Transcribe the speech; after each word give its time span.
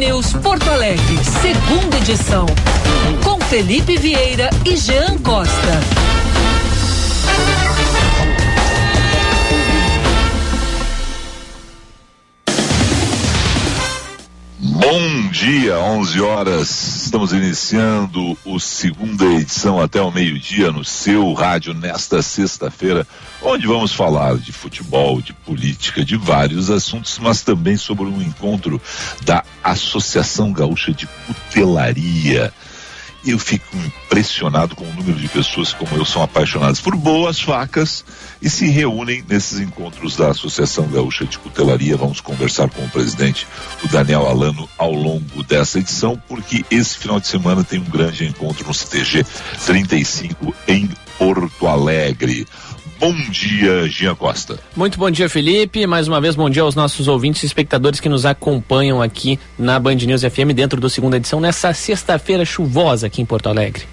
News 0.00 0.32
Porto 0.42 0.68
Alegre, 0.70 1.18
segunda 1.40 1.96
edição. 1.98 2.46
Com 3.22 3.38
Felipe 3.42 3.96
Vieira 3.96 4.50
e 4.66 4.76
Jean 4.76 5.16
Costa. 5.18 6.23
Dia, 15.34 15.76
11 15.80 16.20
horas. 16.20 17.02
Estamos 17.06 17.32
iniciando 17.32 18.38
o 18.44 18.60
segunda 18.60 19.24
edição 19.24 19.80
até 19.80 20.00
o 20.00 20.12
meio-dia 20.12 20.70
no 20.70 20.84
seu 20.84 21.32
rádio 21.32 21.74
nesta 21.74 22.22
sexta-feira, 22.22 23.04
onde 23.42 23.66
vamos 23.66 23.92
falar 23.92 24.36
de 24.36 24.52
futebol, 24.52 25.20
de 25.20 25.32
política, 25.32 26.04
de 26.04 26.16
vários 26.16 26.70
assuntos, 26.70 27.18
mas 27.18 27.42
também 27.42 27.76
sobre 27.76 28.04
um 28.04 28.22
encontro 28.22 28.80
da 29.24 29.42
Associação 29.60 30.52
Gaúcha 30.52 30.92
de 30.92 31.08
Cutelaria 31.26 32.52
eu 33.26 33.38
fico 33.38 33.76
impressionado 33.76 34.76
com 34.76 34.84
o 34.84 34.92
número 34.92 35.18
de 35.18 35.28
pessoas 35.28 35.72
como 35.72 35.96
eu 35.96 36.04
são 36.04 36.22
apaixonadas 36.22 36.80
por 36.80 36.94
boas 36.94 37.40
facas 37.40 38.04
e 38.40 38.50
se 38.50 38.66
reúnem 38.66 39.24
nesses 39.28 39.58
encontros 39.58 40.16
da 40.16 40.28
Associação 40.28 40.86
Gaúcha 40.88 41.24
de 41.24 41.38
Cutelaria. 41.38 41.96
Vamos 41.96 42.20
conversar 42.20 42.68
com 42.70 42.84
o 42.84 42.90
presidente, 42.90 43.46
o 43.82 43.88
Daniel 43.88 44.26
Alano, 44.26 44.68
ao 44.76 44.92
longo 44.92 45.42
dessa 45.42 45.78
edição, 45.78 46.20
porque 46.28 46.64
esse 46.70 46.98
final 46.98 47.18
de 47.18 47.26
semana 47.26 47.64
tem 47.64 47.80
um 47.80 47.84
grande 47.84 48.26
encontro 48.26 48.66
no 48.66 48.74
CTG 48.74 49.24
35 49.64 50.54
em 50.68 50.90
Porto 51.18 51.66
Alegre. 51.66 52.46
Bom 52.98 53.14
dia, 53.30 53.88
Gia 53.88 54.14
Costa. 54.14 54.58
Muito 54.76 54.98
bom 54.98 55.10
dia, 55.10 55.28
Felipe. 55.28 55.86
Mais 55.86 56.08
uma 56.08 56.20
vez, 56.20 56.34
bom 56.34 56.48
dia 56.48 56.62
aos 56.62 56.74
nossos 56.74 57.08
ouvintes 57.08 57.42
e 57.42 57.46
espectadores 57.46 58.00
que 58.00 58.08
nos 58.08 58.24
acompanham 58.24 59.02
aqui 59.02 59.38
na 59.58 59.78
Band 59.78 59.96
News 59.96 60.22
FM 60.22 60.52
dentro 60.54 60.80
do 60.80 60.88
segunda 60.88 61.16
edição, 61.16 61.40
nessa 61.40 61.72
sexta-feira 61.72 62.44
chuvosa 62.44 63.06
aqui 63.06 63.20
em 63.20 63.26
Porto 63.26 63.48
Alegre. 63.48 63.84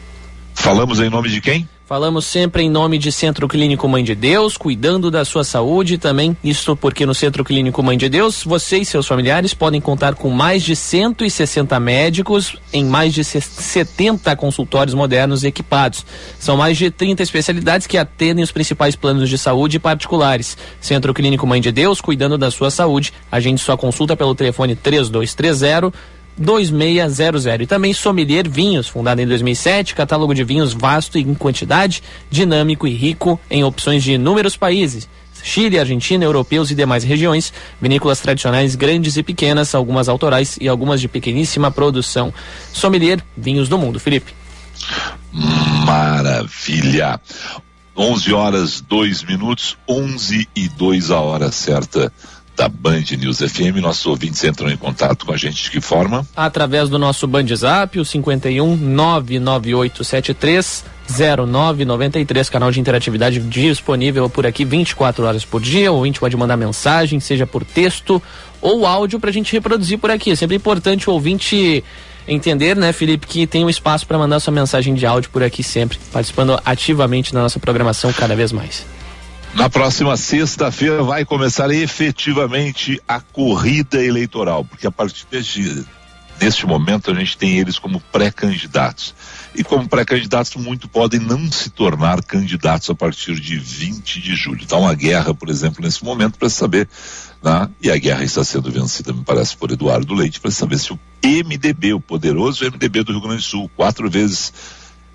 Falamos 0.54 1.00
em 1.00 1.10
nome 1.10 1.30
de 1.30 1.42
quem? 1.42 1.68
Falamos 1.92 2.24
sempre 2.24 2.64
em 2.64 2.70
nome 2.70 2.98
de 2.98 3.12
Centro 3.12 3.50
Clínico 3.50 3.86
Mãe 3.86 4.02
de 4.02 4.16
Deus, 4.16 4.56
cuidando 4.56 5.12
da 5.12 5.26
sua 5.26 5.44
saúde 5.44 5.98
também. 5.98 6.38
Isso 6.42 6.74
porque 6.74 7.06
no 7.06 7.14
Centro 7.14 7.44
Clínico 7.44 7.84
Mãe 7.84 7.98
de 7.98 8.08
Deus, 8.08 8.46
você 8.46 8.78
e 8.78 8.86
seus 8.86 9.06
familiares 9.06 9.54
podem 9.54 9.82
contar 9.82 10.16
com 10.16 10.30
mais 10.30 10.64
de 10.64 10.74
160 10.74 11.78
médicos 11.82 12.56
em 12.72 12.86
mais 12.86 13.14
de 13.14 13.26
70 13.26 14.34
consultórios 14.38 14.96
modernos 14.96 15.44
equipados. 15.44 16.06
São 16.40 16.56
mais 16.56 16.78
de 16.78 16.90
30 16.90 17.24
especialidades 17.24 17.88
que 17.88 17.98
atendem 17.98 18.42
os 18.42 18.54
principais 18.54 18.96
planos 18.96 19.28
de 19.28 19.38
saúde 19.38 19.78
particulares. 19.78 20.58
Centro 20.80 21.14
Clínico 21.14 21.46
Mãe 21.46 21.60
de 21.60 21.74
Deus, 21.74 22.00
cuidando 22.00 22.38
da 22.38 22.50
sua 22.50 22.72
saúde. 22.72 23.12
Agende 23.30 23.60
sua 23.60 23.76
consulta 23.76 24.16
pelo 24.16 24.34
telefone 24.34 24.78
3230 24.78 25.92
2600. 26.42 27.46
E 27.46 27.68
também 27.68 27.94
Sommelier 27.94 28.50
Vinhos, 28.50 28.88
fundado 28.88 29.22
em 29.22 29.28
2007, 29.28 29.96
catálogo 29.96 30.34
de 30.34 30.44
vinhos 30.44 30.74
vasto 30.74 31.18
em 31.18 31.34
quantidade, 31.34 32.02
dinâmico 32.30 32.88
e 32.88 32.94
rico 32.94 33.40
em 33.50 33.64
opções 33.64 34.04
de 34.04 34.14
inúmeros 34.14 34.58
países. 34.58 35.08
Chile, 35.44 35.80
Argentina, 35.80 36.24
europeus 36.24 36.70
e 36.70 36.76
demais 36.76 37.04
regiões, 37.04 37.52
vinícolas 37.82 38.20
tradicionais 38.20 38.76
grandes 38.76 39.18
e 39.18 39.24
pequenas, 39.24 39.74
algumas 39.74 40.08
autorais 40.08 40.58
e 40.62 40.68
algumas 40.68 41.02
de 41.02 41.08
pequeníssima 41.08 41.72
produção. 41.72 42.34
Sommelier 42.74 43.24
Vinhos 43.36 43.68
do 43.68 43.78
Mundo. 43.78 44.00
Felipe. 44.00 44.34
Maravilha. 45.32 47.20
11 47.98 48.34
horas 48.34 48.82
2 48.82 49.24
minutos, 49.24 49.78
11 49.88 50.48
e 50.56 50.70
2 50.70 51.12
a 51.12 51.20
hora 51.20 51.52
certa 51.52 52.12
da 52.62 52.70
Band 52.70 53.06
News 53.18 53.40
FM. 53.40 53.82
Nossos 53.82 54.06
ouvintes 54.06 54.44
entram 54.44 54.70
em 54.70 54.78
contato 54.78 55.26
com 55.26 55.34
a 55.34 55.38
gente 55.38 55.64
de 55.64 55.72
que 55.72 55.82
forma? 55.82 56.24
Através 56.36 56.90
do 56.90 57.00
nosso 57.00 57.26
Band 57.26 57.48
Zap, 57.56 58.00
o 58.00 58.06
51 58.06 58.76
99873 58.76 60.86
0993, 61.10 62.50
canal 62.50 62.72
de 62.72 62.80
interatividade 62.80 63.40
disponível 63.40 64.30
por 64.30 64.46
aqui 64.46 64.64
24 64.64 65.26
horas 65.26 65.44
por 65.44 65.60
dia. 65.60 65.92
O 65.92 65.96
ouvinte 65.96 66.20
pode 66.20 66.38
mandar 66.38 66.56
mensagem, 66.56 67.20
seja 67.20 67.48
por 67.48 67.66
texto 67.66 68.22
ou 68.62 68.86
áudio, 68.86 69.20
para 69.20 69.32
a 69.32 69.34
gente 69.34 69.52
reproduzir 69.52 69.98
por 69.98 70.12
aqui. 70.12 70.30
É 70.30 70.36
sempre 70.36 70.56
importante 70.56 71.10
o 71.10 71.14
ouvinte 71.14 71.84
entender, 72.28 72.76
né, 72.76 72.94
Felipe, 72.94 73.26
que 73.26 73.48
tem 73.48 73.66
um 73.66 73.72
espaço 73.72 74.06
para 74.06 74.20
mandar 74.20 74.40
sua 74.40 74.54
mensagem 74.54 74.94
de 74.94 75.04
áudio 75.04 75.32
por 75.32 75.42
aqui 75.42 75.64
sempre, 75.64 75.98
participando 76.14 76.62
ativamente 76.64 77.34
da 77.34 77.42
nossa 77.42 77.60
programação 77.60 78.14
cada 78.14 78.36
vez 78.36 78.52
mais. 78.52 78.86
Na 79.54 79.70
próxima 79.70 80.16
sexta-feira 80.16 81.04
vai 81.04 81.26
começar 81.26 81.70
efetivamente 81.72 83.02
a 83.06 83.20
corrida 83.20 84.04
eleitoral, 84.04 84.64
porque 84.64 84.88
a 84.88 84.92
partir 84.92 85.28
deste, 85.30 86.66
momento 86.66 87.12
a 87.12 87.14
gente 87.14 87.38
tem 87.38 87.60
eles 87.60 87.78
como 87.78 88.00
pré-candidatos. 88.00 89.14
E 89.54 89.62
como 89.62 89.90
pré-candidatos, 89.90 90.56
muito 90.56 90.88
podem 90.88 91.20
não 91.20 91.52
se 91.52 91.70
tornar 91.70 92.24
candidatos 92.24 92.90
a 92.90 92.96
partir 92.96 93.36
de 93.36 93.60
20 93.60 94.22
de 94.22 94.36
julho. 94.36 94.64
Está 94.64 94.78
uma 94.78 94.96
guerra, 94.96 95.34
por 95.34 95.50
exemplo, 95.50 95.84
nesse 95.84 96.04
momento 96.04 96.40
para 96.40 96.50
saber, 96.50 96.88
né? 97.44 97.70
e 97.82 97.92
a 97.92 97.98
guerra 97.98 98.24
está 98.24 98.46
sendo 98.46 98.72
vencida, 98.72 99.12
me 99.12 99.24
parece, 99.24 99.58
por 99.58 99.70
Eduardo 99.70 100.14
Leite, 100.14 100.40
para 100.40 100.50
saber 100.50 100.80
se 100.80 100.94
o 100.94 101.00
MDB, 101.24 101.94
o 101.94 102.00
poderoso 102.00 102.64
MDB 102.64 103.04
do 103.04 103.12
Rio 103.12 103.22
Grande 103.22 103.38
do 103.38 103.44
Sul, 103.44 103.70
quatro 103.76 104.10
vezes 104.10 104.54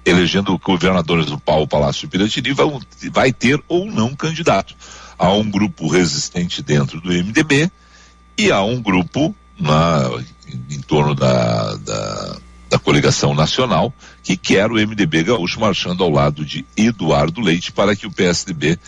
elegendo 0.07 0.57
governadores 0.57 1.27
do 1.27 1.39
Paulo 1.39 1.67
Palácio 1.67 2.03
de 2.03 2.07
Piratini, 2.07 2.53
vai, 2.53 2.67
vai 3.11 3.33
ter 3.33 3.61
ou 3.67 3.87
não 3.91 4.15
candidato. 4.15 4.77
Há 5.19 5.33
um 5.33 5.51
grupo 5.51 5.89
resistente 5.89 6.63
dentro 6.63 7.01
do 7.01 7.09
MDB 7.09 7.69
e 8.39 8.53
há 8.53 8.63
um 8.63 8.81
grupo 8.81 9.35
na, 9.59 10.09
em, 10.71 10.81
torno 10.81 11.13
da, 11.13 11.75
da, 11.77 12.37
da 12.71 12.79
coligação 12.79 13.35
nacional 13.35 13.93
que 14.23 14.37
quer 14.37 14.71
o 14.71 14.77
MDB 14.77 15.25
gaúcho 15.25 15.59
marchando 15.59 16.05
ao 16.05 16.11
lado 16.11 16.45
de 16.45 16.65
Eduardo 16.77 17.41
Leite 17.41 17.73
para 17.73 17.97
que 17.97 18.07
o 18.07 18.13
PSDB 18.13 18.79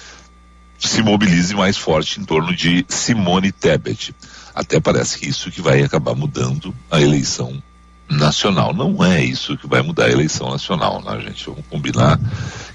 se 0.79 1.03
mobilize 1.03 1.53
mais 1.53 1.77
forte 1.77 2.21
em 2.21 2.25
torno 2.25 2.55
de 2.55 2.87
Simone 2.89 3.51
Tebet. 3.51 4.15
Até 4.55 4.79
parece 4.79 5.19
que 5.19 5.27
isso 5.27 5.51
que 5.51 5.61
vai 5.61 5.83
acabar 5.83 6.15
mudando 6.15 6.73
a 6.89 7.01
eleição 7.01 7.61
nacional. 8.11 8.73
Não 8.73 9.05
é 9.05 9.23
isso 9.25 9.57
que 9.57 9.67
vai 9.67 9.83
mudar 9.83 10.07
a 10.07 10.11
eleição 10.11 10.51
nacional, 10.51 11.03
né, 11.03 11.21
gente? 11.21 11.47
Vamos 11.47 11.65
combinar 11.69 12.19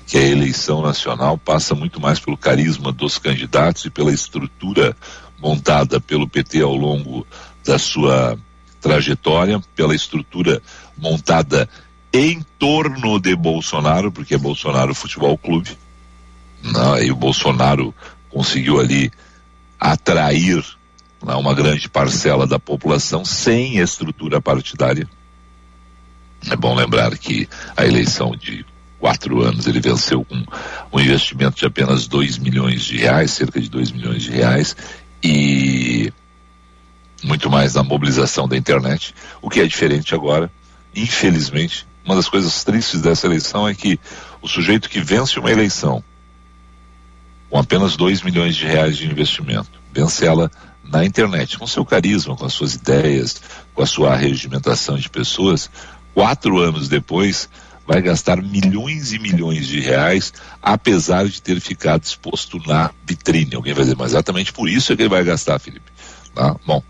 que 0.06 0.18
a 0.18 0.22
eleição 0.22 0.82
nacional 0.82 1.38
passa 1.38 1.74
muito 1.74 2.00
mais 2.00 2.20
pelo 2.20 2.38
carisma 2.38 2.92
dos 2.92 3.18
candidatos 3.18 3.86
e 3.86 3.90
pela 3.90 4.12
estrutura 4.12 4.96
montada 5.40 6.00
pelo 6.00 6.28
PT 6.28 6.62
ao 6.62 6.76
longo 6.76 7.26
da 7.66 7.80
sua 7.80 8.38
trajetória, 8.80 9.62
pela 9.76 9.96
estrutura 9.96 10.62
montada 10.98 11.68
em 12.12 12.42
torno 12.60 13.20
de 13.20 13.36
Bolsonaro, 13.36 14.12
porque 14.12 14.36
é 14.36 14.38
Bolsonaro 14.38 14.94
Futebol 14.94 15.38
Clube, 15.38 15.78
né? 16.62 17.06
e 17.06 17.12
o 17.12 17.16
Bolsonaro 17.16 17.94
conseguiu 18.30 18.80
ali 18.80 19.12
atrair 19.80 20.64
né, 21.24 21.34
uma 21.36 21.54
grande 21.54 21.90
parcela 21.90 22.46
da 22.46 22.60
população 22.60 23.26
sem 23.26 23.78
estrutura 23.78 24.40
partidária. 24.40 25.08
É 26.50 26.56
bom 26.56 26.76
lembrar 26.76 27.18
que 27.18 27.48
a 27.76 27.86
eleição 27.86 28.36
de 28.36 28.66
quatro 29.00 29.42
anos 29.42 29.68
ele 29.68 29.80
venceu 29.80 30.24
com 30.24 30.44
um 30.92 31.00
investimento 31.00 31.58
de 31.58 31.66
apenas 31.66 32.08
2 32.08 32.38
milhões 32.38 32.84
de 32.84 32.98
reais, 32.98 33.32
cerca 33.32 33.60
de 33.60 33.70
2 33.70 33.92
milhões 33.92 34.24
de 34.24 34.32
reais, 34.32 34.76
e 35.22 36.12
muito 37.24 37.50
mais 37.50 37.74
na 37.74 37.84
mobilização 37.84 38.48
da 38.48 38.58
internet. 38.58 39.14
O 39.42 39.50
que 39.50 39.60
é 39.60 39.68
diferente 39.68 40.14
agora, 40.14 40.52
infelizmente, 40.96 41.88
uma 42.06 42.16
das 42.16 42.28
coisas 42.28 42.64
tristes 42.64 43.02
dessa 43.02 43.28
eleição 43.28 43.68
é 43.68 43.74
que 43.74 44.00
o 44.42 44.48
sujeito 44.48 44.90
que 44.90 45.00
vence 45.00 45.40
uma 45.40 45.52
eleição 45.52 46.04
com 47.50 47.60
apenas 47.60 47.96
2 47.96 48.24
milhões 48.24 48.56
de 48.56 48.66
reais 48.66 48.98
de 48.98 49.06
investimento, 49.06 49.70
vence 49.94 50.26
ela 50.26 50.52
na 50.84 51.06
internet, 51.06 51.58
com 51.58 51.68
seu 51.68 51.86
carisma, 51.86 52.36
com 52.36 52.46
as 52.46 52.54
suas 52.54 52.74
ideias, 52.74 53.42
com 53.74 53.82
a 53.82 53.86
sua 53.86 54.16
regimentação 54.16 54.98
de 54.98 55.10
pessoas, 55.10 55.70
quatro 56.14 56.60
anos 56.60 56.88
depois, 56.88 57.50
vai 57.86 58.02
gastar 58.02 58.42
milhões 58.42 59.12
e 59.12 59.20
milhões 59.20 59.68
de 59.68 59.80
reais, 59.80 60.34
apesar 60.62 61.28
de 61.28 61.42
ter 61.42 61.60
ficado 61.60 62.04
exposto 62.04 62.58
na 62.66 62.92
vitrine. 63.06 63.56
Alguém 63.56 63.74
vai 63.74 63.84
dizer, 63.84 63.98
mas 63.98 64.12
exatamente 64.12 64.54
por 64.54 64.70
isso 64.70 64.94
é 64.94 64.96
que 64.96 65.02
ele 65.02 65.10
vai 65.10 65.24
gastar, 65.24 65.60
Felipe. 65.60 65.92
Tá? 66.34 66.56
Bom, 66.66 66.82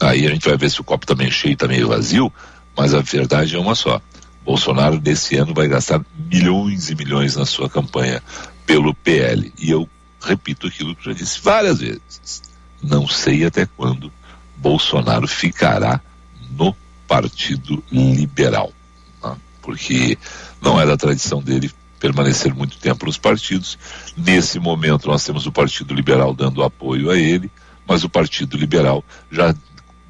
aí 0.00 0.26
a 0.26 0.30
gente 0.30 0.48
vai 0.48 0.56
ver 0.56 0.70
se 0.70 0.80
o 0.80 0.84
copo 0.84 1.04
está 1.04 1.14
meio 1.14 1.30
cheio, 1.30 1.54
está 1.54 1.68
meio 1.68 1.88
vazio, 1.88 2.32
mas 2.76 2.94
a 2.94 3.00
verdade 3.00 3.54
é 3.54 3.58
uma 3.58 3.74
só. 3.74 4.00
Bolsonaro, 4.44 5.00
nesse 5.04 5.36
ano, 5.36 5.52
vai 5.52 5.68
gastar 5.68 6.00
milhões 6.16 6.88
e 6.88 6.94
milhões 6.94 7.36
na 7.36 7.44
sua 7.44 7.68
campanha 7.68 8.22
pelo 8.64 8.94
PL. 8.94 9.52
E 9.58 9.70
eu 9.70 9.88
repito 10.20 10.66
aquilo 10.66 10.96
que 10.96 11.04
já 11.04 11.12
disse 11.12 11.40
várias 11.42 11.80
vezes. 11.80 12.42
Não 12.82 13.06
sei 13.06 13.44
até 13.44 13.66
quando 13.66 14.10
Bolsonaro 14.56 15.28
ficará 15.28 16.00
no 16.50 16.74
Partido 17.08 17.82
Liberal, 17.90 18.72
né? 19.24 19.34
porque 19.60 20.16
não 20.62 20.80
é 20.80 20.86
da 20.86 20.96
tradição 20.96 21.42
dele 21.42 21.72
permanecer 21.98 22.54
muito 22.54 22.78
tempo 22.78 23.06
nos 23.06 23.18
partidos. 23.18 23.78
Nesse 24.16 24.60
momento, 24.60 25.08
nós 25.08 25.24
temos 25.24 25.46
o 25.46 25.52
Partido 25.52 25.94
Liberal 25.94 26.32
dando 26.34 26.62
apoio 26.62 27.10
a 27.10 27.18
ele, 27.18 27.50
mas 27.86 28.04
o 28.04 28.08
Partido 28.08 28.56
Liberal 28.56 29.02
já 29.32 29.54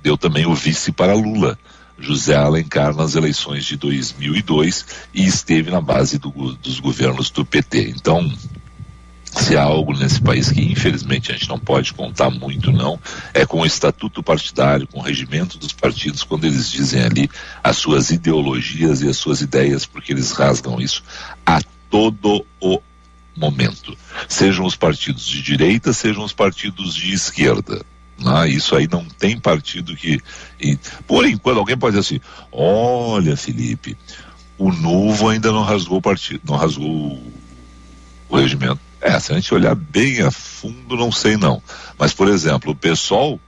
deu 0.03 0.19
também 0.19 0.45
o 0.45 0.55
vice 0.55 0.93
para 0.93 1.15
Lula. 1.15 1.59
José 2.01 2.37
Alencar 2.37 2.95
nas 2.95 3.17
eleições 3.17 3.65
de 3.65 3.77
2002 3.77 4.87
e 5.13 5.27
esteve 5.27 5.69
na 5.69 5.81
base 5.81 6.17
do, 6.17 6.31
dos 6.31 6.79
governos 6.79 7.29
do 7.29 7.45
PT. 7.45 7.93
Então, 7.97 8.33
se 9.39 9.57
há 9.57 9.63
algo 9.63 9.93
nesse 9.97 10.21
país 10.21 10.51
que 10.51 10.61
infelizmente 10.61 11.31
a 11.31 11.35
gente 11.35 11.49
não 11.49 11.59
pode 11.59 11.95
contar 11.95 12.31
muito 12.31 12.73
não, 12.73 12.99
é 13.33 13.47
com 13.47 13.61
o 13.61 13.67
estatuto 13.67 14.23
partidário, 14.23 14.87
com 14.87 14.99
o 14.99 15.03
regimento 15.03 15.59
dos 15.59 15.73
partidos, 15.73 16.23
quando 16.23 16.45
eles 16.45 16.71
dizem 16.71 17.03
ali 17.03 17.31
as 17.63 17.77
suas 17.77 18.11
ideologias 18.11 19.01
e 19.01 19.09
as 19.09 19.17
suas 19.17 19.41
ideias, 19.41 19.87
porque 19.87 20.13
eles 20.13 20.33
rasgam 20.33 20.81
isso 20.81 21.03
a 21.47 21.61
todo 21.89 22.45
o 22.61 22.81
momento. 23.37 23.97
Sejam 24.29 24.67
os 24.67 24.75
partidos 24.75 25.27
de 25.27 25.41
direita, 25.41 25.93
sejam 25.93 26.25
os 26.25 26.33
partidos 26.33 26.95
de 26.95 27.13
esquerda. 27.13 27.83
Não, 28.19 28.45
isso 28.45 28.75
aí 28.75 28.89
não 28.91 29.05
tem 29.05 29.39
partido 29.39 29.95
que. 29.95 30.21
E, 30.61 30.77
por 31.07 31.25
enquanto, 31.25 31.59
alguém 31.59 31.79
pode 31.79 31.97
dizer 31.97 32.17
assim: 32.17 32.21
olha, 32.51 33.37
Felipe, 33.37 33.97
o 34.59 34.73
novo 34.73 35.29
ainda 35.29 35.53
não 35.53 35.63
rasgou 35.63 35.99
o 35.99 36.03
partido, 36.03 36.41
não 36.45 36.57
rasgou 36.57 37.23
o 38.29 38.37
regimento. 38.37 38.88
Se 39.21 39.33
a 39.33 39.35
gente 39.37 39.53
olhar 39.55 39.75
bem 39.75 40.21
a 40.23 40.31
fundo, 40.31 40.97
não 40.97 41.13
sei 41.13 41.37
não. 41.37 41.63
Mas, 41.99 42.13
por 42.13 42.29
exemplo, 42.29 42.73
o 42.73 42.77
pessoal 42.77 43.39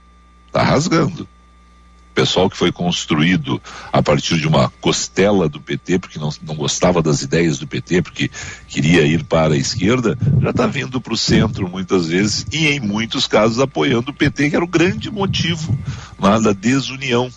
está 0.47 0.63
rasgando. 0.63 1.23
O 1.23 2.13
pessoal 2.13 2.49
que 2.49 2.57
foi 2.57 2.73
construído 2.73 3.61
a 3.91 4.03
partir 4.03 4.37
de 4.37 4.45
uma 4.45 4.69
costela 4.81 5.47
do 5.47 5.61
PT, 5.61 5.99
porque 5.99 6.19
não, 6.19 6.29
não 6.41 6.55
gostava 6.55 7.01
das 7.01 7.21
ideias 7.21 7.57
do 7.57 7.65
PT, 7.65 8.01
porque 8.01 8.29
queria 8.67 9.03
ir 9.05 9.23
para 9.23 9.53
a 9.53 9.57
esquerda, 9.57 10.17
já 10.41 10.49
está 10.49 10.67
vindo 10.67 10.99
para 10.99 11.13
o 11.13 11.17
centro 11.17 11.69
muitas 11.69 12.07
vezes 12.07 12.45
e, 12.51 12.67
em 12.67 12.81
muitos 12.81 13.27
casos, 13.27 13.59
apoiando 13.59 14.11
o 14.11 14.13
PT, 14.13 14.49
que 14.49 14.55
era 14.57 14.65
o 14.65 14.67
grande 14.67 15.09
motivo 15.09 15.77
lá 16.19 16.37
da 16.37 16.51
desunião. 16.51 17.31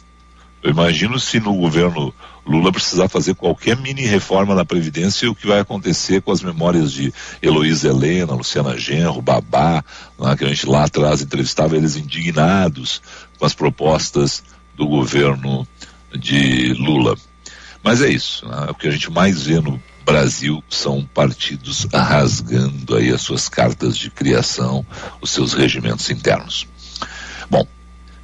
Eu 0.60 0.70
imagino 0.70 1.20
se 1.20 1.38
no 1.38 1.54
governo 1.54 2.12
Lula 2.46 2.70
precisar 2.70 3.08
fazer 3.08 3.34
qualquer 3.34 3.76
mini 3.76 4.02
reforma 4.02 4.54
na 4.54 4.64
Previdência, 4.64 5.30
o 5.30 5.34
que 5.34 5.46
vai 5.46 5.60
acontecer 5.60 6.20
com 6.20 6.30
as 6.30 6.42
memórias 6.42 6.92
de 6.92 7.12
Heloísa 7.40 7.88
Helena, 7.88 8.34
Luciana 8.34 8.76
Genro, 8.78 9.22
Babá, 9.22 9.82
né, 10.18 10.36
que 10.36 10.44
a 10.44 10.48
gente 10.48 10.66
lá 10.66 10.84
atrás 10.84 11.22
entrevistava 11.22 11.76
eles 11.76 11.96
indignados 11.96 13.00
com 13.38 13.46
as 13.46 13.54
propostas 13.54 14.42
do 14.76 14.86
governo 14.86 15.66
de 16.14 16.74
Lula. 16.74 17.16
Mas 17.82 18.02
é 18.02 18.08
isso, 18.08 18.46
né, 18.46 18.66
o 18.68 18.74
que 18.74 18.88
a 18.88 18.90
gente 18.90 19.10
mais 19.10 19.42
vê 19.42 19.60
no 19.60 19.82
Brasil 20.04 20.62
são 20.68 21.02
partidos 21.14 21.86
rasgando 21.92 22.94
aí 22.94 23.10
as 23.10 23.22
suas 23.22 23.48
cartas 23.48 23.96
de 23.96 24.10
criação, 24.10 24.84
os 25.20 25.30
seus 25.30 25.54
regimentos 25.54 26.10
internos. 26.10 26.66
Bom, 27.50 27.66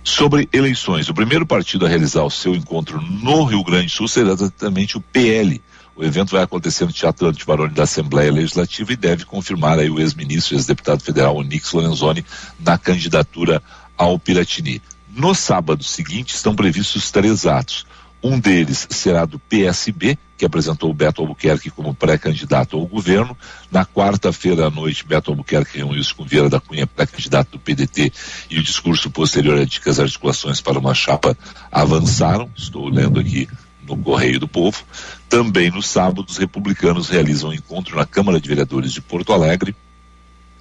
sobre 0.02 0.48
eleições. 0.52 1.08
O 1.08 1.14
primeiro 1.14 1.46
partido 1.46 1.86
a 1.86 1.88
realizar 1.88 2.22
o 2.22 2.30
seu 2.30 2.54
encontro 2.54 3.00
no 3.00 3.44
Rio 3.44 3.62
Grande 3.62 3.86
do 3.86 3.92
Sul 3.92 4.08
será 4.08 4.32
exatamente 4.32 4.96
o 4.96 5.00
PL. 5.00 5.60
O 5.94 6.04
evento 6.04 6.30
vai 6.30 6.42
acontecer 6.42 6.84
no 6.86 6.92
Teatro 6.92 7.28
Antibarone 7.28 7.74
da 7.74 7.82
Assembleia 7.82 8.32
Legislativa 8.32 8.92
e 8.92 8.96
deve 8.96 9.24
confirmar 9.24 9.78
aí 9.78 9.90
o 9.90 10.00
ex-ministro 10.00 10.54
e 10.54 10.56
ex-deputado 10.56 11.02
federal 11.02 11.36
Onix 11.36 11.72
Lorenzoni 11.72 12.24
na 12.58 12.78
candidatura 12.78 13.62
ao 13.96 14.18
Piratini. 14.18 14.80
No 15.14 15.34
sábado 15.34 15.84
seguinte 15.84 16.34
estão 16.34 16.54
previstos 16.54 17.10
três 17.10 17.44
atos. 17.44 17.84
Um 18.22 18.38
deles 18.38 18.86
será 18.90 19.24
do 19.24 19.38
PSB, 19.38 20.18
que 20.36 20.44
apresentou 20.44 20.90
o 20.90 20.94
Beto 20.94 21.22
Albuquerque 21.22 21.70
como 21.70 21.94
pré-candidato 21.94 22.76
ao 22.76 22.86
governo. 22.86 23.36
Na 23.70 23.84
quarta-feira 23.86 24.66
à 24.66 24.70
noite, 24.70 25.06
Beto 25.06 25.30
Albuquerque 25.30 25.78
reuniu-se 25.78 26.14
com 26.14 26.24
Vieira 26.24 26.50
da 26.50 26.60
Cunha, 26.60 26.86
pré-candidato 26.86 27.52
do 27.52 27.58
PDT, 27.58 28.12
e 28.50 28.58
o 28.58 28.62
discurso 28.62 29.10
posterior 29.10 29.58
indica 29.58 29.84
que 29.84 29.90
as 29.90 29.98
articulações 29.98 30.60
para 30.60 30.78
uma 30.78 30.94
chapa 30.94 31.36
avançaram. 31.72 32.50
Estou 32.54 32.88
lendo 32.88 33.18
aqui 33.18 33.48
no 33.82 33.96
Correio 33.96 34.38
do 34.38 34.48
Povo. 34.48 34.84
Também 35.28 35.70
no 35.70 35.82
sábado, 35.82 36.26
os 36.28 36.36
republicanos 36.36 37.08
realizam 37.08 37.50
um 37.50 37.54
encontro 37.54 37.96
na 37.96 38.04
Câmara 38.04 38.40
de 38.40 38.48
Vereadores 38.48 38.92
de 38.92 39.00
Porto 39.00 39.32
Alegre. 39.32 39.74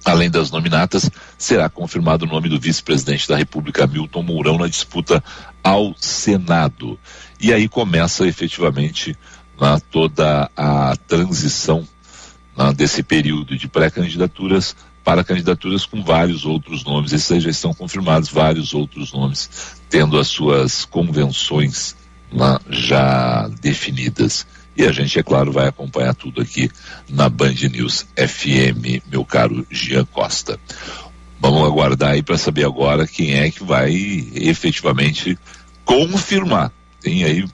Além 0.04 0.30
das 0.30 0.50
nominatas, 0.50 1.10
será 1.36 1.68
confirmado 1.68 2.24
o 2.24 2.28
nome 2.28 2.48
do 2.48 2.58
vice-presidente 2.58 3.28
da 3.28 3.36
República, 3.36 3.86
Milton 3.86 4.22
Mourão, 4.22 4.56
na 4.56 4.66
disputa 4.66 5.22
ao 5.62 5.94
Senado. 5.98 6.98
E 7.40 7.54
aí 7.54 7.68
começa 7.68 8.26
efetivamente 8.26 9.16
né, 9.60 9.80
toda 9.90 10.50
a 10.56 10.94
transição 11.08 11.86
né, 12.56 12.72
desse 12.72 13.02
período 13.02 13.56
de 13.56 13.66
pré-candidaturas 13.66 14.76
para 15.02 15.24
candidaturas 15.24 15.86
com 15.86 16.02
vários 16.04 16.44
outros 16.44 16.84
nomes. 16.84 17.12
Esses 17.12 17.32
aí 17.32 17.40
já 17.40 17.50
estão 17.50 17.72
confirmados, 17.72 18.28
vários 18.28 18.74
outros 18.74 19.12
nomes, 19.12 19.78
tendo 19.88 20.18
as 20.18 20.28
suas 20.28 20.84
convenções 20.84 21.96
né, 22.30 22.58
já 22.68 23.48
definidas. 23.60 24.46
E 24.76 24.84
a 24.84 24.92
gente, 24.92 25.18
é 25.18 25.22
claro, 25.22 25.50
vai 25.50 25.68
acompanhar 25.68 26.14
tudo 26.14 26.40
aqui 26.40 26.70
na 27.08 27.28
Band 27.28 27.54
News 27.72 28.06
FM, 28.16 29.02
meu 29.10 29.24
caro 29.24 29.66
Gian 29.70 30.04
Costa. 30.04 30.60
Vamos 31.40 31.66
aguardar 31.66 32.10
aí 32.10 32.22
para 32.22 32.36
saber 32.36 32.66
agora 32.66 33.06
quem 33.06 33.34
é 33.34 33.50
que 33.50 33.64
vai 33.64 33.92
efetivamente 34.34 35.38
confirmar 35.84 36.70
tem 37.00 37.24
aí 37.24 37.46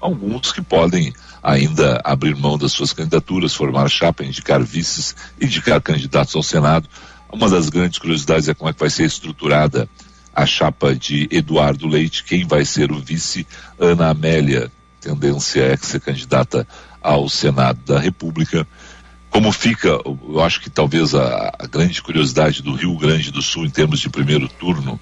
alguns 0.00 0.52
que 0.52 0.62
podem 0.62 1.12
ainda 1.42 2.00
abrir 2.04 2.36
mão 2.36 2.56
das 2.56 2.72
suas 2.72 2.92
candidaturas, 2.92 3.54
formar 3.54 3.88
chapa, 3.88 4.24
indicar 4.24 4.62
vices, 4.62 5.14
indicar 5.40 5.80
candidatos 5.80 6.34
ao 6.34 6.42
Senado. 6.42 6.88
Uma 7.32 7.48
das 7.48 7.68
grandes 7.68 7.98
curiosidades 7.98 8.48
é 8.48 8.54
como 8.54 8.70
é 8.70 8.72
que 8.72 8.80
vai 8.80 8.90
ser 8.90 9.04
estruturada 9.04 9.88
a 10.34 10.46
chapa 10.46 10.94
de 10.94 11.28
Eduardo 11.30 11.86
Leite, 11.86 12.24
quem 12.24 12.44
vai 12.44 12.64
ser 12.64 12.90
o 12.90 12.98
vice, 12.98 13.46
Ana 13.78 14.10
Amélia, 14.10 14.70
tendência 15.00 15.62
é 15.62 15.76
que 15.76 15.86
ser 15.86 16.00
candidata 16.00 16.66
ao 17.00 17.28
Senado 17.28 17.78
da 17.86 18.00
República. 18.00 18.66
Como 19.30 19.52
fica, 19.52 19.88
eu 19.88 20.40
acho 20.40 20.60
que 20.60 20.70
talvez 20.70 21.14
a, 21.14 21.52
a 21.58 21.66
grande 21.66 22.02
curiosidade 22.02 22.62
do 22.62 22.74
Rio 22.74 22.96
Grande 22.96 23.30
do 23.30 23.42
Sul 23.42 23.64
em 23.64 23.70
termos 23.70 24.00
de 24.00 24.08
primeiro 24.08 24.48
turno, 24.48 24.98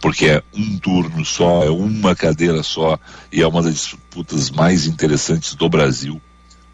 porque 0.00 0.26
é 0.26 0.42
um 0.52 0.78
turno 0.78 1.24
só, 1.24 1.64
é 1.64 1.70
uma 1.70 2.14
cadeira 2.14 2.62
só 2.62 2.98
e 3.32 3.42
é 3.42 3.46
uma 3.46 3.62
das 3.62 3.74
disputas 3.74 4.50
mais 4.50 4.86
interessantes 4.86 5.54
do 5.54 5.68
Brasil. 5.68 6.20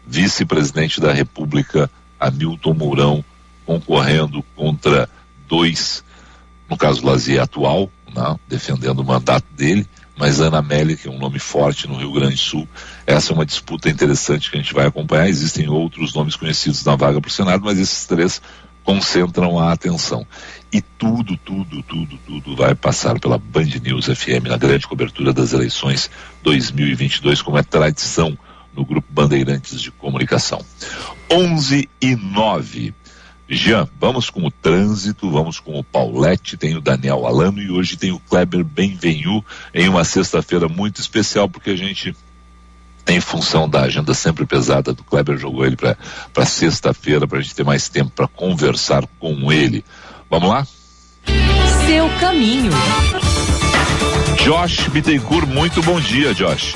Vice-presidente 0.05 0.99
da 0.99 1.13
República, 1.13 1.89
Hamilton 2.19 2.73
Mourão, 2.73 3.25
concorrendo 3.65 4.43
contra 4.55 5.07
dois, 5.47 6.03
no 6.69 6.75
caso 6.75 7.05
Lazier 7.05 7.41
atual, 7.41 7.89
né, 8.13 8.35
defendendo 8.47 8.99
o 8.99 9.05
mandato 9.05 9.45
dele, 9.55 9.87
mas 10.17 10.39
Ana 10.39 10.59
Amélia, 10.59 10.95
que 10.95 11.07
é 11.07 11.11
um 11.11 11.17
nome 11.17 11.39
forte 11.39 11.87
no 11.87 11.97
Rio 11.97 12.11
Grande 12.11 12.35
do 12.35 12.39
Sul. 12.39 12.67
Essa 13.05 13.31
é 13.31 13.35
uma 13.35 13.45
disputa 13.45 13.89
interessante 13.89 14.49
que 14.49 14.57
a 14.57 14.61
gente 14.61 14.73
vai 14.73 14.85
acompanhar. 14.85 15.27
Existem 15.27 15.67
outros 15.67 16.13
nomes 16.13 16.35
conhecidos 16.35 16.83
na 16.83 16.95
vaga 16.95 17.19
para 17.19 17.29
o 17.29 17.31
Senado, 17.31 17.63
mas 17.63 17.79
esses 17.79 18.05
três 18.05 18.41
concentram 18.83 19.59
a 19.59 19.71
atenção. 19.71 20.25
E 20.71 20.81
tudo, 20.81 21.37
tudo, 21.37 21.83
tudo, 21.83 22.19
tudo 22.25 22.55
vai 22.55 22.75
passar 22.75 23.19
pela 23.19 23.37
Band 23.37 23.69
News 23.81 24.05
FM 24.05 24.47
na 24.47 24.57
grande 24.57 24.87
cobertura 24.87 25.31
das 25.31 25.53
eleições 25.53 26.09
2022, 26.43 27.41
como 27.41 27.57
é 27.57 27.63
tradição 27.63 28.37
no 28.75 28.85
Grupo 28.85 29.07
Bandeirantes 29.11 29.79
de 29.81 29.91
Comunicação. 29.91 30.63
11 31.31 31.89
e 32.01 32.15
9. 32.15 32.93
Jean, 33.47 33.87
vamos 33.99 34.29
com 34.29 34.45
o 34.45 34.51
trânsito, 34.51 35.29
vamos 35.29 35.59
com 35.59 35.77
o 35.77 35.83
Paulette, 35.83 36.57
tem 36.57 36.75
o 36.75 36.81
Daniel 36.81 37.25
Alano 37.25 37.61
e 37.61 37.69
hoje 37.69 37.97
tem 37.97 38.11
o 38.11 38.19
Kleber 38.19 38.63
Benvenu 38.63 39.43
em 39.73 39.87
uma 39.89 40.03
sexta-feira 40.03 40.67
muito 40.67 41.01
especial 41.01 41.49
porque 41.49 41.69
a 41.69 41.75
gente 41.75 42.15
em 43.07 43.19
função 43.19 43.67
da 43.67 43.81
agenda 43.81 44.13
sempre 44.13 44.45
pesada 44.45 44.93
do 44.93 45.03
Kleber, 45.03 45.37
jogou 45.37 45.65
ele 45.65 45.75
para 45.75 46.45
sexta-feira 46.45 47.27
para 47.27 47.39
a 47.39 47.41
gente 47.41 47.55
ter 47.55 47.65
mais 47.65 47.89
tempo 47.89 48.11
para 48.15 48.27
conversar 48.27 49.03
com 49.19 49.51
ele. 49.51 49.83
Vamos 50.29 50.49
lá? 50.49 50.65
Seu 51.85 52.09
caminho. 52.19 52.71
Josh 54.43 54.87
Bittencourt, 54.87 55.47
muito 55.47 55.81
bom 55.83 55.99
dia, 55.99 56.33
Josh. 56.33 56.75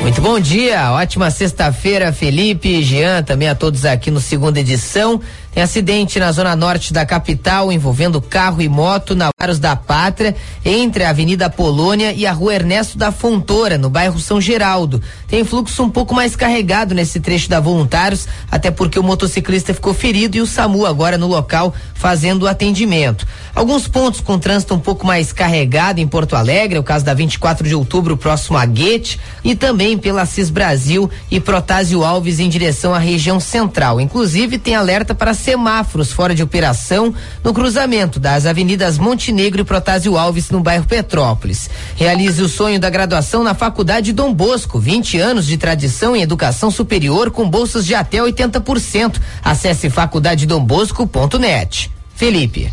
Muito 0.00 0.20
bom 0.22 0.40
dia, 0.40 0.92
ótima 0.92 1.30
sexta-feira, 1.30 2.10
Felipe, 2.10 2.82
Jean, 2.82 3.22
também 3.22 3.48
a 3.48 3.54
todos 3.54 3.84
aqui 3.84 4.10
no 4.10 4.18
segunda 4.18 4.58
edição. 4.58 5.20
Tem 5.52 5.62
acidente 5.64 6.20
na 6.20 6.30
zona 6.30 6.54
norte 6.54 6.92
da 6.92 7.04
capital 7.04 7.72
envolvendo 7.72 8.20
carro 8.20 8.62
e 8.62 8.68
moto 8.68 9.16
na 9.16 9.30
Varos 9.38 9.58
da 9.58 9.74
Pátria, 9.74 10.36
entre 10.64 11.02
a 11.02 11.10
Avenida 11.10 11.50
Polônia 11.50 12.12
e 12.12 12.24
a 12.24 12.32
Rua 12.32 12.54
Ernesto 12.54 12.96
da 12.96 13.10
Fontoura, 13.10 13.76
no 13.76 13.90
bairro 13.90 14.20
São 14.20 14.40
Geraldo. 14.40 15.02
Tem 15.26 15.42
fluxo 15.42 15.82
um 15.82 15.90
pouco 15.90 16.14
mais 16.14 16.36
carregado 16.36 16.94
nesse 16.94 17.18
trecho 17.18 17.48
da 17.50 17.58
Voluntários, 17.58 18.28
até 18.50 18.70
porque 18.70 18.98
o 18.98 19.02
motociclista 19.02 19.74
ficou 19.74 19.92
ferido 19.92 20.36
e 20.36 20.40
o 20.40 20.46
SAMU 20.46 20.86
agora 20.86 21.18
no 21.18 21.26
local 21.26 21.74
fazendo 21.94 22.44
o 22.44 22.48
atendimento. 22.48 23.26
Alguns 23.54 23.88
pontos 23.88 24.20
com 24.20 24.38
trânsito 24.38 24.74
um 24.74 24.78
pouco 24.78 25.04
mais 25.04 25.32
carregado 25.32 26.00
em 26.00 26.06
Porto 26.06 26.36
Alegre, 26.36 26.76
é 26.76 26.80
o 26.80 26.84
caso 26.84 27.04
da 27.04 27.12
24 27.12 27.66
de 27.66 27.74
outubro, 27.74 28.16
próximo 28.16 28.56
a 28.56 28.64
Guete, 28.64 29.18
e 29.42 29.54
também 29.56 29.98
pela 29.98 30.24
CIS 30.24 30.48
Brasil 30.48 31.10
e 31.30 31.40
Protásio 31.40 32.04
Alves 32.04 32.38
em 32.38 32.48
direção 32.48 32.94
à 32.94 32.98
região 32.98 33.40
central. 33.40 34.00
Inclusive, 34.00 34.58
tem 34.58 34.74
alerta 34.74 35.14
para 35.14 35.34
semáforos 35.40 36.12
fora 36.12 36.34
de 36.34 36.42
operação 36.42 37.12
no 37.42 37.52
cruzamento 37.52 38.20
das 38.20 38.46
avenidas 38.46 38.98
Montenegro 38.98 39.60
e 39.60 39.64
Protásio 39.64 40.16
Alves, 40.16 40.50
no 40.50 40.60
bairro 40.60 40.84
Petrópolis. 40.84 41.68
Realize 41.96 42.40
o 42.42 42.48
sonho 42.48 42.78
da 42.78 42.88
graduação 42.88 43.42
na 43.42 43.54
Faculdade 43.54 44.12
Dom 44.12 44.32
Bosco, 44.32 44.78
20 44.78 45.18
anos 45.18 45.46
de 45.46 45.56
tradição 45.56 46.14
em 46.14 46.22
educação 46.22 46.70
superior 46.70 47.30
com 47.30 47.48
bolsas 47.48 47.84
de 47.84 47.94
até 47.94 48.18
80%. 48.18 49.20
Acesse 49.42 49.90
faculdadedombosco.net. 49.90 51.90
Felipe. 52.14 52.72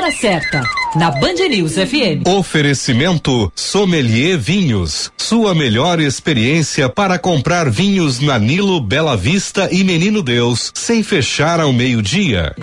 Hora 0.04 0.12
certa, 0.12 0.62
na 0.98 1.12
Band 1.12 1.48
News 1.50 1.76
FM. 1.76 2.28
Oferecimento 2.28 3.50
Sommelier 3.56 4.38
Vinhos. 4.38 5.10
Sua 5.16 5.56
melhor 5.56 6.02
experiência 6.02 6.90
para 6.90 7.18
comprar 7.18 7.70
vinhos 7.70 8.20
na 8.20 8.38
Nilo, 8.38 8.82
Bela 8.82 9.16
Vista 9.16 9.70
e 9.72 9.82
Menino 9.82 10.22
Deus, 10.22 10.74
sem 10.76 11.02
fechar 11.04 11.62
ao 11.62 11.72
meio-dia. 11.72 12.54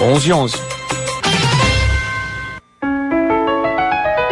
11 0.00 0.32
11. 0.32 0.54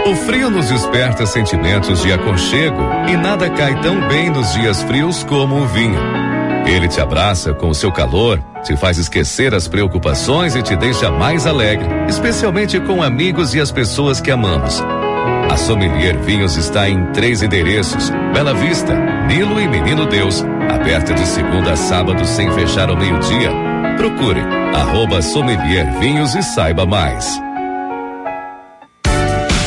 O 0.06 0.14
frio 0.26 0.48
nos 0.48 0.68
desperta 0.68 1.26
sentimentos 1.26 2.02
de 2.02 2.12
aconchego 2.12 2.82
e 3.08 3.16
nada 3.16 3.50
cai 3.50 3.80
tão 3.80 4.06
bem 4.06 4.30
nos 4.30 4.52
dias 4.52 4.80
frios 4.84 5.24
como 5.24 5.56
o 5.56 5.66
vinho. 5.66 6.45
Ele 6.66 6.88
te 6.88 7.00
abraça 7.00 7.54
com 7.54 7.68
o 7.68 7.74
seu 7.74 7.92
calor, 7.92 8.42
te 8.64 8.76
faz 8.76 8.98
esquecer 8.98 9.54
as 9.54 9.68
preocupações 9.68 10.56
e 10.56 10.62
te 10.62 10.74
deixa 10.74 11.10
mais 11.10 11.46
alegre, 11.46 11.86
especialmente 12.08 12.80
com 12.80 13.02
amigos 13.02 13.54
e 13.54 13.60
as 13.60 13.70
pessoas 13.70 14.20
que 14.20 14.32
amamos. 14.32 14.82
A 15.48 15.56
Sommelier 15.56 16.18
Vinhos 16.18 16.56
está 16.56 16.88
em 16.88 17.06
três 17.12 17.40
endereços: 17.40 18.10
Bela 18.34 18.52
Vista, 18.52 18.94
Nilo 19.26 19.60
e 19.60 19.68
Menino 19.68 20.06
Deus, 20.06 20.44
aberta 20.68 21.14
de 21.14 21.24
segunda 21.26 21.72
a 21.72 21.76
sábado 21.76 22.26
sem 22.26 22.50
fechar 22.52 22.90
ao 22.90 22.96
meio-dia. 22.96 23.50
Procure 23.96 24.40
arroba 24.74 25.22
Sommelier 25.22 25.98
Vinhos 26.00 26.34
e 26.34 26.42
saiba 26.42 26.84
mais. 26.84 27.45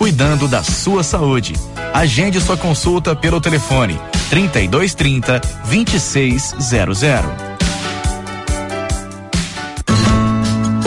cuidando 0.00 0.48
da 0.48 0.62
sua 0.62 1.02
saúde. 1.04 1.52
Agende 1.92 2.40
sua 2.40 2.56
consulta 2.56 3.14
pelo 3.14 3.38
telefone 3.38 4.00
3230 4.30 5.40
2600. 5.68 7.49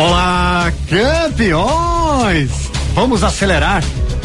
Olá, 0.00 0.72
campeões! 0.88 2.50
Vamos 2.94 3.22
acelerar. 3.22 3.84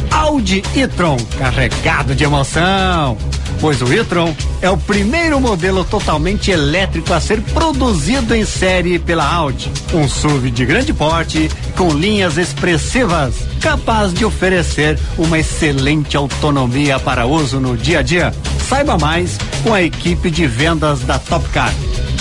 Audi 0.09 0.63
e-tron, 0.73 1.17
carregado 1.37 2.15
de 2.15 2.23
emoção. 2.23 3.17
Pois 3.59 3.81
o 3.81 3.93
e-tron 3.93 4.33
é 4.61 4.69
o 4.69 4.77
primeiro 4.77 5.37
modelo 5.37 5.83
totalmente 5.83 6.49
elétrico 6.49 7.11
a 7.11 7.19
ser 7.19 7.41
produzido 7.41 8.33
em 8.33 8.45
série 8.45 8.97
pela 8.97 9.29
Audi. 9.29 9.69
Um 9.93 10.07
SUV 10.07 10.49
de 10.49 10.65
grande 10.65 10.93
porte, 10.93 11.51
com 11.75 11.89
linhas 11.89 12.37
expressivas, 12.37 13.35
capaz 13.59 14.13
de 14.13 14.23
oferecer 14.23 14.97
uma 15.17 15.39
excelente 15.39 16.15
autonomia 16.15 16.99
para 16.99 17.25
uso 17.25 17.59
no 17.59 17.75
dia 17.75 17.99
a 17.99 18.01
dia. 18.01 18.33
Saiba 18.69 18.97
mais 18.97 19.37
com 19.61 19.73
a 19.73 19.81
equipe 19.81 20.31
de 20.31 20.47
vendas 20.47 21.01
da 21.01 21.19
Top 21.19 21.45
Car. 21.49 21.73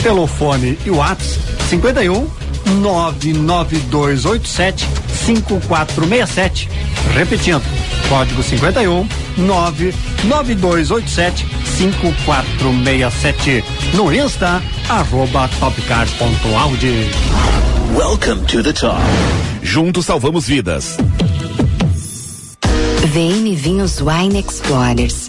Pelo 0.02 0.26
fone 0.26 0.76
e 0.84 0.90
WhatsApp 0.90 1.54
51 1.70 2.43
99287 2.66 4.86
5467. 5.26 6.68
Repetindo, 7.14 7.62
código 8.08 8.42
51 8.42 9.06
99287 9.36 11.44
5467. 11.78 13.64
No 13.94 14.12
Insta, 14.12 14.60
arroba 14.88 15.48
topcar.audi. 15.60 17.10
Welcome 17.96 18.44
to 18.46 18.62
the 18.62 18.72
top. 18.72 18.98
Juntos 19.62 20.06
salvamos 20.06 20.46
vidas. 20.46 20.96
VM 23.12 23.54
Vinhos 23.54 24.00
Wine 24.00 24.38
Explorers. 24.38 25.28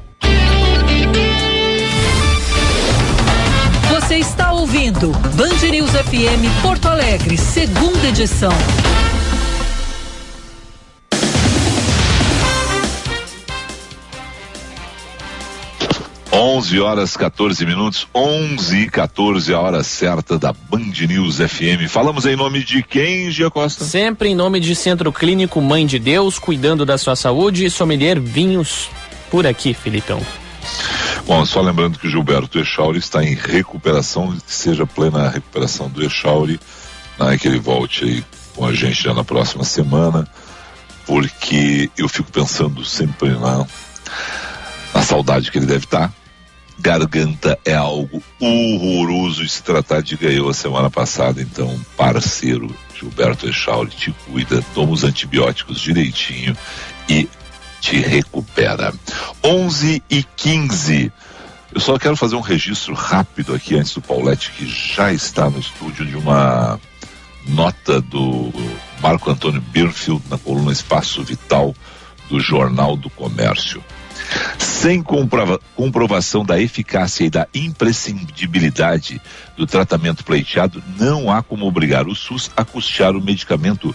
Você 4.11 4.17
está 4.17 4.51
ouvindo 4.51 5.09
Band 5.37 5.71
News 5.71 5.89
FM 5.91 6.61
Porto 6.61 6.85
Alegre, 6.89 7.37
segunda 7.37 8.09
edição. 8.09 8.51
Onze 16.29 16.77
horas 16.81 17.15
14 17.15 17.65
minutos, 17.65 18.05
11 18.13 18.79
e 18.79 18.89
14 18.89 19.53
a 19.53 19.61
hora 19.61 19.81
certa 19.81 20.37
da 20.37 20.51
Band 20.51 20.91
News 21.07 21.37
FM. 21.37 21.87
Falamos 21.87 22.25
em 22.25 22.35
nome 22.35 22.65
de 22.65 22.83
quem, 22.83 23.31
Gia 23.31 23.49
Costa? 23.49 23.85
Sempre 23.85 24.27
em 24.27 24.35
nome 24.35 24.59
de 24.59 24.75
Centro 24.75 25.09
Clínico 25.13 25.61
Mãe 25.61 25.85
de 25.85 25.97
Deus, 25.97 26.37
cuidando 26.37 26.85
da 26.85 26.97
sua 26.97 27.15
saúde 27.15 27.63
e 27.63 27.69
sommelier 27.69 28.19
vinhos 28.19 28.89
por 29.29 29.47
aqui, 29.47 29.73
Filipão. 29.73 30.19
Bom, 31.25 31.45
só 31.45 31.61
lembrando 31.61 31.97
que 31.97 32.07
o 32.07 32.09
Gilberto 32.09 32.59
Echauri 32.59 32.99
está 32.99 33.23
em 33.23 33.35
recuperação, 33.35 34.35
que 34.35 34.53
seja 34.53 34.85
plena 34.85 35.27
a 35.27 35.29
recuperação 35.29 35.89
do 35.89 36.03
Echauri, 36.03 36.59
né, 37.17 37.37
que 37.37 37.47
ele 37.47 37.59
volte 37.59 38.03
aí 38.03 38.25
com 38.55 38.65
a 38.65 38.73
gente 38.73 39.03
já 39.03 39.13
na 39.13 39.23
próxima 39.23 39.63
semana, 39.63 40.27
porque 41.05 41.89
eu 41.97 42.09
fico 42.09 42.31
pensando 42.31 42.83
sempre 42.83 43.29
na, 43.29 43.65
na 44.93 45.01
saudade 45.01 45.51
que 45.51 45.57
ele 45.57 45.65
deve 45.65 45.85
estar 45.85 46.11
garganta 46.81 47.59
é 47.63 47.75
algo 47.75 48.23
horroroso 48.39 49.43
e 49.43 49.49
se 49.49 49.61
tratar 49.61 50.01
de 50.01 50.17
ganhou 50.17 50.49
a 50.49 50.53
semana 50.53 50.89
passada, 50.89 51.41
então 51.41 51.79
parceiro 51.95 52.75
Gilberto 52.97 53.47
Echauri 53.47 53.91
te 53.91 54.11
cuida, 54.25 54.63
toma 54.73 54.91
os 54.91 55.03
antibióticos 55.03 55.79
direitinho 55.79 56.57
e 57.07 57.29
te 57.81 57.99
recupera. 57.99 58.93
11 59.43 60.01
e 60.09 60.23
15. 60.23 61.11
Eu 61.73 61.81
só 61.81 61.97
quero 61.97 62.15
fazer 62.15 62.35
um 62.35 62.41
registro 62.41 62.93
rápido 62.93 63.53
aqui 63.53 63.75
antes 63.75 63.93
do 63.93 64.01
Paulette, 64.01 64.51
que 64.51 64.67
já 64.67 65.11
está 65.11 65.49
no 65.49 65.59
estúdio, 65.59 66.05
de 66.05 66.15
uma 66.15 66.79
nota 67.47 67.99
do 67.99 68.53
Marco 69.01 69.29
Antônio 69.31 69.59
Birfield 69.59 70.21
na 70.29 70.37
coluna 70.37 70.71
Espaço 70.71 71.23
Vital 71.23 71.75
do 72.29 72.39
Jornal 72.39 72.95
do 72.95 73.09
Comércio. 73.09 73.83
Sem 74.57 75.01
comprova 75.01 75.59
comprovação 75.75 76.45
da 76.45 76.59
eficácia 76.59 77.25
e 77.25 77.29
da 77.29 77.47
imprescindibilidade 77.53 79.21
do 79.57 79.65
tratamento 79.65 80.23
pleiteado, 80.23 80.81
não 80.97 81.31
há 81.31 81.41
como 81.41 81.65
obrigar 81.65 82.07
o 82.07 82.15
SUS 82.15 82.51
a 82.55 82.63
custear 82.63 83.15
o 83.15 83.21
medicamento 83.21 83.93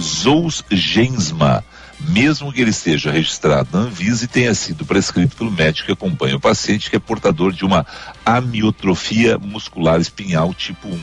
Zolgensma, 0.00 1.64
mesmo 2.00 2.52
que 2.52 2.60
ele 2.60 2.70
esteja 2.70 3.10
registrado 3.10 3.68
na 3.72 3.80
Anvisa 3.80 4.24
e 4.24 4.28
tenha 4.28 4.54
sido 4.54 4.84
prescrito 4.84 5.36
pelo 5.36 5.50
médico 5.50 5.86
que 5.86 5.92
acompanha 5.92 6.36
o 6.36 6.40
paciente 6.40 6.88
que 6.88 6.96
é 6.96 6.98
portador 6.98 7.52
de 7.52 7.64
uma 7.64 7.84
amiotrofia 8.24 9.38
muscular 9.38 10.00
espinhal 10.00 10.54
tipo 10.54 10.88
1. 10.88 11.00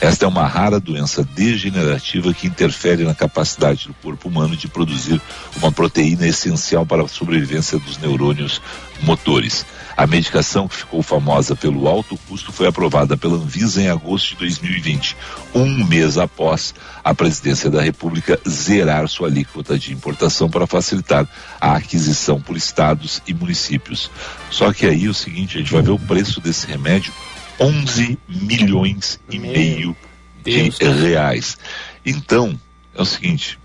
Esta 0.00 0.26
é 0.26 0.28
uma 0.28 0.46
rara 0.46 0.78
doença 0.78 1.24
degenerativa 1.24 2.34
que 2.34 2.46
interfere 2.46 3.04
na 3.04 3.14
capacidade 3.14 3.86
do 3.86 3.94
corpo 3.94 4.28
humano 4.28 4.54
de 4.54 4.68
produzir 4.68 5.20
uma 5.56 5.72
proteína 5.72 6.26
essencial 6.26 6.84
para 6.84 7.02
a 7.02 7.08
sobrevivência 7.08 7.78
dos 7.78 7.96
neurônios 7.96 8.60
motores. 9.02 9.64
A 9.96 10.06
medicação, 10.06 10.68
que 10.68 10.76
ficou 10.76 11.02
famosa 11.02 11.56
pelo 11.56 11.88
alto 11.88 12.18
custo, 12.28 12.52
foi 12.52 12.66
aprovada 12.66 13.16
pela 13.16 13.36
Anvisa 13.36 13.80
em 13.80 13.88
agosto 13.88 14.30
de 14.30 14.36
2020, 14.36 15.16
um 15.54 15.84
mês 15.86 16.18
após 16.18 16.74
a 17.02 17.14
presidência 17.14 17.70
da 17.70 17.80
República 17.80 18.38
zerar 18.46 19.08
sua 19.08 19.28
alíquota 19.28 19.78
de 19.78 19.94
importação 19.94 20.50
para 20.50 20.66
facilitar 20.66 21.26
a 21.58 21.76
aquisição 21.76 22.40
por 22.40 22.56
estados 22.56 23.22
e 23.26 23.32
municípios. 23.32 24.10
Só 24.50 24.72
que 24.72 24.84
aí 24.84 25.06
é 25.06 25.08
o 25.08 25.14
seguinte, 25.14 25.56
a 25.56 25.60
gente 25.60 25.72
vai 25.72 25.82
ver 25.82 25.92
o 25.92 25.98
preço 25.98 26.40
desse 26.40 26.66
remédio 26.66 27.12
11 27.58 28.18
milhões 28.28 29.18
e 29.30 29.38
meio 29.38 29.96
de 30.44 30.70
reais. 31.08 31.56
Então, 32.04 32.58
é 32.94 33.00
o 33.00 33.06
seguinte, 33.06 33.58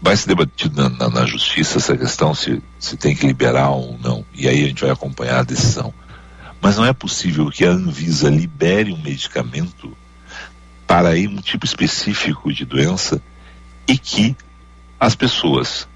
vai 0.00 0.16
se 0.16 0.26
debater 0.26 0.70
na, 0.72 0.88
na, 0.88 1.08
na, 1.08 1.26
justiça 1.26 1.78
essa 1.78 1.96
questão 1.96 2.34
se, 2.34 2.62
se 2.78 2.96
tem 2.96 3.14
que 3.16 3.26
liberar 3.26 3.70
ou 3.70 3.98
não, 3.98 4.24
e 4.32 4.48
aí 4.48 4.64
a 4.64 4.68
gente 4.68 4.82
vai 4.82 4.90
acompanhar 4.90 5.40
a 5.40 5.44
decisão. 5.44 5.92
Mas 6.60 6.76
não 6.76 6.84
é 6.84 6.92
possível 6.92 7.50
que 7.50 7.64
a 7.64 7.70
Anvisa 7.70 8.28
libere 8.28 8.92
um 8.92 9.00
medicamento 9.00 9.96
para 10.86 11.10
um 11.10 11.36
tipo 11.36 11.64
específico 11.64 12.52
de 12.52 12.64
doença 12.64 13.22
e 13.86 13.96
que 13.96 14.36
as 14.98 15.14
pessoas, 15.14 15.86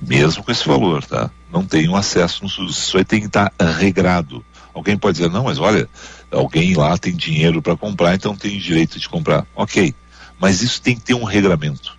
mesmo 0.00 0.44
com 0.44 0.52
esse 0.52 0.66
valor, 0.66 1.04
tá, 1.04 1.30
não 1.52 1.64
tenham 1.64 1.96
acesso 1.96 2.42
no 2.42 2.48
SUS. 2.48 2.78
Isso 2.78 2.98
aí 2.98 3.04
tem 3.04 3.20
que 3.20 3.26
estar 3.26 3.52
regrado. 3.78 4.44
Alguém 4.72 4.96
pode 4.96 5.18
dizer, 5.18 5.30
não, 5.30 5.44
mas 5.44 5.58
olha, 5.58 5.88
alguém 6.30 6.74
lá 6.74 6.96
tem 6.96 7.14
dinheiro 7.14 7.60
para 7.60 7.76
comprar, 7.76 8.14
então 8.14 8.36
tem 8.36 8.58
direito 8.58 9.00
de 9.00 9.08
comprar. 9.08 9.44
Ok, 9.56 9.92
mas 10.38 10.62
isso 10.62 10.80
tem 10.80 10.94
que 10.94 11.02
ter 11.02 11.14
um 11.14 11.24
regramento. 11.24 11.98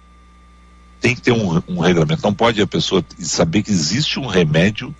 Tem 1.01 1.13
que 1.13 1.21
ter 1.21 1.33
um, 1.33 1.61
um 1.67 1.79
regramento. 1.79 2.23
Não 2.23 2.33
pode 2.33 2.61
a 2.61 2.67
pessoa 2.67 3.03
saber 3.19 3.63
que 3.63 3.71
existe 3.71 4.19
um 4.19 4.27
remédio 4.27 4.95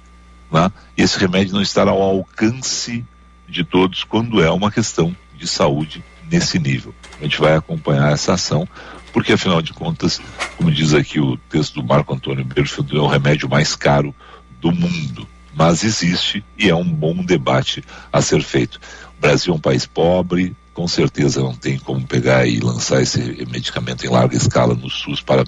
né, 0.51 0.70
e 0.98 1.01
esse 1.01 1.17
remédio 1.17 1.53
não 1.53 1.62
estar 1.62 1.88
ao 1.88 2.01
alcance 2.01 3.05
de 3.48 3.63
todos 3.63 4.03
quando 4.03 4.41
é 4.43 4.51
uma 4.51 4.72
questão 4.72 5.15
de 5.37 5.48
saúde 5.48 6.03
nesse 6.29 6.59
nível. 6.59 6.94
A 7.20 7.24
gente 7.24 7.40
vai 7.40 7.55
acompanhar 7.55 8.11
essa 8.11 8.33
ação, 8.33 8.68
porque 9.14 9.33
afinal 9.33 9.61
de 9.61 9.72
contas, 9.72 10.20
como 10.57 10.72
diz 10.72 10.94
aqui 10.94 11.20
o 11.20 11.37
texto 11.37 11.75
do 11.75 11.87
Marco 11.87 12.14
Antônio 12.14 12.44
Berfield, 12.44 12.98
é 12.98 13.00
o 13.00 13.07
remédio 13.07 13.48
mais 13.48 13.75
caro 13.75 14.14
do 14.59 14.72
mundo 14.72 15.27
mas 15.53 15.83
existe 15.83 16.44
e 16.57 16.70
é 16.70 16.75
um 16.75 16.83
bom 16.83 17.16
debate 17.24 17.83
a 18.11 18.22
ser 18.22 18.42
feito. 18.42 18.79
O 19.18 19.22
Brasil 19.22 19.53
é 19.53 19.57
um 19.57 19.59
país 19.59 19.85
pobre, 19.85 20.55
com 20.74 20.87
certeza 20.87 21.42
não 21.42 21.53
tem 21.53 21.77
como 21.77 22.05
pegar 22.07 22.48
e 22.48 22.59
lançar 22.59 23.01
esse 23.01 23.20
medicamento 23.50 24.05
em 24.05 24.09
larga 24.09 24.35
escala 24.35 24.74
no 24.74 24.90
SUS 24.90 25.22
para 25.22 25.44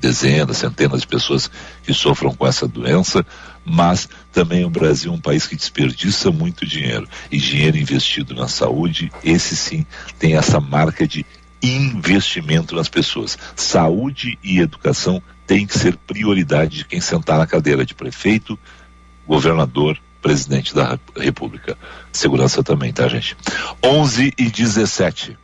dezenas, 0.00 0.58
centenas 0.58 1.00
de 1.00 1.06
pessoas 1.06 1.50
que 1.82 1.92
sofram 1.94 2.34
com 2.34 2.46
essa 2.46 2.66
doença, 2.68 3.24
mas 3.64 4.08
também 4.32 4.64
o 4.64 4.70
Brasil 4.70 5.10
é 5.12 5.14
um 5.14 5.20
país 5.20 5.46
que 5.46 5.56
desperdiça 5.56 6.30
muito 6.30 6.66
dinheiro. 6.66 7.08
E 7.30 7.38
dinheiro 7.38 7.76
investido 7.76 8.34
na 8.34 8.48
saúde, 8.48 9.10
esse 9.24 9.56
sim 9.56 9.84
tem 10.18 10.36
essa 10.36 10.60
marca 10.60 11.06
de 11.06 11.24
investimento 11.62 12.74
nas 12.74 12.88
pessoas. 12.88 13.38
Saúde 13.54 14.38
e 14.42 14.60
educação 14.60 15.22
tem 15.46 15.66
que 15.66 15.78
ser 15.78 15.96
prioridade 15.96 16.78
de 16.78 16.84
quem 16.84 17.00
sentar 17.00 17.38
na 17.38 17.46
cadeira 17.46 17.84
de 17.84 17.94
prefeito, 17.94 18.58
governador, 19.26 19.98
presidente 20.20 20.74
da 20.74 20.98
República. 21.16 21.78
Segurança 22.12 22.62
também, 22.62 22.92
tá, 22.92 23.08
gente? 23.08 23.36
11 23.82 24.34
e 24.36 24.50
17. 24.50 25.38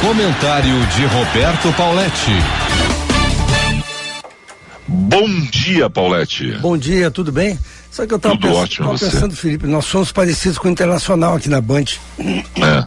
Comentário 0.00 0.86
de 0.86 1.04
Roberto 1.06 1.72
Pauletti. 1.76 2.32
Bom 4.88 5.28
dia, 5.50 5.90
Paulette. 5.90 6.58
Bom 6.58 6.76
dia, 6.78 7.10
tudo 7.10 7.32
bem? 7.32 7.58
Só 7.90 8.06
que 8.06 8.12
eu 8.14 8.16
estava 8.16 8.36
pensando, 8.36 8.98
pensando, 8.98 9.36
Felipe, 9.36 9.66
nós 9.66 9.84
somos 9.84 10.12
parecidos 10.12 10.58
com 10.58 10.68
o 10.68 10.70
Internacional 10.70 11.34
aqui 11.34 11.48
na 11.48 11.60
Band. 11.60 11.84
É 12.18 12.86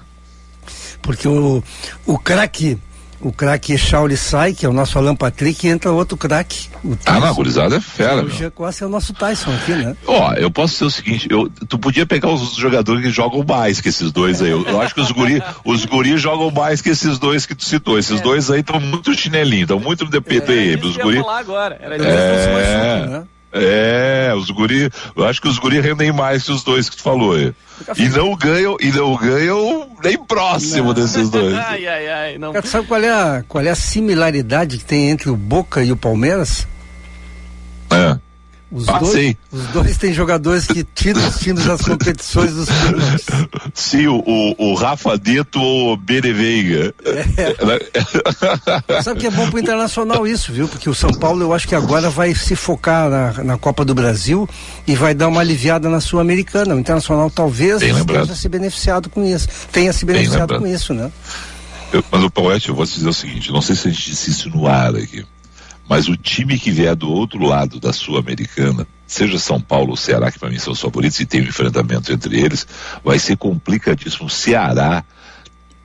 porque 1.02 1.28
o, 1.28 1.64
o 2.06 2.20
craque 2.20 2.78
o 3.22 3.32
craque 3.32 3.78
Shauli 3.78 4.16
sai, 4.16 4.54
que 4.54 4.66
é 4.66 4.70
o 4.70 4.74
nosso 4.74 4.98
Alan 4.98 5.16
Patrick, 5.16 5.66
e 5.68 5.70
entra 5.70 5.92
outro 5.92 6.18
craque. 6.18 6.70
Ah, 7.06 7.20
não, 7.20 7.34
gurizada 7.34 7.76
é 7.76 7.82
fera, 7.82 8.24
O 8.24 8.30
Jean 8.30 8.50
Costa 8.50 8.86
é 8.86 8.88
o 8.88 8.90
nosso 8.90 9.14
Tyson 9.14 9.52
aqui, 9.52 9.74
né? 9.74 9.96
Ó, 10.08 10.34
eu 10.34 10.50
posso 10.50 10.74
dizer 10.74 10.86
o 10.86 10.90
seguinte, 10.90 11.28
eu, 11.30 11.50
tu 11.68 11.78
podia 11.78 12.06
pegar 12.06 12.30
os 12.30 12.56
jogadores 12.56 13.04
que 13.04 13.10
jogam 13.10 13.44
mais 13.44 13.82
que 13.82 13.90
esses 13.90 14.12
dois 14.12 14.42
aí. 14.42 14.52
Eu, 14.52 14.66
eu 14.66 14.82
acho 14.82 14.94
que 14.96 15.02
os 15.02 15.12
guri, 15.12 15.42
os 15.66 15.86
guri 15.86 16.18
jogam 16.18 16.50
mais 16.52 16.82
que 16.82 16.90
esses 16.90 17.20
dois 17.20 17.46
que 17.46 17.54
tu 17.54 17.66
citou. 17.66 18.00
Esses 18.00 18.20
é. 18.20 18.24
dois 18.24 18.50
aí 18.50 18.62
estão 18.62 18.80
muito 18.80 19.14
chinelinho, 19.14 19.64
estão 19.64 19.80
muito 19.80 20.06
no 20.06 20.12
DPTM. 20.12 20.82
É, 20.82 20.86
os 20.86 20.98
guri. 20.98 21.20
Falar 21.20 21.40
agora. 21.40 21.78
Era 21.82 21.96
é... 21.96 23.06
Né? 23.06 23.24
É, 23.52 24.32
os 24.36 24.52
guri, 24.52 24.90
eu 25.16 25.26
acho 25.26 25.42
que 25.42 25.48
os 25.48 25.58
guri 25.58 25.80
rendem 25.80 26.12
mais 26.12 26.44
que 26.44 26.52
os 26.52 26.64
dois 26.64 26.90
que 26.90 26.98
tu 26.98 27.02
falou 27.02 27.34
aí. 27.34 27.54
E 27.98 28.10
não 28.10 28.36
ganham, 28.36 28.78
e 28.80 28.92
não 28.92 29.16
ganham 29.16 29.90
nem 30.04 30.18
próximo 30.24 30.88
não. 30.88 30.94
desses 30.94 31.30
dois. 31.30 31.56
ai, 31.58 31.88
ai, 31.88 32.08
ai, 32.10 32.38
não. 32.38 32.54
Sabe 32.64 32.88
qual 32.88 33.02
é, 33.02 33.10
a, 33.10 33.44
qual 33.48 33.64
é 33.64 33.70
a 33.70 33.76
similaridade 33.76 34.78
que 34.78 34.86
tem 34.86 35.10
entre 35.10 35.30
o 35.30 35.36
Boca 35.36 35.84
e 35.84 35.92
o 35.92 35.98
Palmeiras? 35.98 36.68
É. 37.90 38.20
Os, 38.72 38.88
ah, 38.88 39.00
dois, 39.00 39.36
os 39.52 39.66
dois 39.68 39.98
têm 39.98 40.14
jogadores 40.14 40.68
que 40.68 40.84
tiram 40.84 41.28
os 41.28 41.40
times 41.40 41.66
das 41.66 41.82
competições 41.82 42.54
dos 42.54 42.70
clubes. 42.70 43.26
Sim, 43.74 44.08
o, 44.08 44.56
o, 44.58 44.76
Rafa 44.76 45.18
Dito 45.18 45.60
ou 45.60 45.94
o 45.94 45.98
Bereveiga. 45.98 46.94
É. 47.04 49.02
Sabe 49.02 49.22
que 49.22 49.28
é 49.28 49.32
bom 49.32 49.50
pro 49.50 49.60
Internacional 49.60 50.28
isso, 50.28 50.54
viu? 50.54 50.68
Porque 50.68 50.88
o 50.88 50.94
São 50.94 51.10
Paulo 51.10 51.42
eu 51.42 51.52
acho 51.52 51.68
que 51.68 51.74
agora 51.74 52.12
vai 52.12 52.36
se 52.36 52.56
focar 52.56 53.10
na, 53.10 53.44
na 53.44 53.58
Copa 53.58 53.84
do 53.84 53.96
Brasil 53.96 54.48
e 54.86 54.96
vai 54.96 55.16
dar 55.16 55.30
uma 55.30 55.42
aliviada 55.42 55.90
na 55.90 56.00
Sul-Americana. 56.00 56.76
O 56.76 56.80
Internacional 56.80 57.32
talvez 57.32 57.80
tenha 57.80 58.36
se 58.36 58.48
beneficiado 58.48 59.10
com 59.10 59.26
isso. 59.26 59.48
Tenha 59.72 59.92
se 59.92 60.06
beneficiado 60.06 60.60
com 60.60 60.68
isso, 60.68 60.94
né? 60.94 61.12
Eu, 61.92 62.04
mas 62.12 62.24
o 62.24 62.30
Poete, 62.30 62.70
eu 62.70 62.76
vou 62.76 62.86
te 62.86 62.94
dizer 62.94 63.10
o 63.10 63.14
seguinte, 63.14 63.52
não 63.52 63.62
sei 63.62 63.76
se 63.76 63.88
a 63.88 63.92
gente 63.92 64.12
disse 64.12 64.30
isso 64.30 64.50
no 64.50 64.68
ar 64.68 64.96
aqui. 64.96 65.26
Mas 65.90 66.08
o 66.08 66.16
time 66.16 66.60
que 66.60 66.70
vier 66.70 66.96
do 66.96 67.12
outro 67.12 67.44
lado 67.44 67.80
da 67.80 67.92
Sul-Americana, 67.92 68.88
seja 69.08 69.40
São 69.40 69.60
Paulo 69.60 69.90
ou 69.90 69.98
Ceará, 69.98 70.32
que 70.32 70.38
para 70.38 70.50
mim 70.50 70.60
são 70.60 70.72
os 70.72 70.80
favoritos 70.80 71.20
e 71.20 71.26
tem 71.26 71.42
um 71.42 71.46
enfrentamento 71.46 72.14
entre 72.14 72.40
eles, 72.40 72.68
vai 73.04 73.18
ser 73.18 73.36
complicadíssimo. 73.36 74.28
O 74.28 74.30
Ceará 74.30 75.04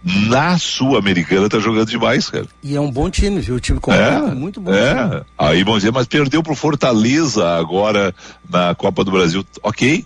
na 0.04 0.58
Sul-Americana 0.58 1.48
tá 1.48 1.58
jogando 1.58 1.88
demais, 1.88 2.28
cara. 2.28 2.46
E 2.62 2.76
é 2.76 2.80
um 2.80 2.90
bom 2.90 3.08
time, 3.08 3.40
viu? 3.40 3.54
O 3.54 3.60
time 3.60 3.80
completo, 3.80 4.26
é, 4.26 4.34
muito 4.34 4.60
bom. 4.60 4.74
É. 4.74 5.08
Time. 5.08 5.22
Aí 5.38 5.64
vamos 5.64 5.80
dizer, 5.80 5.92
mas 5.92 6.06
perdeu 6.06 6.42
pro 6.42 6.54
Fortaleza 6.54 7.56
agora 7.56 8.14
na 8.48 8.74
Copa 8.74 9.02
do 9.02 9.10
Brasil. 9.10 9.42
Ok, 9.62 10.04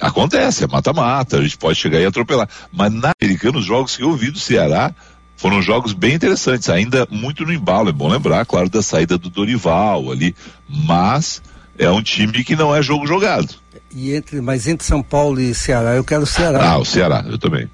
acontece, 0.00 0.64
é 0.64 0.66
mata-mata, 0.66 1.36
a 1.36 1.42
gente 1.42 1.58
pode 1.58 1.78
chegar 1.78 2.00
e 2.00 2.06
atropelar. 2.06 2.48
Mas 2.72 2.90
na 2.90 3.12
Americana, 3.20 3.58
os 3.58 3.64
jogos 3.66 3.94
que 3.94 4.02
eu 4.02 4.16
vi 4.16 4.30
do 4.30 4.38
Ceará, 4.38 4.94
foram 5.36 5.60
jogos 5.60 5.92
bem 5.92 6.14
interessantes, 6.14 6.68
ainda 6.68 7.06
muito 7.10 7.44
no 7.44 7.52
embalo. 7.52 7.88
É 7.88 7.92
bom 7.92 8.08
lembrar, 8.08 8.44
claro, 8.46 8.68
da 8.68 8.82
saída 8.82 9.18
do 9.18 9.28
Dorival 9.28 10.10
ali, 10.10 10.34
mas 10.68 11.42
é 11.78 11.90
um 11.90 12.02
time 12.02 12.44
que 12.44 12.56
não 12.56 12.74
é 12.74 12.82
jogo 12.82 13.06
jogado. 13.06 13.54
E 13.94 14.12
entre, 14.12 14.40
mas 14.40 14.66
entre 14.66 14.86
São 14.86 15.02
Paulo 15.02 15.40
e 15.40 15.54
Ceará, 15.54 15.94
eu 15.94 16.02
quero 16.02 16.22
o 16.22 16.26
Ceará. 16.26 16.60
Ah, 16.60 16.78
o 16.78 16.84
Ceará, 16.84 17.24
eu 17.28 17.38
também. 17.38 17.68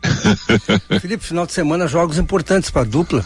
Felipe, 1.01 1.25
final 1.25 1.47
de 1.47 1.53
semana, 1.53 1.87
jogos 1.87 2.19
importantes 2.19 2.71
para 2.71 2.83
a 2.83 2.85
dupla. 2.85 3.25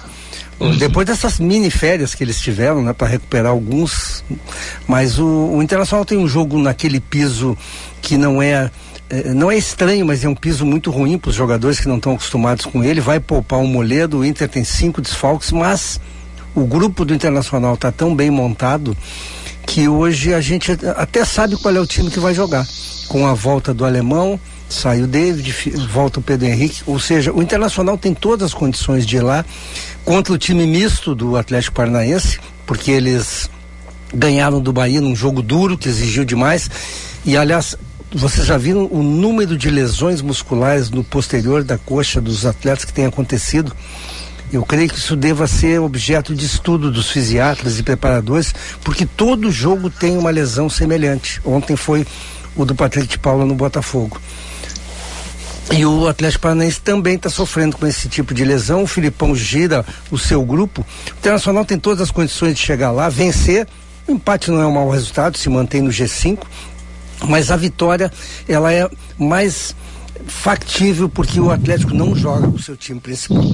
Uhum. 0.60 0.76
Depois 0.76 1.06
dessas 1.06 1.40
mini 1.40 1.70
férias 1.70 2.14
que 2.14 2.22
eles 2.22 2.40
tiveram, 2.40 2.82
né, 2.82 2.92
para 2.92 3.08
recuperar 3.08 3.50
alguns, 3.50 4.24
mas 4.86 5.18
o, 5.18 5.26
o, 5.26 5.62
Internacional 5.62 6.04
tem 6.04 6.16
um 6.16 6.28
jogo 6.28 6.58
naquele 6.58 7.00
piso 7.00 7.58
que 8.00 8.16
não 8.16 8.40
é, 8.40 8.50
é 8.52 8.70
não 9.34 9.50
é 9.50 9.56
estranho, 9.56 10.06
mas 10.06 10.24
é 10.24 10.28
um 10.28 10.34
piso 10.34 10.64
muito 10.64 10.90
ruim 10.90 11.18
para 11.18 11.28
os 11.28 11.34
jogadores 11.34 11.78
que 11.78 11.88
não 11.88 11.96
estão 11.96 12.14
acostumados 12.14 12.64
com 12.66 12.82
ele. 12.82 13.00
Vai 13.00 13.20
poupar 13.20 13.60
o 13.60 13.66
Moledo, 13.66 14.18
o 14.18 14.24
Inter 14.24 14.48
tem 14.48 14.64
cinco 14.64 15.00
desfalques, 15.00 15.52
mas 15.52 16.00
o 16.54 16.64
grupo 16.64 17.04
do 17.04 17.14
Internacional 17.14 17.74
está 17.74 17.92
tão 17.92 18.14
bem 18.14 18.30
montado 18.30 18.96
que 19.66 19.88
hoje 19.88 20.32
a 20.32 20.40
gente 20.40 20.72
até 20.96 21.24
sabe 21.24 21.56
qual 21.56 21.74
é 21.74 21.80
o 21.80 21.86
time 21.86 22.10
que 22.10 22.20
vai 22.20 22.34
jogar. 22.34 22.66
Com 23.08 23.26
a 23.26 23.34
volta 23.34 23.74
do 23.74 23.84
alemão, 23.84 24.38
sai 24.68 25.02
o 25.02 25.06
David, 25.06 25.54
volta 25.90 26.20
o 26.20 26.22
Pedro 26.22 26.46
Henrique, 26.46 26.82
ou 26.86 26.98
seja, 26.98 27.32
o 27.32 27.42
Internacional 27.42 27.98
tem 27.98 28.14
todas 28.14 28.46
as 28.46 28.54
condições 28.54 29.06
de 29.06 29.16
ir 29.16 29.22
lá 29.22 29.44
contra 30.04 30.32
o 30.32 30.38
time 30.38 30.66
misto 30.66 31.14
do 31.14 31.36
Atlético 31.36 31.76
Paranaense, 31.76 32.38
porque 32.66 32.90
eles 32.90 33.50
ganharam 34.12 34.60
do 34.60 34.72
Bahia 34.72 35.00
num 35.00 35.16
jogo 35.16 35.42
duro 35.42 35.76
que 35.76 35.88
exigiu 35.88 36.24
demais. 36.24 36.70
E 37.24 37.36
aliás, 37.36 37.76
vocês 38.14 38.46
já 38.46 38.56
viram 38.56 38.88
o 38.90 39.02
número 39.02 39.58
de 39.58 39.68
lesões 39.68 40.22
musculares 40.22 40.88
no 40.88 41.02
posterior 41.02 41.64
da 41.64 41.76
coxa 41.76 42.20
dos 42.20 42.46
atletas 42.46 42.84
que 42.84 42.92
tem 42.92 43.06
acontecido? 43.06 43.74
Eu 44.52 44.64
creio 44.64 44.88
que 44.88 44.98
isso 44.98 45.16
deva 45.16 45.48
ser 45.48 45.80
objeto 45.80 46.32
de 46.32 46.46
estudo 46.46 46.92
dos 46.92 47.10
fisiatras 47.10 47.78
e 47.78 47.82
preparadores, 47.82 48.54
porque 48.84 49.04
todo 49.04 49.50
jogo 49.50 49.90
tem 49.90 50.16
uma 50.16 50.30
lesão 50.30 50.70
semelhante. 50.70 51.40
Ontem 51.44 51.74
foi 51.74 52.06
o 52.54 52.64
do 52.64 52.74
Patrick 52.74 53.08
de 53.08 53.18
Paula 53.18 53.44
no 53.44 53.54
Botafogo. 53.54 54.20
E 55.72 55.84
o 55.84 56.06
Atlético 56.06 56.42
Paranaense 56.42 56.80
também 56.80 57.16
está 57.16 57.28
sofrendo 57.28 57.76
com 57.76 57.86
esse 57.86 58.08
tipo 58.08 58.32
de 58.32 58.44
lesão. 58.44 58.84
O 58.84 58.86
Filipão 58.86 59.34
gira 59.34 59.84
o 60.08 60.16
seu 60.16 60.44
grupo. 60.44 60.86
O 61.06 61.18
Internacional 61.18 61.64
tem 61.64 61.78
todas 61.78 62.02
as 62.02 62.10
condições 62.12 62.54
de 62.54 62.60
chegar 62.60 62.92
lá, 62.92 63.08
vencer. 63.08 63.66
O 64.06 64.12
empate 64.12 64.50
não 64.50 64.60
é 64.60 64.66
um 64.66 64.72
mau 64.72 64.90
resultado, 64.90 65.36
se 65.36 65.48
mantém 65.48 65.80
no 65.80 65.90
G5. 65.90 66.38
Mas 67.26 67.50
a 67.50 67.56
vitória, 67.56 68.12
ela 68.48 68.72
é 68.72 68.88
mais 69.18 69.74
factível 70.26 71.08
porque 71.08 71.40
o 71.40 71.50
Atlético 71.50 71.94
não 71.94 72.14
joga 72.14 72.48
com 72.48 72.56
o 72.56 72.62
seu 72.62 72.76
time 72.76 73.00
principal. 73.00 73.44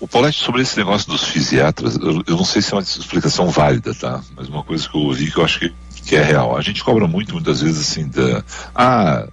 O 0.00 0.06
Paulette, 0.06 0.38
sobre 0.38 0.60
esse 0.60 0.76
negócio 0.76 1.08
dos 1.08 1.24
fisiatras, 1.24 1.96
eu, 1.96 2.22
eu, 2.26 2.36
não 2.36 2.44
sei 2.44 2.60
se 2.60 2.72
é 2.72 2.76
uma 2.76 2.82
explicação 2.82 3.48
válida, 3.48 3.94
tá? 3.94 4.22
Mas 4.36 4.48
uma 4.48 4.62
coisa 4.62 4.86
que 4.86 4.94
eu 4.94 5.00
ouvi 5.00 5.30
que 5.30 5.38
eu 5.38 5.44
acho 5.44 5.58
que, 5.60 5.72
que 6.04 6.14
é 6.14 6.22
real. 6.22 6.56
A 6.56 6.60
gente 6.60 6.84
cobra 6.84 7.06
muito, 7.08 7.32
muitas 7.32 7.62
vezes, 7.62 7.80
assim, 7.80 8.08
da. 8.08 8.44
Ah, 8.74 9.26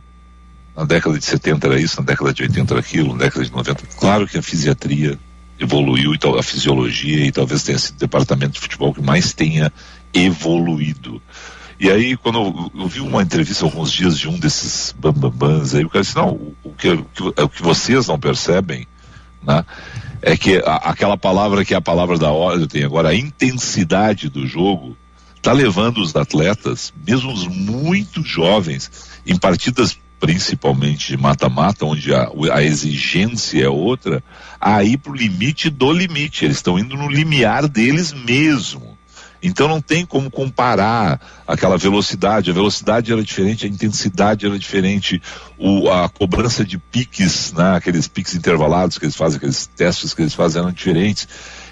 na 0.75 0.85
década 0.85 1.19
de 1.19 1.25
70 1.25 1.67
era 1.67 1.79
isso, 1.79 1.99
na 1.99 2.05
década 2.05 2.33
de 2.33 2.43
80 2.43 2.73
era 2.73 2.79
aquilo, 2.79 3.11
na 3.11 3.19
década 3.19 3.43
de 3.43 3.51
90. 3.51 3.83
Claro 3.97 4.25
que 4.25 4.37
a 4.37 4.41
fisiatria 4.41 5.19
evoluiu, 5.59 6.13
a 6.39 6.43
fisiologia, 6.43 7.25
e 7.25 7.31
talvez 7.31 7.63
tenha 7.63 7.77
sido 7.77 7.97
o 7.97 7.99
departamento 7.99 8.53
de 8.53 8.61
futebol 8.61 8.93
que 8.93 9.01
mais 9.01 9.33
tenha 9.33 9.71
evoluído. 10.13 11.21
E 11.81 11.89
aí, 11.89 12.15
quando 12.15 12.37
eu, 12.37 12.71
eu, 12.83 12.87
vi 12.87 12.99
uma 12.99 13.23
entrevista 13.23 13.65
alguns 13.65 13.91
dias 13.91 14.15
de 14.15 14.29
um 14.29 14.37
desses 14.37 14.93
bambambans, 14.99 15.73
aí 15.73 15.83
o 15.83 15.89
cara 15.89 16.03
disse, 16.03 16.15
não, 16.15 16.53
o, 16.63 16.71
que, 16.77 16.95
que, 16.95 17.23
o 17.23 17.49
que 17.49 17.63
vocês 17.63 18.05
não 18.05 18.19
percebem, 18.19 18.85
né, 19.41 19.65
é 20.21 20.37
que 20.37 20.57
a, 20.59 20.75
aquela 20.75 21.17
palavra 21.17 21.65
que 21.65 21.73
é 21.73 21.77
a 21.77 21.81
palavra 21.81 22.19
da 22.19 22.29
hora, 22.29 22.67
tem 22.67 22.83
agora, 22.83 23.09
a 23.09 23.15
intensidade 23.15 24.29
do 24.29 24.45
jogo, 24.45 24.95
está 25.35 25.51
levando 25.53 25.97
os 25.97 26.15
atletas, 26.15 26.93
mesmo 27.03 27.33
os 27.33 27.47
muito 27.47 28.23
jovens, 28.23 29.19
em 29.25 29.35
partidas 29.35 29.97
principalmente 30.19 31.07
de 31.07 31.17
mata-mata, 31.17 31.83
onde 31.83 32.13
a, 32.13 32.29
a, 32.53 32.61
exigência 32.61 33.63
é 33.63 33.69
outra, 33.69 34.23
a 34.59 34.83
ir 34.83 34.97
para 34.99 35.13
o 35.13 35.15
limite 35.15 35.67
do 35.71 35.91
limite. 35.91 36.45
Eles 36.45 36.57
estão 36.57 36.77
indo 36.77 36.95
no 36.95 37.09
limiar 37.09 37.67
deles 37.67 38.13
mesmo. 38.13 38.90
Então 39.41 39.67
não 39.67 39.81
tem 39.81 40.05
como 40.05 40.29
comparar 40.29 41.19
aquela 41.47 41.77
velocidade. 41.77 42.51
A 42.51 42.53
velocidade 42.53 43.11
era 43.11 43.23
diferente, 43.23 43.65
a 43.65 43.69
intensidade 43.69 44.45
era 44.45 44.57
diferente, 44.57 45.21
o, 45.57 45.89
a 45.89 46.07
cobrança 46.07 46.63
de 46.63 46.77
piques, 46.77 47.51
né, 47.53 47.75
aqueles 47.75 48.07
piques 48.07 48.35
intervalados 48.35 48.97
que 48.97 49.05
eles 49.05 49.15
fazem, 49.15 49.37
aqueles 49.37 49.67
testes 49.67 50.13
que 50.13 50.21
eles 50.21 50.33
fazem 50.33 50.61
eram 50.61 50.71
diferentes. 50.71 51.27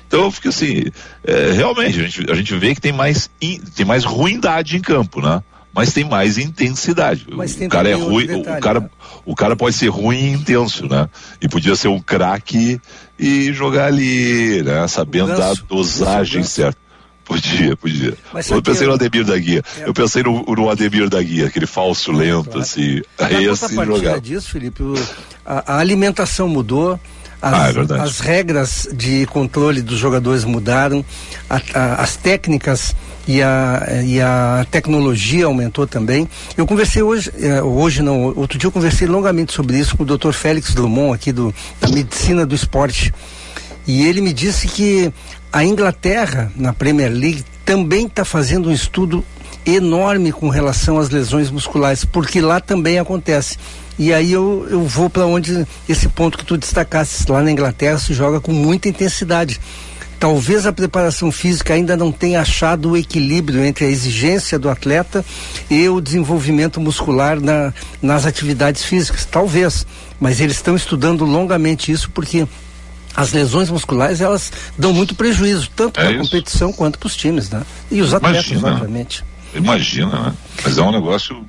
Então 0.07 0.23
eu 0.23 0.31
fico 0.31 0.49
assim, 0.49 0.85
é, 1.23 1.51
realmente, 1.51 1.99
a 1.99 2.03
gente, 2.03 2.31
a 2.31 2.35
gente 2.35 2.55
vê 2.57 2.73
que 2.73 2.81
tem 2.81 2.91
mais, 2.91 3.29
in, 3.39 3.59
tem 3.75 3.85
mais 3.85 4.03
ruindade 4.03 4.75
em 4.75 4.81
campo, 4.81 5.21
né? 5.21 5.43
mas 5.73 5.93
tem 5.93 6.03
mais 6.03 6.37
intensidade. 6.37 7.27
Mas 7.31 7.55
o 7.55 7.69
cara 7.69 7.89
é 7.89 7.93
ruim, 7.93 8.25
detalhe, 8.25 8.57
o, 8.57 8.61
cara, 8.61 8.79
né? 8.79 8.89
o 9.25 9.35
cara 9.35 9.55
pode 9.55 9.75
ser 9.75 9.87
ruim 9.89 10.17
e 10.17 10.31
intenso, 10.31 10.87
né? 10.87 11.07
E 11.39 11.47
podia 11.47 11.75
ser 11.75 11.87
um 11.87 11.99
craque 11.99 12.81
e 13.17 13.53
jogar 13.53 13.85
ali, 13.85 14.63
né? 14.63 14.87
Sabendo 14.87 15.37
da 15.37 15.53
dosagem 15.53 16.43
certa. 16.43 16.88
Podia, 17.29 17.77
podia. 17.77 18.17
Mas 18.33 18.49
eu 18.49 18.59
pensei 18.59 18.87
no 18.87 18.93
Ademir 18.93 19.23
da 19.23 19.37
Guia. 19.37 19.63
É... 19.77 19.87
Eu 19.87 19.93
pensei 19.93 20.23
no, 20.23 20.43
no, 20.43 20.67
Ademir 20.67 21.07
da 21.07 21.21
Guia, 21.21 21.45
aquele 21.45 21.67
falso 21.67 22.11
lento, 22.11 22.45
claro. 22.45 22.61
assim. 22.61 23.03
Aí 23.19 23.47
assim 23.47 23.75
jogar. 23.75 24.19
disso, 24.19 24.49
Felipe, 24.49 24.81
a, 25.45 25.75
a 25.75 25.77
alimentação 25.77 26.49
mudou, 26.49 26.99
as, 27.39 27.77
ah, 27.77 27.95
é 27.95 28.01
as, 28.01 28.19
regras 28.19 28.87
de 28.91 29.27
controle 29.27 29.83
dos 29.83 29.99
jogadores 29.99 30.43
mudaram, 30.43 31.05
a, 31.47 31.61
a, 31.75 32.01
as 32.01 32.15
técnicas 32.15 32.95
e 33.27 33.43
a, 33.43 34.01
e 34.03 34.19
a 34.19 34.65
tecnologia 34.71 35.45
aumentou 35.45 35.85
também. 35.85 36.27
Eu 36.57 36.65
conversei 36.65 37.03
hoje, 37.03 37.31
eh, 37.39 37.61
hoje 37.61 38.01
não, 38.01 38.23
outro 38.35 38.57
dia 38.57 38.65
eu 38.65 38.71
conversei 38.71 39.07
longamente 39.07 39.53
sobre 39.53 39.77
isso 39.77 39.95
com 39.95 40.01
o 40.01 40.17
Dr. 40.17 40.31
Félix 40.31 40.73
Drummond 40.73 41.13
aqui 41.13 41.31
do, 41.31 41.53
da 41.79 41.89
medicina 41.89 42.43
do 42.43 42.55
esporte. 42.55 43.13
E 43.85 44.05
ele 44.05 44.19
me 44.19 44.33
disse 44.33 44.67
que 44.67 45.11
a 45.51 45.63
Inglaterra, 45.63 46.51
na 46.55 46.73
Premier 46.73 47.11
League, 47.11 47.43
também 47.65 48.05
está 48.05 48.23
fazendo 48.23 48.69
um 48.69 48.71
estudo 48.71 49.23
enorme 49.65 50.31
com 50.31 50.49
relação 50.49 50.97
às 50.97 51.09
lesões 51.09 51.49
musculares, 51.49 52.05
porque 52.05 52.41
lá 52.41 52.59
também 52.59 52.99
acontece. 52.99 53.57
E 53.97 54.13
aí 54.13 54.31
eu, 54.31 54.65
eu 54.69 54.83
vou 54.83 55.09
para 55.09 55.25
onde 55.25 55.67
esse 55.87 56.07
ponto 56.07 56.37
que 56.37 56.45
tu 56.45 56.57
destacaste, 56.57 57.29
lá 57.29 57.41
na 57.41 57.51
Inglaterra 57.51 57.97
se 57.97 58.13
joga 58.13 58.39
com 58.39 58.53
muita 58.53 58.87
intensidade 58.87 59.59
talvez 60.19 60.65
a 60.65 60.73
preparação 60.73 61.31
física 61.31 61.73
ainda 61.73 61.95
não 61.95 62.11
tenha 62.11 62.41
achado 62.41 62.91
o 62.91 62.97
equilíbrio 62.97 63.63
entre 63.63 63.85
a 63.85 63.89
exigência 63.89 64.59
do 64.59 64.69
atleta 64.69 65.23
e 65.69 65.87
o 65.87 66.01
desenvolvimento 66.01 66.79
muscular 66.81 67.39
na, 67.39 67.73
nas 68.01 68.25
atividades 68.25 68.83
físicas. 68.83 69.25
Talvez. 69.25 69.87
Mas 70.19 70.41
eles 70.41 70.57
estão 70.57 70.75
estudando 70.75 71.23
longamente 71.23 71.91
isso 71.91 72.11
porque 72.11 72.45
as 73.15 73.33
lesões 73.33 73.69
musculares 73.69 74.21
elas 74.21 74.51
dão 74.77 74.93
muito 74.93 75.15
prejuízo, 75.15 75.69
tanto 75.75 75.99
é 75.99 76.05
para 76.05 76.15
a 76.15 76.17
competição 76.19 76.71
quanto 76.71 76.99
para 76.99 77.07
os 77.07 77.15
times, 77.15 77.49
né? 77.49 77.63
E 77.91 78.01
os 78.01 78.13
atletas, 78.13 78.47
Imagina. 78.47 78.73
obviamente. 78.73 79.23
Imagina, 79.53 80.19
né? 80.23 80.33
Mas 80.63 80.77
é 80.77 80.81
um 80.81 80.91
negócio 80.91 81.45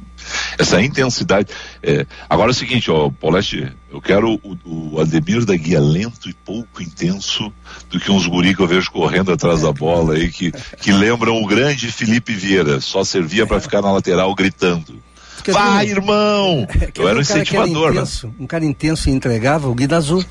essa 0.59 0.81
intensidade. 0.83 1.49
É, 1.83 2.07
agora 2.29 2.51
é 2.51 2.53
o 2.53 2.55
seguinte, 2.55 2.91
ó, 2.91 3.11
Paulette, 3.11 3.73
eu 3.93 4.01
quero 4.01 4.41
o, 4.43 4.59
o, 4.95 5.01
Ademir 5.01 5.45
da 5.45 5.57
Guia 5.57 5.81
lento 5.81 6.29
e 6.29 6.35
pouco 6.35 6.83
intenso 6.83 7.53
do 7.89 7.99
que 7.99 8.11
uns 8.11 8.27
guri 8.27 8.55
que 8.55 8.63
eu 8.63 8.67
vejo 8.67 8.91
correndo 8.91 9.33
atrás 9.33 9.63
da 9.63 9.73
bola 9.73 10.15
aí, 10.15 10.31
que, 10.31 10.53
que 10.81 10.93
lembram 10.93 11.43
o 11.43 11.47
grande 11.47 11.91
Felipe 11.91 12.33
Vieira, 12.35 12.81
só 12.81 13.05
servia 13.05 13.47
para 13.47 13.61
ficar 13.61 13.83
na 13.83 13.93
lateral 13.93 14.35
gritando. 14.35 15.03
Vai, 15.49 15.89
irmão! 15.89 16.67
eu 16.95 17.09
era 17.09 17.19
um 17.19 17.23
incentivador, 17.23 17.95
né? 17.95 18.05
Um 18.39 18.47
cara 18.47 18.65
intenso 18.65 19.09
e 19.09 19.13
entregava 19.13 19.69
o 19.69 19.75
Guida 19.75 19.97
Azul. 19.97 20.25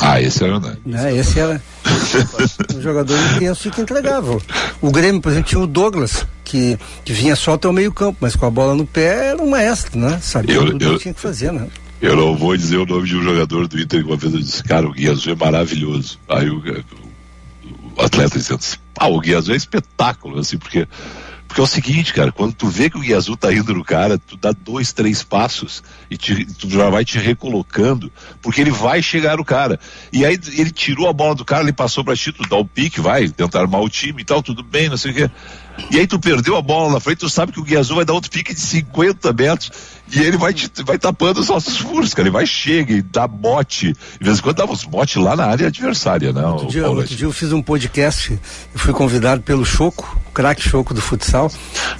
Ah, 0.00 0.20
esse 0.20 0.42
era 0.42 0.58
verdade. 0.58 0.80
Né? 0.84 1.14
Esse 1.14 1.38
era 1.38 1.62
um 2.74 2.80
jogador 2.80 3.16
intenso 3.36 3.68
e 3.68 3.70
que 3.70 3.82
entregava. 3.82 4.38
O 4.80 4.90
Grêmio, 4.90 5.20
por 5.20 5.30
exemplo, 5.30 5.48
tinha 5.48 5.60
o 5.60 5.66
Douglas, 5.66 6.26
que, 6.42 6.78
que 7.04 7.12
vinha 7.12 7.36
só 7.36 7.52
até 7.52 7.68
o 7.68 7.72
meio 7.72 7.92
campo, 7.92 8.16
mas 8.20 8.34
com 8.34 8.46
a 8.46 8.50
bola 8.50 8.74
no 8.74 8.86
pé 8.86 9.28
era 9.28 9.42
um 9.42 9.50
maestro, 9.50 9.98
né? 9.98 10.18
Sabia 10.22 10.54
eu, 10.54 10.66
tudo 10.66 10.84
eu, 10.84 10.94
que 10.94 11.02
tinha 11.02 11.14
que 11.14 11.20
fazer, 11.20 11.52
né? 11.52 11.68
Eu 12.00 12.16
não 12.16 12.34
vou 12.34 12.56
dizer 12.56 12.78
o 12.78 12.86
nome 12.86 13.06
de 13.06 13.14
um 13.14 13.22
jogador 13.22 13.68
do 13.68 13.78
Inter 13.78 14.02
que 14.02 14.08
uma 14.08 14.16
vez 14.16 14.32
eu 14.32 14.40
disse, 14.40 14.64
cara, 14.64 14.88
o 14.88 14.92
Guiazul 14.92 15.34
é 15.34 15.36
maravilhoso. 15.36 16.18
Aí 16.26 16.48
o, 16.48 16.56
o, 16.58 18.00
o 18.00 18.02
atleta 18.02 18.38
dizendo 18.38 18.58
assim, 18.58 18.78
ah, 18.98 19.08
o 19.08 19.20
Guiazul 19.20 19.52
é 19.52 19.56
espetáculo, 19.58 20.38
assim, 20.38 20.56
porque 20.56 20.88
porque 21.50 21.60
é 21.60 21.64
o 21.64 21.66
seguinte, 21.66 22.14
cara, 22.14 22.30
quando 22.30 22.54
tu 22.54 22.68
vê 22.68 22.88
que 22.88 22.96
o 22.96 23.00
Guia 23.00 23.16
Azul 23.16 23.36
tá 23.36 23.52
indo 23.52 23.74
no 23.74 23.82
cara, 23.82 24.16
tu 24.16 24.36
dá 24.36 24.52
dois, 24.52 24.92
três 24.92 25.24
passos 25.24 25.82
e 26.08 26.16
te, 26.16 26.44
tu 26.44 26.70
já 26.70 26.88
vai 26.88 27.04
te 27.04 27.18
recolocando, 27.18 28.08
porque 28.40 28.60
ele 28.60 28.70
vai 28.70 29.02
chegar 29.02 29.36
no 29.36 29.44
cara. 29.44 29.80
E 30.12 30.24
aí 30.24 30.38
ele 30.52 30.70
tirou 30.70 31.08
a 31.08 31.12
bola 31.12 31.34
do 31.34 31.44
cara, 31.44 31.64
ele 31.64 31.72
passou 31.72 32.04
pra 32.04 32.14
ti, 32.14 32.30
tu 32.30 32.48
dá 32.48 32.54
o 32.54 32.64
pique, 32.64 33.00
vai, 33.00 33.28
tentar 33.28 33.62
armar 33.62 33.80
o 33.80 33.88
time 33.88 34.22
e 34.22 34.24
tal, 34.24 34.44
tudo 34.44 34.62
bem, 34.62 34.88
não 34.88 34.96
sei 34.96 35.10
o 35.10 35.14
quê. 35.14 35.30
E 35.90 35.98
aí 35.98 36.06
tu 36.06 36.18
perdeu 36.18 36.56
a 36.56 36.62
bola 36.62 36.92
na 36.92 37.00
frente, 37.00 37.18
tu 37.18 37.28
sabe 37.28 37.52
que 37.52 37.60
o 37.60 37.64
Guia 37.64 37.80
Azul 37.80 37.96
vai 37.96 38.04
dar 38.04 38.12
outro 38.12 38.30
pique 38.30 38.54
de 38.54 38.60
50 38.60 39.32
metros 39.32 39.72
e 40.12 40.20
ele 40.20 40.36
vai, 40.36 40.52
te, 40.52 40.70
vai 40.84 40.98
tapando 40.98 41.40
os 41.40 41.48
nossos 41.48 41.76
furos, 41.76 42.12
cara. 42.12 42.26
Ele 42.26 42.32
vai, 42.32 42.46
chega 42.46 42.92
e 42.92 43.02
dá 43.02 43.26
bote. 43.26 43.92
De 43.92 44.24
vez 44.24 44.38
em 44.38 44.42
quando 44.42 44.56
dá 44.56 44.64
uns 44.64 44.84
bote 44.84 45.18
lá 45.18 45.36
na 45.36 45.46
área 45.46 45.68
adversária, 45.68 46.32
né? 46.32 46.44
Outro 46.44 46.68
dia, 46.68 46.88
outro 46.88 47.14
dia 47.14 47.26
eu 47.26 47.32
fiz 47.32 47.52
um 47.52 47.62
podcast, 47.62 48.32
eu 48.32 48.78
fui 48.78 48.92
convidado 48.92 49.42
pelo 49.42 49.64
Choco, 49.64 50.18
o 50.28 50.32
craque 50.32 50.68
Choco 50.68 50.92
do 50.92 51.00
futsal. 51.00 51.50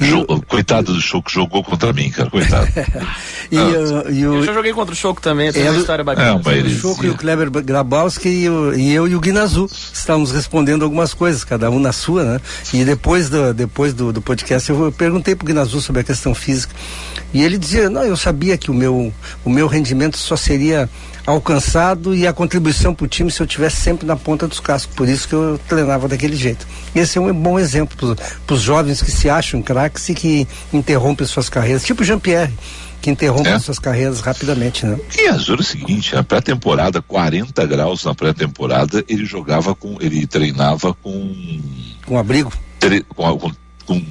Jo. 0.01 0.27
Coitado 0.49 0.93
do 0.93 1.01
Choco, 1.01 1.31
jogou 1.31 1.63
contra 1.63 1.93
mim, 1.93 2.11
cara, 2.11 2.31
coitado. 2.31 2.67
e, 3.51 3.59
ah. 3.59 3.63
uh, 3.63 4.11
e 4.11 4.27
o... 4.27 4.35
Eu 4.37 4.43
já 4.45 4.53
joguei 4.53 4.73
contra 4.73 4.93
o 4.93 4.97
Choco 4.97 5.21
também, 5.21 5.53
tem 5.53 5.67
é, 5.67 5.71
uma 5.71 5.81
história 5.81 6.05
bacana. 6.05 6.41
É, 6.45 6.63
o 6.63 6.71
Choco 6.71 7.05
e 7.05 7.11
o 7.11 7.17
Kleber 7.17 7.51
Grabowski 7.51 8.29
e, 8.29 8.49
o, 8.49 8.75
e 8.75 8.93
eu 8.95 9.09
e 9.09 9.15
o 9.15 9.21
Guinazu 9.21 9.69
estávamos 9.93 10.31
respondendo 10.31 10.85
algumas 10.85 11.13
coisas, 11.13 11.43
cada 11.43 11.71
um 11.71 11.81
na 11.81 11.93
sua, 11.93 12.25
né? 12.25 12.41
E 12.73 12.85
depois 12.85 13.29
do, 13.29 13.53
depois 13.53 13.93
do, 13.93 14.13
do 14.13 14.23
podcast 14.23 14.71
eu 14.71 14.93
perguntei 14.93 15.35
pro 15.35 15.47
Guinazu 15.47 15.81
sobre 15.81 16.03
a 16.03 16.05
questão 16.05 16.35
física. 16.35 16.75
E 17.33 17.43
ele 17.43 17.59
dizia, 17.59 17.89
não, 17.89 18.03
eu 18.05 18.17
sabia 18.17 18.57
que 18.57 18.71
o 18.71 18.75
meu, 18.75 19.13
o 19.45 19.51
meu 19.51 19.67
rendimento 19.67 20.17
só 20.17 20.37
seria 20.37 20.89
alcançado 21.27 22.15
e 22.15 22.27
a 22.27 22.33
contribuição 22.33 22.95
para 22.95 23.05
o 23.05 23.09
time 23.09 23.31
se 23.31 23.41
eu 23.41 23.47
tivesse 23.47 23.77
sempre 23.77 24.07
na 24.07 24.17
ponta 24.17 24.49
dos 24.49 24.61
cascos. 24.61 24.95
Por 24.95 25.09
isso 25.09 25.29
que 25.29 25.35
eu 25.35 25.61
treinava 25.69 26.09
daquele 26.09 26.37
jeito. 26.37 26.67
Esse 26.95 27.19
é 27.19 27.21
um 27.21 27.33
bom 27.33 27.59
exemplo 27.59 28.17
para 28.47 28.55
os 28.55 28.61
jovens 28.61 29.03
que 29.03 29.11
se 29.11 29.29
acham 29.29 29.63
craques 29.63 30.09
e 30.09 30.15
que 30.15 30.49
interrompem 30.73 31.27
suas 31.27 31.49
carreiras, 31.49 31.85
tipo 31.85 32.03
Jean-Pierre 32.03 32.53
que 33.01 33.11
interrompem 33.11 33.53
é. 33.53 33.59
suas 33.59 33.79
carreiras 33.79 34.21
rapidamente, 34.21 34.85
né? 34.85 34.99
E 35.19 35.29
Azul 35.29 35.57
é 35.57 35.61
o 35.61 35.65
seguinte, 35.65 36.17
a 36.17 36.23
pré-temporada, 36.23 37.01
40 37.01 37.67
graus 37.67 38.05
na 38.05 38.15
pré-temporada, 38.15 39.05
ele 39.09 39.25
jogava 39.25 39.75
com, 39.75 39.97
ele 40.01 40.27
treinava 40.27 40.95
com 40.95 41.61
com 42.07 42.19
abrigo, 42.19 42.53
com, 43.15 43.39
com, 43.39 43.53
com 43.87 44.03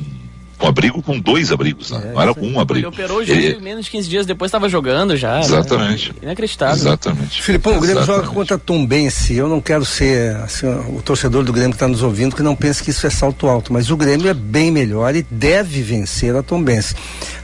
com 0.60 0.67
abrigo 0.67 1.02
com 1.02 1.17
dois 1.17 1.52
abrigos, 1.52 1.89
né? 1.89 2.02
É, 2.04 2.13
não 2.13 2.22
era 2.22 2.34
com 2.34 2.45
um 2.45 2.60
abrigo. 2.60 2.88
Ele 2.88 2.88
operou 2.88 3.24
já 3.24 3.34
ele... 3.34 3.60
menos 3.62 3.86
de 3.86 3.91
15 3.91 4.10
dias 4.10 4.26
depois 4.26 4.50
estava 4.50 4.67
jogando 4.67 5.15
já. 5.15 5.36
Né? 5.36 5.41
Exatamente. 5.41 6.10
Né? 6.10 6.15
Inacreditável. 6.24 6.76
Exatamente. 6.76 7.41
Filipão, 7.41 7.78
o 7.78 7.80
Grêmio 7.80 8.04
joga 8.04 8.28
contra 8.28 8.58
Tom 8.58 8.86
Bense. 8.86 9.36
Eu 9.36 9.48
não 9.48 9.62
quero 9.62 9.86
ser 9.86 10.36
assim, 10.38 10.67
o 10.67 11.02
torcedor 11.02 11.43
do 11.43 11.54
Grêmio 11.54 11.72
que 11.72 11.78
está 11.78 11.88
nos 11.88 12.04
ouvindo 12.04 12.36
que 12.36 12.43
não 12.43 12.56
pense 12.56 12.84
que 12.84 12.89
isso 12.89 13.08
é 13.08 13.10
salto 13.10 13.48
alto, 13.48 13.72
mas 13.72 13.89
o 13.89 13.95
Grêmio 13.95 14.30
é 14.30 14.34
bem 14.34 14.69
melhor 14.69 15.15
e 15.15 15.26
deve 15.32 15.82
vencer 15.82 16.36
a 16.36 16.43
Tom 16.43 16.62
Bense. 16.62 16.93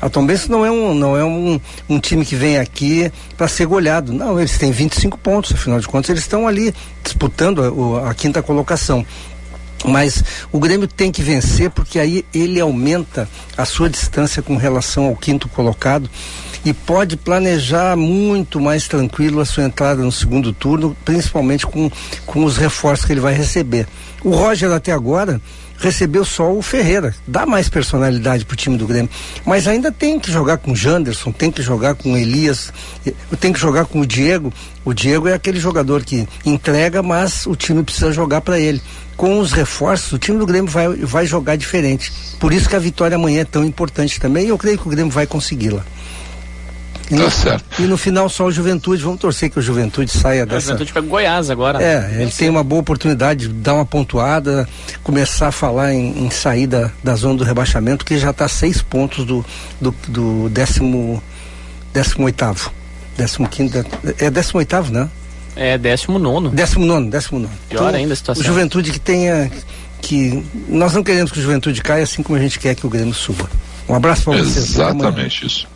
A 0.01 0.09
Tom 0.09 0.25
Bense 0.25 0.51
não 0.51 0.65
é 0.65 0.69
um 0.69 0.93
não 0.93 1.15
é 1.15 1.23
um, 1.23 1.59
um 1.87 1.99
time 1.99 2.25
que 2.25 2.35
vem 2.35 2.57
aqui 2.57 3.09
para 3.37 3.47
ser 3.47 3.65
goleado. 3.65 4.11
Não, 4.11 4.37
eles 4.37 4.57
têm 4.57 4.71
25 4.71 5.17
pontos, 5.17 5.53
afinal 5.53 5.79
de 5.79 5.87
contas 5.87 6.09
eles 6.09 6.21
estão 6.21 6.47
ali 6.47 6.73
disputando 7.01 7.61
a, 8.03 8.09
a 8.09 8.13
quinta 8.13 8.43
colocação. 8.43 9.05
Mas 9.87 10.23
o 10.51 10.59
Grêmio 10.59 10.87
tem 10.87 11.11
que 11.11 11.21
vencer 11.21 11.69
porque 11.69 11.99
aí 11.99 12.25
ele 12.33 12.59
aumenta 12.59 13.29
a 13.57 13.65
sua 13.65 13.89
distância 13.89 14.41
com 14.41 14.55
relação 14.55 15.05
ao 15.05 15.15
quinto 15.15 15.47
colocado 15.47 16.09
e 16.65 16.73
pode 16.73 17.15
planejar 17.15 17.95
muito 17.95 18.59
mais 18.59 18.87
tranquilo 18.87 19.39
a 19.39 19.45
sua 19.45 19.63
entrada 19.63 20.01
no 20.01 20.11
segundo 20.11 20.51
turno, 20.51 20.97
principalmente 21.05 21.65
com, 21.67 21.91
com 22.25 22.43
os 22.43 22.57
reforços 22.57 23.05
que 23.05 23.13
ele 23.13 23.19
vai 23.19 23.35
receber. 23.35 23.87
O 24.23 24.31
Roger 24.31 24.71
até 24.71 24.91
agora 24.91 25.39
recebeu 25.77 26.23
só 26.25 26.51
o 26.51 26.61
Ferreira, 26.61 27.13
dá 27.27 27.45
mais 27.45 27.69
personalidade 27.69 28.45
pro 28.45 28.55
time 28.55 28.77
do 28.77 28.87
Grêmio, 28.87 29.09
mas 29.45 29.67
ainda 29.67 29.91
tem 29.91 30.19
que 30.19 30.31
jogar 30.31 30.57
com 30.57 30.71
o 30.71 30.75
Janderson, 30.75 31.31
tem 31.31 31.51
que 31.51 31.61
jogar 31.61 31.95
com 31.95 32.13
o 32.13 32.17
Elias, 32.17 32.71
tem 33.39 33.51
que 33.51 33.59
jogar 33.59 33.85
com 33.85 33.99
o 33.99 34.05
Diego. 34.05 34.53
O 34.83 34.93
Diego 34.93 35.27
é 35.27 35.33
aquele 35.33 35.59
jogador 35.59 36.03
que 36.03 36.27
entrega, 36.45 37.01
mas 37.01 37.45
o 37.45 37.55
time 37.55 37.83
precisa 37.83 38.11
jogar 38.11 38.41
para 38.41 38.59
ele. 38.59 38.81
Com 39.17 39.39
os 39.39 39.51
reforços, 39.51 40.11
o 40.11 40.19
time 40.19 40.37
do 40.37 40.45
Grêmio 40.45 40.69
vai, 40.69 40.87
vai 40.89 41.25
jogar 41.25 41.55
diferente. 41.55 42.11
Por 42.39 42.53
isso 42.53 42.69
que 42.69 42.75
a 42.75 42.79
vitória 42.79 43.15
amanhã 43.15 43.41
é 43.41 43.45
tão 43.45 43.63
importante 43.65 44.19
também, 44.19 44.45
e 44.45 44.49
eu 44.49 44.57
creio 44.57 44.77
que 44.77 44.87
o 44.87 44.91
Grêmio 44.91 45.11
vai 45.11 45.25
consegui-la. 45.25 45.85
E, 47.09 47.15
tá 47.15 47.23
no, 47.23 47.31
certo. 47.31 47.81
e 47.81 47.83
no 47.83 47.97
final 47.97 48.27
só 48.27 48.45
o 48.45 48.51
Juventude, 48.51 49.03
vamos 49.03 49.19
torcer 49.19 49.49
que 49.49 49.59
o 49.59 49.61
Juventude 49.61 50.11
saia 50.11 50.41
é, 50.41 50.45
dessa. 50.45 50.57
O 50.57 50.61
Juventude 50.61 50.93
pega 50.93 51.05
o 51.05 51.09
Goiás 51.09 51.49
agora. 51.49 51.81
É, 51.81 52.21
ele 52.21 52.31
tem 52.31 52.49
uma 52.49 52.63
boa 52.63 52.81
oportunidade 52.81 53.47
de 53.47 53.53
dar 53.53 53.75
uma 53.75 53.85
pontuada, 53.85 54.67
começar 55.03 55.49
a 55.49 55.51
falar 55.51 55.93
em, 55.93 56.25
em 56.25 56.29
saída 56.31 56.91
da 57.03 57.15
zona 57.15 57.35
do 57.35 57.43
rebaixamento, 57.43 58.03
que 58.03 58.17
já 58.17 58.31
está 58.31 58.47
seis 58.47 58.81
pontos 58.81 59.25
do, 59.25 59.45
do, 59.79 59.93
do 60.07 60.49
décimo, 60.49 61.21
décimo 61.93 62.25
oitavo. 62.25 62.71
Décimo 63.17 63.47
quinto, 63.47 63.85
é 64.19 64.29
décimo 64.29 64.59
oitavo, 64.59 64.91
né? 64.91 65.09
É 65.55 65.77
décimo 65.77 66.19
nono. 66.19 66.49
Décimo 66.49 66.85
nono, 66.85 67.09
décimo 67.09 67.39
nono. 67.39 67.53
Pior 67.69 67.87
então, 67.87 67.99
ainda 67.99 68.13
a 68.13 68.15
situação. 68.15 68.43
O 68.43 68.45
Juventude 68.45 68.91
que 68.91 68.99
tenha, 68.99 69.49
que 70.01 70.43
nós 70.67 70.93
não 70.93 71.01
queremos 71.01 71.31
que 71.31 71.39
o 71.39 71.41
Juventude 71.41 71.81
caia, 71.81 72.03
assim 72.03 72.21
como 72.21 72.37
a 72.37 72.41
gente 72.41 72.59
quer 72.59 72.75
que 72.75 72.85
o 72.85 72.89
Grêmio 72.89 73.13
suba. 73.13 73.49
Um 73.87 73.95
abraço 73.95 74.23
para 74.23 74.33
vocês. 74.33 74.57
Exatamente 74.57 75.45
isso. 75.45 75.67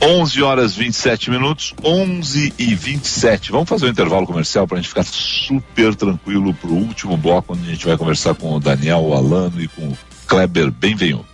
11 0.00 0.42
horas 0.42 0.76
27 0.76 1.30
minutos, 1.30 1.74
11 1.82 2.54
e 2.56 2.74
27. 2.74 3.50
Vamos 3.50 3.68
fazer 3.68 3.86
um 3.86 3.90
intervalo 3.90 4.26
comercial 4.26 4.66
para 4.66 4.78
a 4.78 4.80
gente 4.80 4.88
ficar 4.88 5.04
super 5.04 5.94
tranquilo 5.94 6.54
para 6.54 6.70
o 6.70 6.74
último 6.74 7.16
bloco, 7.16 7.54
onde 7.54 7.68
a 7.68 7.72
gente 7.72 7.86
vai 7.86 7.96
conversar 7.96 8.34
com 8.34 8.54
o 8.54 8.60
Daniel, 8.60 9.00
o 9.00 9.14
Alano 9.14 9.60
e 9.60 9.66
com 9.66 9.88
o 9.88 9.98
Kleber. 10.26 10.70
Bem-vindo. 10.70 11.26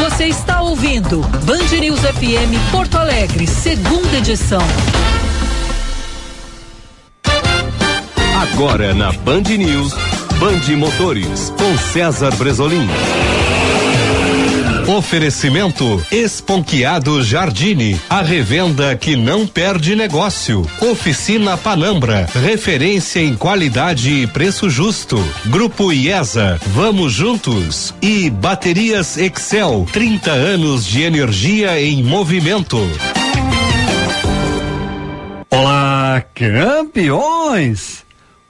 Você 0.00 0.26
está 0.26 0.60
ouvindo 0.62 1.20
Band 1.44 1.78
News 1.78 2.00
FM 2.00 2.72
Porto 2.72 2.96
Alegre, 2.96 3.46
segunda 3.46 4.16
edição. 4.18 4.62
Agora 8.52 8.92
na 8.94 9.12
Band 9.12 9.42
News. 9.42 10.15
Band 10.38 10.76
Motores, 10.76 11.50
com 11.56 11.78
César 11.78 12.34
Bresolim. 12.36 12.86
Oferecimento 14.86 16.04
Esponquiado 16.12 17.22
Jardine, 17.22 17.98
a 18.08 18.20
revenda 18.20 18.94
que 18.96 19.16
não 19.16 19.46
perde 19.46 19.96
negócio. 19.96 20.68
Oficina 20.80 21.56
Panambra, 21.56 22.28
referência 22.34 23.20
em 23.20 23.34
qualidade 23.34 24.10
e 24.10 24.26
preço 24.26 24.68
justo. 24.68 25.18
Grupo 25.46 25.90
IESA, 25.90 26.60
vamos 26.66 27.14
juntos. 27.14 27.94
E 28.02 28.28
Baterias 28.28 29.16
Excel, 29.16 29.86
30 29.90 30.30
anos 30.30 30.86
de 30.86 31.02
energia 31.02 31.80
em 31.80 32.02
movimento. 32.02 32.78
Olá, 35.50 36.22
campeões! 36.34 38.05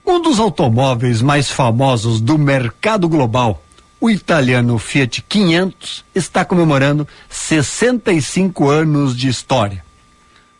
Um 0.08 0.22
dos 0.22 0.38
automóveis 0.38 1.20
mais 1.20 1.50
famosos 1.50 2.20
do 2.20 2.38
mercado 2.38 3.08
global, 3.08 3.60
o 4.00 4.08
italiano 4.08 4.78
Fiat 4.78 5.20
500, 5.28 6.04
está 6.14 6.44
comemorando 6.44 7.08
65 7.28 8.68
anos 8.68 9.16
de 9.16 9.26
história. 9.26 9.84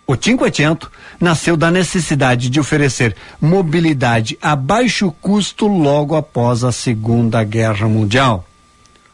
O 0.05 0.17
Cinquecento 0.17 0.91
nasceu 1.21 1.57
da 1.57 1.71
necessidade 1.71 2.51
de 2.51 2.59
oferecer 2.59 3.15
mobilidade 3.41 4.37
a 4.43 4.57
baixo 4.57 5.13
custo 5.21 5.69
logo 5.69 6.17
após 6.17 6.65
a 6.65 6.73
Segunda 6.73 7.45
Guerra 7.45 7.87
Mundial. 7.87 8.45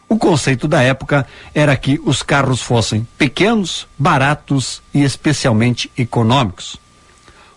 O 0.09 0.16
conceito 0.16 0.66
da 0.66 0.83
época 0.83 1.27
era 1.55 1.77
que 1.77 2.01
os 2.07 2.23
carros 2.23 2.62
fossem 2.62 3.07
pequenos, 3.18 3.87
baratos 3.99 4.83
e 4.95 5.03
especialmente 5.03 5.90
econômicos. 5.97 6.81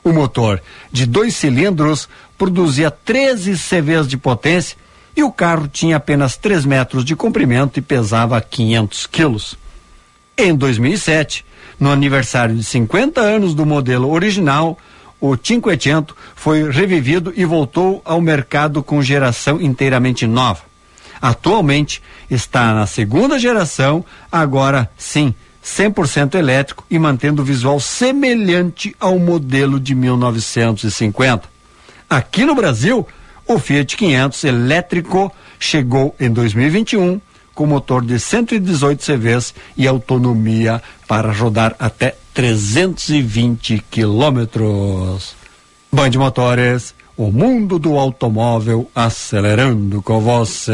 O 0.06 0.14
motor 0.14 0.62
de 0.92 1.08
dois 1.08 1.36
cilindros 1.36 2.08
produzia 2.38 2.92
13 2.92 3.54
CVs 3.54 4.08
de 4.08 4.18
potência 4.18 4.78
e 5.16 5.24
o 5.24 5.32
carro 5.32 5.68
tinha 5.68 5.98
apenas 5.98 6.36
3 6.36 6.66
metros 6.66 7.06
de 7.06 7.16
comprimento 7.16 7.80
e 7.80 7.82
pesava 7.82 8.40
500 8.42 9.08
quilos. 9.08 9.58
Em 10.38 10.54
2007, 10.54 11.46
no 11.80 11.92
aniversário 11.92 12.56
de 12.56 12.64
50 12.64 13.22
anos 13.22 13.54
do 13.54 13.66
modelo 13.66 14.12
original, 14.12 14.78
o 15.20 15.38
Cinquecento 15.42 16.16
foi 16.36 16.70
revivido 16.70 17.34
e 17.36 17.46
voltou 17.46 18.02
ao 18.04 18.20
mercado 18.20 18.84
com 18.84 19.02
geração 19.02 19.62
inteiramente 19.62 20.28
nova. 20.28 20.62
Atualmente 21.22 22.04
está 22.30 22.74
na 22.74 22.86
segunda 22.86 23.40
geração, 23.40 24.04
agora 24.30 24.90
sim 24.98 25.34
100% 25.64 26.36
elétrico 26.36 26.86
e 26.92 27.00
mantendo 27.00 27.42
o 27.42 27.46
visual 27.46 27.80
semelhante 27.80 28.96
ao 29.00 29.18
modelo 29.18 29.80
de 29.80 29.96
1950. 29.96 31.55
Aqui 32.10 32.46
no 32.46 32.56
Brasil, 32.56 33.08
o 33.48 33.60
Fiat 33.60 33.98
500 33.98 34.44
elétrico 34.44 35.32
chegou 35.60 36.16
em 36.20 36.32
2021 36.32 37.20
com 37.54 37.66
motor 37.66 38.06
de 38.06 38.20
118 38.20 39.04
CVs 39.04 39.54
e 39.78 39.88
autonomia 39.88 40.82
para 41.08 41.32
rodar 41.32 41.76
até 41.80 42.16
320 42.34 43.84
quilômetros. 43.90 45.36
Band 45.92 46.12
Motores, 46.18 46.94
o 47.16 47.32
mundo 47.32 47.80
do 47.80 47.98
automóvel 47.98 48.92
acelerando 48.94 50.02
com 50.02 50.20
você. 50.20 50.74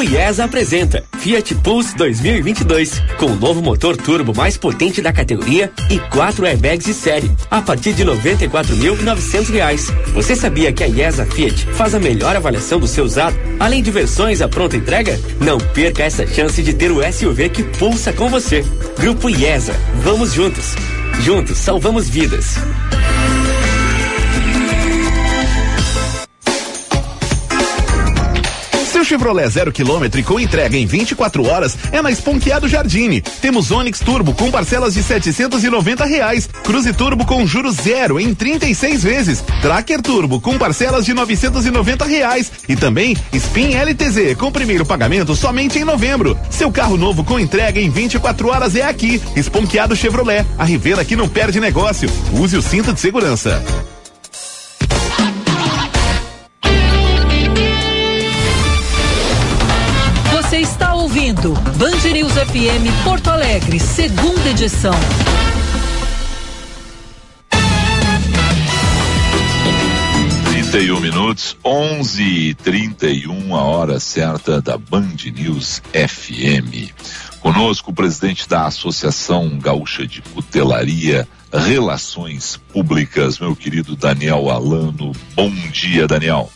Grupo 0.00 0.16
IESA 0.16 0.44
apresenta 0.44 1.04
Fiat 1.18 1.54
Pulse 1.56 1.94
2022, 1.94 3.02
com 3.18 3.26
o 3.26 3.36
novo 3.36 3.60
motor 3.60 3.98
turbo 3.98 4.34
mais 4.34 4.56
potente 4.56 5.02
da 5.02 5.12
categoria 5.12 5.70
e 5.90 5.98
quatro 5.98 6.46
airbags 6.46 6.86
de 6.86 6.94
série, 6.94 7.30
a 7.50 7.60
partir 7.60 7.92
de 7.92 8.02
R$ 8.02 8.12
94.900. 8.12 9.92
Você 10.14 10.34
sabia 10.34 10.72
que 10.72 10.82
a 10.82 10.86
IESA 10.86 11.26
Fiat 11.26 11.66
faz 11.74 11.94
a 11.94 11.98
melhor 11.98 12.34
avaliação 12.34 12.80
do 12.80 12.86
seu 12.86 13.04
usado, 13.04 13.36
além 13.58 13.82
de 13.82 13.90
versões 13.90 14.40
à 14.40 14.48
pronta 14.48 14.74
entrega? 14.74 15.20
Não 15.38 15.58
perca 15.58 16.02
essa 16.02 16.26
chance 16.26 16.62
de 16.62 16.72
ter 16.72 16.90
o 16.90 17.00
SUV 17.12 17.50
que 17.50 17.62
pulsa 17.62 18.10
com 18.10 18.30
você. 18.30 18.64
Grupo 18.98 19.28
IESA, 19.28 19.74
vamos 19.96 20.32
juntos. 20.32 20.76
Juntos 21.20 21.58
salvamos 21.58 22.08
vidas. 22.08 22.56
Chevrolet 29.10 29.48
zero 29.48 29.72
quilômetro 29.72 30.22
com 30.22 30.38
entrega 30.38 30.76
em 30.76 30.86
24 30.86 31.44
horas 31.44 31.76
é 31.90 32.00
na 32.00 32.12
Esponqueado 32.12 32.68
Jardine. 32.68 33.20
Temos 33.20 33.72
Onix 33.72 33.98
Turbo 33.98 34.32
com 34.32 34.52
parcelas 34.52 34.94
de 34.94 35.02
790 35.02 36.04
reais, 36.04 36.48
Cruze 36.62 36.92
Turbo 36.92 37.26
com 37.26 37.44
juros 37.44 37.74
zero 37.74 38.20
em 38.20 38.32
36 38.32 39.02
vezes, 39.02 39.44
Tracker 39.60 40.00
Turbo 40.00 40.40
com 40.40 40.56
parcelas 40.56 41.04
de 41.04 41.12
990 41.12 42.04
reais 42.04 42.52
e 42.68 42.76
também 42.76 43.16
Spin 43.32 43.74
LTZ 43.74 44.36
com 44.38 44.52
primeiro 44.52 44.86
pagamento 44.86 45.34
somente 45.34 45.80
em 45.80 45.84
novembro. 45.84 46.38
Seu 46.48 46.70
carro 46.70 46.96
novo 46.96 47.24
com 47.24 47.40
entrega 47.40 47.80
em 47.80 47.90
24 47.90 48.46
horas 48.46 48.76
é 48.76 48.82
aqui. 48.82 49.20
Esponqueado 49.34 49.96
Chevrolet, 49.96 50.46
a 50.56 50.64
Rivera 50.64 51.04
que 51.04 51.16
não 51.16 51.28
perde 51.28 51.58
negócio. 51.58 52.08
Use 52.32 52.56
o 52.56 52.62
cinto 52.62 52.92
de 52.92 53.00
segurança. 53.00 53.60
Band 61.48 62.12
News 62.12 62.32
FM 62.34 63.02
Porto 63.02 63.30
Alegre, 63.30 63.80
segunda 63.80 64.50
edição. 64.50 64.92
Trinta 70.44 70.78
e 70.78 70.92
um 70.92 71.00
minutos, 71.00 71.56
onze 71.64 72.22
e 72.22 72.54
trinta 72.54 73.06
e 73.06 73.26
um, 73.26 73.56
a 73.56 73.62
hora 73.62 73.98
certa 73.98 74.60
da 74.60 74.76
Band 74.76 75.16
News 75.34 75.80
FM. 75.94 76.92
Conosco 77.40 77.90
o 77.90 77.94
presidente 77.94 78.46
da 78.46 78.66
Associação 78.66 79.58
Gaúcha 79.58 80.06
de 80.06 80.20
Cutelaria, 80.20 81.26
Relações 81.50 82.60
Públicas, 82.70 83.38
meu 83.38 83.56
querido 83.56 83.96
Daniel 83.96 84.50
Alano. 84.50 85.12
Bom 85.34 85.50
dia, 85.72 86.06
Daniel. 86.06 86.50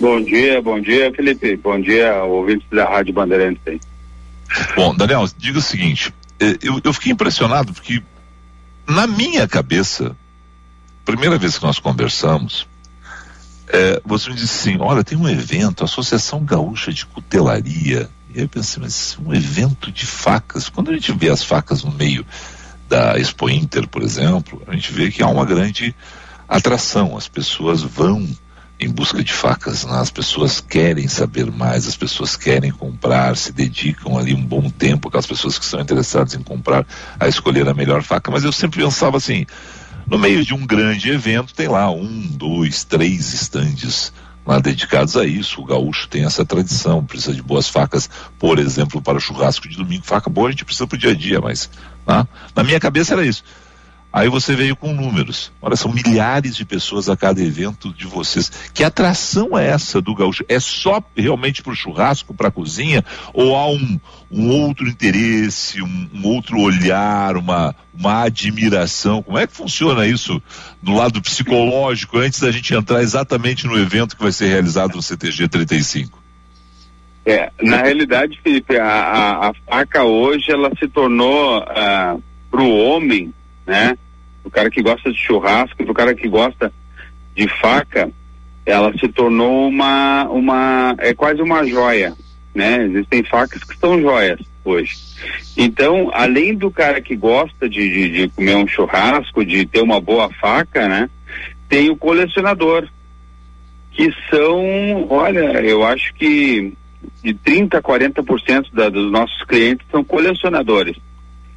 Bom 0.00 0.22
dia, 0.22 0.62
bom 0.62 0.80
dia, 0.80 1.12
Felipe. 1.12 1.56
Bom 1.56 1.78
dia, 1.78 2.24
ouvintes 2.24 2.66
da 2.70 2.88
Rádio 2.88 3.12
Bandeirantes. 3.12 3.80
Bom, 4.74 4.94
Daniel, 4.96 5.26
diga 5.36 5.58
o 5.58 5.62
seguinte, 5.62 6.14
eh, 6.40 6.56
eu, 6.62 6.80
eu 6.82 6.94
fiquei 6.94 7.12
impressionado 7.12 7.74
porque 7.74 8.02
na 8.88 9.06
minha 9.06 9.46
cabeça, 9.46 10.16
primeira 11.04 11.36
vez 11.36 11.58
que 11.58 11.64
nós 11.64 11.78
conversamos, 11.78 12.66
eh, 13.68 14.00
você 14.02 14.30
me 14.30 14.36
disse 14.36 14.70
assim, 14.70 14.78
olha, 14.80 15.04
tem 15.04 15.18
um 15.18 15.28
evento, 15.28 15.84
Associação 15.84 16.42
Gaúcha 16.42 16.90
de 16.90 17.04
Cutelaria. 17.04 18.08
E 18.34 18.40
eu 18.40 18.48
pensei, 18.48 18.82
mas 18.82 19.18
um 19.22 19.34
evento 19.34 19.92
de 19.92 20.06
facas, 20.06 20.70
quando 20.70 20.90
a 20.90 20.94
gente 20.94 21.12
vê 21.12 21.28
as 21.28 21.44
facas 21.44 21.84
no 21.84 21.92
meio 21.92 22.24
da 22.88 23.18
Expo 23.18 23.50
Inter, 23.50 23.86
por 23.86 24.02
exemplo, 24.02 24.62
a 24.66 24.74
gente 24.74 24.90
vê 24.94 25.10
que 25.10 25.22
há 25.22 25.28
uma 25.28 25.44
grande 25.44 25.94
atração, 26.48 27.18
as 27.18 27.28
pessoas 27.28 27.82
vão 27.82 28.26
em 28.80 28.88
busca 28.88 29.22
de 29.22 29.32
facas, 29.32 29.84
né? 29.84 29.98
as 30.00 30.10
pessoas 30.10 30.58
querem 30.58 31.06
saber 31.06 31.50
mais, 31.52 31.86
as 31.86 31.96
pessoas 31.96 32.34
querem 32.34 32.70
comprar, 32.70 33.36
se 33.36 33.52
dedicam 33.52 34.16
ali 34.16 34.32
um 34.32 34.42
bom 34.42 34.70
tempo, 34.70 35.08
aquelas 35.08 35.26
pessoas 35.26 35.58
que 35.58 35.64
estão 35.64 35.80
interessadas 35.80 36.34
em 36.34 36.42
comprar, 36.42 36.86
a 37.18 37.28
escolher 37.28 37.68
a 37.68 37.74
melhor 37.74 38.02
faca, 38.02 38.30
mas 38.30 38.42
eu 38.42 38.50
sempre 38.50 38.82
pensava 38.82 39.18
assim, 39.18 39.44
no 40.06 40.18
meio 40.18 40.42
de 40.42 40.54
um 40.54 40.66
grande 40.66 41.10
evento 41.10 41.54
tem 41.54 41.68
lá 41.68 41.90
um, 41.90 42.26
dois, 42.32 42.82
três 42.82 43.34
estandes 43.34 44.14
lá 44.46 44.58
dedicados 44.58 45.14
a 45.14 45.26
isso, 45.26 45.60
o 45.60 45.64
gaúcho 45.66 46.08
tem 46.08 46.24
essa 46.24 46.44
tradição, 46.44 47.04
precisa 47.04 47.34
de 47.34 47.42
boas 47.42 47.68
facas, 47.68 48.08
por 48.38 48.58
exemplo, 48.58 49.02
para 49.02 49.18
o 49.18 49.20
churrasco 49.20 49.68
de 49.68 49.76
domingo, 49.76 50.06
faca 50.06 50.30
boa 50.30 50.48
a 50.48 50.50
gente 50.50 50.64
precisa 50.64 50.86
para 50.86 50.96
o 50.96 50.98
dia 50.98 51.10
a 51.10 51.14
dia, 51.14 51.38
mas 51.38 51.68
né? 52.06 52.26
na 52.56 52.64
minha 52.64 52.80
cabeça 52.80 53.12
era 53.12 53.26
isso. 53.26 53.44
Aí 54.12 54.28
você 54.28 54.56
veio 54.56 54.74
com 54.74 54.92
números. 54.92 55.52
Olha, 55.62 55.76
são 55.76 55.92
milhares 55.92 56.56
de 56.56 56.64
pessoas 56.64 57.08
a 57.08 57.16
cada 57.16 57.40
evento 57.40 57.94
de 57.94 58.06
vocês. 58.06 58.50
Que 58.74 58.82
atração 58.82 59.56
é 59.56 59.68
essa 59.68 60.00
do 60.00 60.14
gaúcho? 60.14 60.44
É 60.48 60.58
só 60.58 61.00
realmente 61.16 61.62
para 61.62 61.72
o 61.72 61.76
churrasco, 61.76 62.34
para 62.34 62.48
a 62.48 62.50
cozinha? 62.50 63.04
Ou 63.32 63.54
há 63.54 63.70
um, 63.70 64.00
um 64.28 64.50
outro 64.50 64.88
interesse, 64.88 65.80
um, 65.80 66.10
um, 66.12 66.26
outro 66.26 66.58
olhar, 66.58 67.36
uma, 67.36 67.74
uma 67.94 68.24
admiração? 68.24 69.22
Como 69.22 69.38
é 69.38 69.46
que 69.46 69.54
funciona 69.54 70.04
isso 70.04 70.42
do 70.82 70.92
lado 70.92 71.22
psicológico 71.22 72.18
antes 72.18 72.40
da 72.40 72.50
gente 72.50 72.74
entrar 72.74 73.02
exatamente 73.02 73.64
no 73.64 73.78
evento 73.78 74.16
que 74.16 74.22
vai 74.22 74.32
ser 74.32 74.48
realizado 74.48 74.96
no 74.96 75.02
CTG 75.02 75.46
35? 75.46 76.20
É, 77.24 77.52
na 77.62 77.82
realidade, 77.82 78.40
Felipe, 78.42 78.76
a, 78.76 78.86
a, 78.86 79.50
a 79.50 79.52
faca 79.68 80.02
hoje 80.02 80.50
ela 80.50 80.68
se 80.80 80.88
tornou 80.88 81.60
uh, 81.60 82.20
para 82.50 82.62
o 82.62 82.76
homem 82.76 83.32
né? 83.70 83.96
O 84.44 84.50
cara 84.50 84.68
que 84.68 84.82
gosta 84.82 85.12
de 85.12 85.18
churrasco, 85.18 85.82
o 85.84 85.94
cara 85.94 86.12
que 86.12 86.28
gosta 86.28 86.72
de 87.36 87.46
faca, 87.60 88.10
ela 88.66 88.92
se 88.98 89.06
tornou 89.08 89.68
uma, 89.68 90.24
uma, 90.24 90.96
é 90.98 91.14
quase 91.14 91.40
uma 91.40 91.64
joia, 91.64 92.14
né? 92.52 92.84
Existem 92.84 93.22
facas 93.22 93.62
que 93.62 93.78
são 93.78 94.00
joias 94.00 94.40
hoje. 94.64 94.96
Então, 95.56 96.10
além 96.12 96.54
do 96.54 96.70
cara 96.70 97.00
que 97.00 97.14
gosta 97.14 97.68
de, 97.68 97.88
de, 97.88 98.08
de 98.10 98.28
comer 98.28 98.56
um 98.56 98.66
churrasco, 98.66 99.44
de 99.44 99.64
ter 99.64 99.82
uma 99.82 100.00
boa 100.00 100.28
faca, 100.40 100.88
né? 100.88 101.08
Tem 101.68 101.90
o 101.90 101.96
colecionador, 101.96 102.88
que 103.92 104.10
são, 104.28 105.06
olha, 105.08 105.60
eu 105.62 105.84
acho 105.84 106.12
que 106.14 106.72
de 107.22 107.34
30 107.34 107.78
a 107.78 107.82
40% 107.82 108.66
da, 108.72 108.88
dos 108.88 109.12
nossos 109.12 109.44
clientes 109.44 109.86
são 109.92 110.02
colecionadores. 110.02 110.96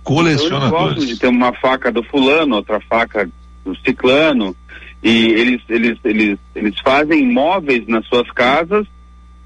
Colecionadores. 0.04 0.68
Então, 0.68 0.86
eles 0.86 0.96
gostam 0.96 1.06
de 1.06 1.20
ter 1.20 1.28
uma 1.28 1.54
faca 1.54 1.92
do 1.92 2.04
fulano, 2.04 2.56
outra 2.56 2.80
faca 2.82 3.30
do 3.64 3.76
ciclano, 3.78 4.56
e 5.02 5.28
eles, 5.28 5.62
eles, 5.70 5.98
eles, 6.04 6.40
eles 6.56 6.80
fazem 6.80 7.26
móveis 7.26 7.88
nas 7.88 8.06
suas 8.08 8.30
casas 8.32 8.86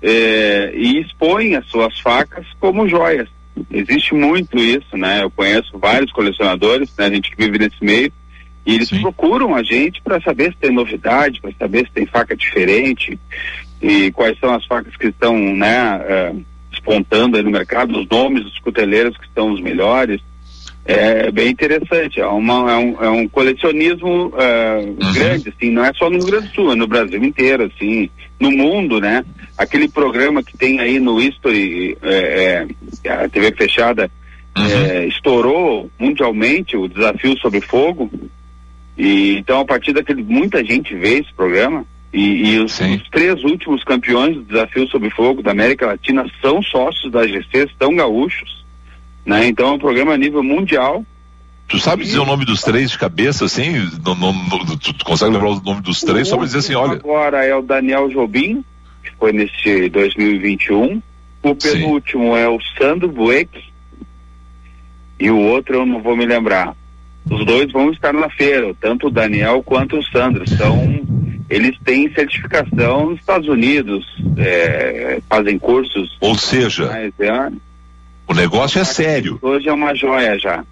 eh, 0.02 0.72
e 0.76 1.00
expõem 1.00 1.56
as 1.56 1.66
suas 1.68 2.00
facas 2.00 2.46
como 2.60 2.88
joias. 2.88 3.28
Existe 3.72 4.14
muito 4.14 4.58
isso, 4.58 4.96
né? 4.96 5.24
Eu 5.24 5.32
conheço 5.32 5.78
vários 5.80 6.12
colecionadores, 6.12 6.94
né? 6.98 7.06
A 7.06 7.10
gente 7.10 7.32
que 7.32 7.44
vive 7.44 7.58
nesse 7.58 7.84
meio, 7.84 8.12
e 8.68 8.76
eles 8.76 8.90
Sim. 8.90 9.02
procuram 9.02 9.56
a 9.56 9.64
gente 9.64 10.02
para 10.02 10.22
saber 10.22 10.52
se 10.52 10.58
tem 10.58 10.72
novidade, 10.72 11.42
para 11.42 11.52
saber 11.58 11.86
se 11.88 11.94
tem 11.94 12.06
faca 12.06 12.36
diferente 12.36 13.18
e 13.82 14.12
quais 14.12 14.38
são 14.40 14.54
as 14.54 14.66
facas 14.66 14.96
que 14.98 15.08
estão, 15.08 15.38
né, 15.56 15.98
uh, 16.34 16.46
despontando 16.70 17.38
aí 17.38 17.44
no 17.44 17.50
mercado, 17.50 17.98
os 17.98 18.08
nomes 18.10 18.44
dos 18.44 18.60
cuteleiros 18.60 19.18
que 19.18 19.26
estão 19.26 19.54
os 19.54 19.62
melhores 19.62 20.22
é 20.88 21.32
bem 21.32 21.50
interessante. 21.50 22.22
É, 22.22 22.26
uma, 22.26 22.72
é, 22.72 22.78
um, 22.78 23.04
é 23.04 23.10
um 23.10 23.28
colecionismo 23.28 24.28
uh, 24.28 24.88
uhum. 24.88 25.14
grande, 25.14 25.50
assim, 25.50 25.70
não 25.70 25.84
é 25.84 25.92
só 25.94 26.10
no 26.10 26.18
Rio 26.18 26.28
Grande 26.28 26.48
do 26.48 26.54
Sul, 26.54 26.72
é 26.72 26.76
no 26.76 26.88
Brasil 26.88 27.22
inteiro, 27.24 27.66
assim, 27.66 28.10
no 28.40 28.52
mundo, 28.52 29.02
né? 29.02 29.26
Aquele 29.58 29.90
programa 29.90 30.42
que 30.42 30.58
tem 30.58 30.80
aí 30.80 31.00
no 31.00 31.22
History, 31.22 31.98
é, 32.02 32.68
é, 33.04 33.12
a 33.12 33.28
TV 33.28 33.52
fechada, 33.52 34.10
uhum. 34.58 34.66
É, 34.66 35.06
estourou 35.08 35.92
mundialmente 36.00 36.78
o 36.78 36.88
desafio 36.88 37.38
sobre 37.38 37.60
fogo. 37.60 38.10
E 38.98 39.38
então 39.38 39.60
a 39.60 39.66
partir 39.66 39.94
daquele 39.94 40.24
muita 40.24 40.64
gente 40.64 40.96
vê 40.96 41.20
esse 41.20 41.34
programa. 41.34 41.86
E, 42.14 42.54
e 42.54 42.60
os, 42.60 42.80
os, 42.80 43.10
três 43.12 43.44
últimos 43.44 43.84
campeões 43.84 44.36
do 44.36 44.44
desafio 44.44 44.88
sobre 44.88 45.10
fogo 45.10 45.44
da 45.44 45.52
América 45.52 45.88
Latina 45.88 46.26
são 46.42 46.64
sócios 46.64 47.12
da 47.12 47.28
GC, 47.28 47.70
são 47.78 47.96
gaúchos. 47.96 48.57
Né? 49.28 49.48
Então 49.48 49.68
é 49.68 49.72
um 49.74 49.78
programa 49.78 50.14
a 50.14 50.18
nível 50.18 50.42
mundial. 50.42 51.06
Tu 51.68 51.78
sabe 51.80 52.06
dizer 52.06 52.20
o 52.20 52.26
nome 52.26 52.46
dos 52.46 52.62
três 52.62 52.90
de 52.90 52.98
cabeça, 52.98 53.44
assim? 53.44 53.74
No, 54.06 54.16
no, 54.16 54.32
no, 54.32 54.78
tu 54.78 55.04
consegue 55.04 55.34
lembrar 55.34 55.50
o 55.50 55.62
nome 55.62 55.82
dos 55.82 56.00
três? 56.00 56.28
O 56.28 56.30
só 56.30 56.38
pra 56.38 56.46
dizer 56.46 56.60
assim, 56.60 56.76
olha. 56.76 56.94
Agora 56.94 57.46
é 57.46 57.54
o 57.54 57.62
Daniel 57.62 58.10
Jobim, 58.10 58.64
que 59.04 59.12
foi 59.20 59.34
nesse 59.34 59.90
2021. 59.90 61.02
O 61.44 61.56
penúltimo 61.56 62.36
Sim. 62.36 62.40
é 62.42 62.48
o 62.48 62.58
Sandro 62.78 63.10
Bueck. 63.10 63.50
E 65.20 65.30
o 65.30 65.38
outro 65.38 65.76
eu 65.76 65.86
não 65.86 66.02
vou 66.02 66.16
me 66.16 66.26
lembrar. 66.26 66.74
Os 67.30 67.46
dois 67.46 67.70
vão 67.74 67.92
estar 67.92 68.14
na 68.14 68.30
feira, 68.30 68.74
tanto 68.80 69.08
o 69.08 69.12
Daniel 69.12 69.62
quanto 69.62 69.98
o 69.98 70.04
Sandro. 70.04 70.48
São, 70.50 71.02
eles 71.50 71.78
têm 71.84 72.14
certificação 72.14 73.10
nos 73.10 73.20
Estados 73.20 73.50
Unidos, 73.50 74.06
é, 74.38 75.20
fazem 75.28 75.60
cursos. 75.60 76.16
Ou 76.22 76.36
seja, 76.36 76.90
o 78.28 78.34
negócio 78.34 78.80
é 78.80 78.84
sério. 78.84 79.40
Hoje 79.42 79.70
é 79.70 79.74
uma 79.74 79.96
joia 79.96 80.38
já. 80.38 80.64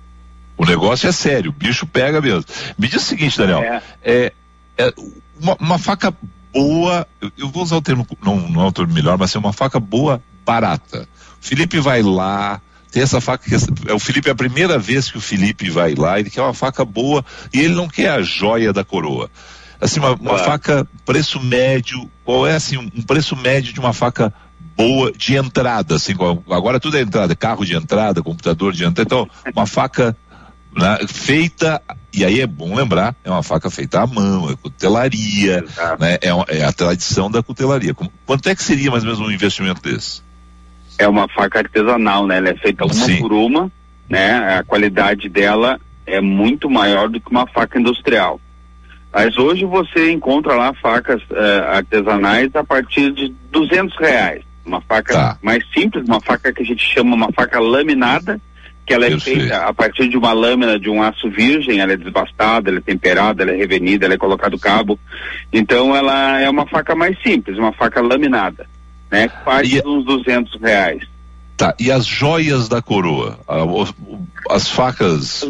O 0.57 0.65
negócio 0.65 1.07
é 1.07 1.11
sério, 1.11 1.51
o 1.51 1.53
bicho 1.53 1.85
pega 1.85 2.21
mesmo. 2.21 2.45
Me 2.77 2.87
diz 2.87 3.01
o 3.01 3.05
seguinte, 3.05 3.37
Daniel, 3.37 3.61
é, 3.61 3.81
é, 4.03 4.33
é 4.77 4.93
uma, 5.41 5.55
uma, 5.59 5.77
faca 5.77 6.13
boa, 6.53 7.05
eu, 7.19 7.31
eu, 7.37 7.49
vou 7.49 7.63
usar 7.63 7.75
o 7.75 7.81
termo, 7.81 8.07
não, 8.23 8.37
não 8.49 8.61
é 8.61 8.67
o 8.67 8.71
termo 8.71 8.93
melhor, 8.93 9.17
mas 9.17 9.35
é 9.35 9.39
uma 9.39 9.51
faca 9.51 9.79
boa, 9.79 10.21
barata. 10.45 11.07
O 11.41 11.45
Felipe 11.45 11.79
vai 11.79 12.01
lá, 12.01 12.61
tem 12.89 13.03
essa 13.03 13.19
faca 13.19 13.43
que 13.43 13.55
é 13.89 13.93
o 13.93 13.99
Felipe 13.99 14.29
é 14.29 14.31
a 14.31 14.35
primeira 14.35 14.79
vez 14.79 15.11
que 15.11 15.17
o 15.17 15.21
Felipe 15.21 15.69
vai 15.69 15.93
lá, 15.93 16.17
ele 16.17 16.29
quer 16.29 16.41
uma 16.41 16.53
faca 16.53 16.85
boa 16.85 17.25
e 17.53 17.59
ele 17.59 17.75
não 17.75 17.89
quer 17.89 18.11
a 18.11 18.21
joia 18.21 18.71
da 18.71 18.85
coroa. 18.85 19.29
Assim, 19.81 19.99
uma, 19.99 20.13
uma 20.13 20.37
faca 20.37 20.87
preço 21.05 21.37
médio, 21.41 22.09
qual 22.23 22.47
é 22.47 22.55
assim, 22.55 22.77
um 22.77 23.01
preço 23.01 23.35
médio 23.35 23.73
de 23.73 23.79
uma 23.81 23.91
faca 23.91 24.33
boa 24.75 25.11
de 25.11 25.35
entrada, 25.35 25.95
assim, 25.95 26.13
agora 26.49 26.79
tudo 26.79 26.97
é 26.97 27.01
entrada, 27.01 27.35
carro 27.35 27.65
de 27.65 27.75
entrada, 27.75 28.21
computador 28.21 28.73
de 28.73 28.83
entrada, 28.83 29.01
então 29.03 29.29
uma 29.55 29.65
faca 29.65 30.15
né, 30.75 30.99
feita, 31.07 31.81
e 32.13 32.25
aí 32.25 32.41
é 32.41 32.47
bom 32.47 32.75
lembrar, 32.75 33.15
é 33.23 33.29
uma 33.29 33.41
faca 33.41 33.69
feita 33.69 34.01
à 34.01 34.07
mão, 34.07 34.49
é 34.49 34.55
cutelaria, 34.55 35.63
né, 35.99 36.17
é, 36.21 36.57
é, 36.57 36.65
a 36.65 36.73
tradição 36.73 37.31
da 37.31 37.41
cutelaria. 37.41 37.95
Quanto 38.25 38.49
é 38.49 38.55
que 38.55 38.63
seria 38.63 38.91
mais 38.91 39.03
ou 39.03 39.11
menos 39.11 39.25
um 39.25 39.31
investimento 39.31 39.81
desse? 39.81 40.21
É 40.97 41.07
uma 41.07 41.27
faca 41.27 41.59
artesanal, 41.59 42.25
né? 42.25 42.37
Ela 42.37 42.49
é 42.49 42.55
feita 42.55 42.85
uma 42.85 42.93
Sim. 42.93 43.19
por 43.19 43.33
uma, 43.33 43.69
né? 44.09 44.57
A 44.59 44.63
qualidade 44.63 45.27
dela 45.27 45.79
é 46.05 46.21
muito 46.21 46.69
maior 46.69 47.09
do 47.09 47.19
que 47.19 47.29
uma 47.29 47.45
faca 47.47 47.77
industrial. 47.77 48.39
Mas 49.13 49.37
hoje 49.37 49.65
você 49.65 50.11
encontra 50.11 50.55
lá 50.55 50.73
facas 50.73 51.21
uh, 51.23 51.69
artesanais 51.73 52.53
a 52.55 52.63
partir 52.63 53.11
de 53.11 53.33
duzentos 53.51 53.97
reais. 53.97 54.43
Uma 54.65 54.81
faca 54.81 55.13
tá. 55.13 55.37
mais 55.41 55.63
simples, 55.73 56.07
uma 56.07 56.19
faca 56.19 56.51
que 56.51 56.63
a 56.63 56.65
gente 56.65 56.83
chama 56.83 57.15
uma 57.15 57.31
faca 57.31 57.59
laminada, 57.59 58.39
que 58.85 58.93
ela 58.93 59.05
é 59.05 59.13
Eu 59.13 59.19
feita 59.19 59.47
sei. 59.47 59.51
a 59.51 59.73
partir 59.73 60.07
de 60.07 60.17
uma 60.17 60.33
lâmina 60.33 60.79
de 60.79 60.89
um 60.89 61.01
aço 61.01 61.29
virgem, 61.29 61.79
ela 61.79 61.93
é 61.93 61.97
desbastada, 61.97 62.69
ela 62.69 62.79
é 62.79 62.81
temperada, 62.81 63.43
ela 63.43 63.51
é 63.51 63.55
revenida, 63.55 64.05
ela 64.05 64.13
é 64.13 64.17
colocado 64.17 64.59
cabo. 64.59 64.99
Então 65.51 65.95
ela 65.95 66.39
é 66.39 66.49
uma 66.49 66.65
faca 66.67 66.95
mais 66.95 67.17
simples, 67.21 67.57
uma 67.57 67.73
faca 67.73 68.01
laminada, 68.01 68.67
né? 69.11 69.27
Parte 69.43 69.69
de 69.69 69.87
uns 69.87 70.05
200 70.05 70.59
reais. 70.61 71.03
Tá, 71.57 71.73
e 71.79 71.89
as 71.89 72.05
joias 72.05 72.67
da 72.67 72.81
coroa? 72.81 73.39
As 74.49 74.69
facas. 74.69 75.49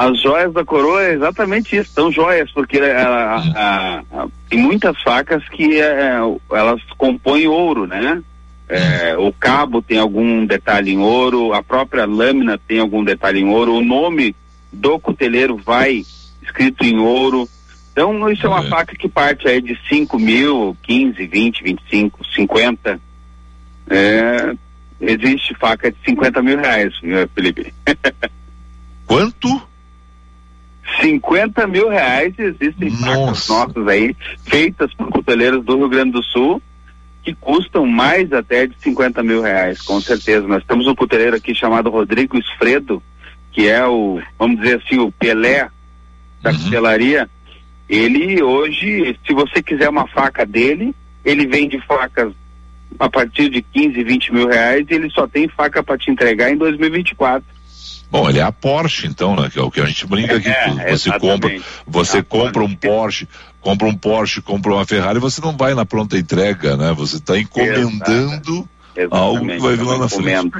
As 0.00 0.18
joias 0.18 0.50
da 0.54 0.64
coroa 0.64 1.02
é 1.02 1.12
exatamente 1.12 1.76
isso, 1.76 1.92
são 1.92 2.10
joias, 2.10 2.50
porque 2.52 2.78
ela, 2.78 3.36
a, 3.54 3.98
a, 3.98 4.26
tem 4.48 4.58
muitas 4.58 4.98
facas 5.02 5.46
que 5.50 5.78
é, 5.78 6.16
elas 6.52 6.80
compõem 6.96 7.46
ouro, 7.46 7.86
né? 7.86 8.22
É, 8.66 9.14
o 9.18 9.30
cabo 9.30 9.82
tem 9.82 9.98
algum 9.98 10.46
detalhe 10.46 10.92
em 10.92 10.98
ouro, 11.00 11.52
a 11.52 11.62
própria 11.62 12.06
lâmina 12.06 12.56
tem 12.56 12.78
algum 12.78 13.04
detalhe 13.04 13.40
em 13.40 13.50
ouro, 13.50 13.74
o 13.74 13.84
nome 13.84 14.34
do 14.72 14.98
cuteleiro 14.98 15.58
vai 15.58 16.02
escrito 16.42 16.82
em 16.82 16.98
ouro. 16.98 17.46
Então, 17.92 18.30
isso 18.30 18.46
é 18.46 18.48
uma 18.48 18.62
faca 18.70 18.96
que 18.96 19.06
parte 19.06 19.46
aí 19.48 19.60
de 19.60 19.78
5 19.86 20.18
mil, 20.18 20.74
15, 20.82 21.26
20, 21.26 21.62
25, 21.62 22.24
50. 22.24 22.98
É, 23.90 24.54
existe 24.98 25.54
faca 25.56 25.92
de 25.92 25.98
50 26.06 26.40
mil 26.40 26.56
reais, 26.56 26.94
Felipe. 27.34 27.74
Quanto? 29.04 29.68
50 31.00 31.66
mil 31.66 31.88
reais 31.88 32.34
existem 32.38 32.90
Nossa. 32.90 33.06
facas 33.06 33.48
nossas 33.48 33.88
aí, 33.88 34.16
feitas 34.44 34.92
por 34.94 35.08
cuteleiros 35.08 35.64
do 35.64 35.76
Rio 35.76 35.88
Grande 35.88 36.12
do 36.12 36.22
Sul 36.22 36.62
que 37.22 37.34
custam 37.34 37.86
mais 37.86 38.32
até 38.32 38.66
de 38.66 38.74
50 38.78 39.22
mil 39.22 39.42
reais, 39.42 39.82
com 39.82 40.00
certeza. 40.00 40.46
Nós 40.46 40.64
temos 40.64 40.86
um 40.86 40.94
cuteleiro 40.94 41.36
aqui 41.36 41.54
chamado 41.54 41.90
Rodrigo 41.90 42.38
Esfredo, 42.38 43.02
que 43.52 43.68
é 43.68 43.86
o, 43.86 44.20
vamos 44.38 44.60
dizer 44.60 44.80
assim, 44.82 44.98
o 44.98 45.12
Pelé 45.12 45.68
da 46.42 46.50
uhum. 46.50 46.58
cutelaria. 46.58 47.28
Ele 47.88 48.42
hoje, 48.42 49.18
se 49.26 49.34
você 49.34 49.62
quiser 49.62 49.88
uma 49.88 50.06
faca 50.06 50.46
dele, 50.46 50.94
ele 51.24 51.46
vende 51.46 51.78
facas 51.86 52.32
a 52.98 53.08
partir 53.08 53.50
de 53.50 53.62
15, 53.62 54.02
20 54.02 54.32
mil 54.32 54.48
reais 54.48 54.86
e 54.88 54.94
ele 54.94 55.10
só 55.10 55.26
tem 55.26 55.48
faca 55.48 55.82
para 55.82 55.98
te 55.98 56.10
entregar 56.10 56.50
em 56.50 56.56
2024. 56.56 57.44
Bom, 58.10 58.28
ele 58.28 58.40
é 58.40 58.42
a 58.42 58.50
Porsche, 58.50 59.06
então, 59.06 59.36
né? 59.36 59.48
Que 59.48 59.58
é 59.58 59.62
o 59.62 59.70
que 59.70 59.80
a 59.80 59.84
gente 59.84 60.06
brinca 60.06 60.36
aqui. 60.36 60.50
É, 60.80 60.96
você 60.96 61.10
compra, 61.18 61.60
você 61.86 62.22
compra 62.22 62.64
um 62.64 62.74
Porsche, 62.74 63.28
compra 63.60 63.86
um 63.86 63.94
Porsche, 63.94 64.40
compra 64.40 64.72
uma 64.72 64.86
Ferrari, 64.86 65.18
você 65.18 65.40
não 65.40 65.56
vai 65.56 65.74
na 65.74 65.84
pronta 65.84 66.18
entrega, 66.18 66.76
né? 66.76 66.92
Você 66.92 67.16
está 67.16 67.38
encomendando 67.38 68.68
algo 69.10 69.46
que 69.46 69.58
vai 69.58 69.76
vir 69.76 69.84
lá 69.84 69.98
na 69.98 70.08
frente. 70.08 70.50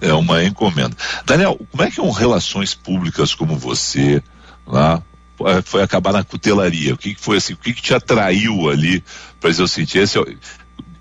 É 0.00 0.12
uma 0.12 0.42
encomenda. 0.42 0.96
Daniel, 1.24 1.58
como 1.70 1.82
é 1.82 1.90
que 1.90 2.00
um 2.00 2.10
relações 2.10 2.74
públicas 2.74 3.34
como 3.34 3.56
você, 3.56 4.22
lá, 4.66 5.02
é, 5.46 5.62
foi 5.62 5.82
acabar 5.82 6.12
na 6.12 6.24
cutelaria? 6.24 6.94
O 6.94 6.98
que, 6.98 7.14
que 7.14 7.20
foi 7.20 7.36
assim? 7.36 7.52
O 7.52 7.56
que, 7.56 7.72
que 7.72 7.82
te 7.82 7.94
atraiu 7.94 8.68
ali 8.68 9.04
para 9.40 9.50
dizer 9.50 9.62
o 9.62 9.68
seguinte? 9.68 9.98
Esse, 9.98 10.18
é 10.18 10.22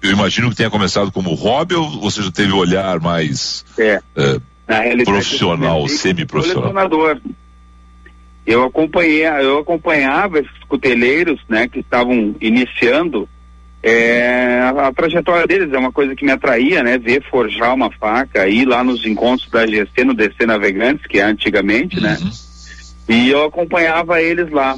eu 0.02 0.12
imagino 0.12 0.50
que 0.50 0.56
tenha 0.58 0.70
começado 0.70 1.12
como 1.12 1.34
hobby 1.34 1.76
ou 1.76 2.02
você 2.02 2.22
já 2.22 2.30
teve 2.30 2.52
um 2.52 2.58
olhar 2.58 3.00
mais 3.00 3.64
é. 3.78 4.02
É, 4.16 4.40
profissional, 5.04 5.88
semi-profissional? 5.88 7.20
Eu 8.46 8.64
acompanhei, 8.64 9.26
eu 9.26 9.60
acompanhava 9.60 10.40
esses 10.40 10.64
cuteleiros, 10.68 11.40
né, 11.48 11.68
que 11.68 11.80
estavam 11.80 12.36
iniciando 12.42 13.28
é, 13.86 14.62
a, 14.62 14.88
a, 14.88 14.94
trajetória 14.94 15.46
deles 15.46 15.74
é 15.74 15.78
uma 15.78 15.92
coisa 15.92 16.16
que 16.16 16.24
me 16.24 16.32
atraía, 16.32 16.82
né? 16.82 16.98
Ver 16.98 17.22
forjar 17.30 17.74
uma 17.74 17.92
faca, 17.92 18.48
ir 18.48 18.66
lá 18.66 18.82
nos 18.82 19.06
encontros 19.06 19.50
da 19.50 19.68
GC, 19.68 20.06
no 20.06 20.14
DC 20.14 20.46
Navegantes, 20.46 21.06
que 21.06 21.20
é 21.20 21.24
antigamente, 21.24 22.00
né? 22.00 22.18
uhum. 22.22 22.26
né? 22.26 22.32
E 23.10 23.30
eu 23.30 23.44
acompanhava 23.44 24.22
eles 24.22 24.50
lá. 24.50 24.78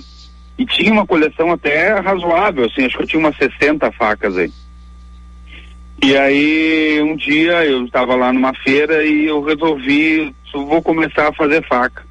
E 0.58 0.66
tinha 0.66 0.92
uma 0.92 1.06
coleção 1.06 1.52
até 1.52 1.94
razoável, 2.00 2.66
assim, 2.66 2.86
acho 2.86 2.98
que 2.98 3.04
eu 3.04 3.08
tinha 3.08 3.20
umas 3.20 3.38
60 3.38 3.92
facas 3.92 4.36
aí. 4.38 4.52
E 6.02 6.16
aí 6.16 7.02
um 7.02 7.16
dia 7.16 7.66
eu 7.66 7.86
estava 7.86 8.16
lá 8.16 8.32
numa 8.32 8.54
feira 8.54 9.06
e 9.06 9.26
eu 9.26 9.42
resolvi, 9.42 10.34
vou 10.54 10.82
começar 10.82 11.30
a 11.30 11.34
fazer 11.34 11.66
faca. 11.66 12.06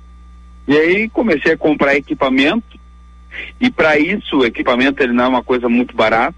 E 0.66 0.76
aí 0.76 1.08
comecei 1.08 1.52
a 1.52 1.56
comprar 1.56 1.94
equipamento 1.94 2.78
e 3.60 3.70
para 3.70 3.98
isso 3.98 4.38
o 4.38 4.44
equipamento 4.44 5.02
ele 5.02 5.12
não 5.12 5.24
é 5.24 5.28
uma 5.28 5.42
coisa 5.42 5.68
muito 5.68 5.94
barata. 5.94 6.36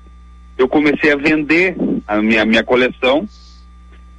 Eu 0.59 0.69
comecei 0.69 1.13
a 1.13 1.17
vender 1.17 1.77
a 2.07 2.21
minha 2.21 2.45
minha 2.45 2.65
coleção 2.65 3.29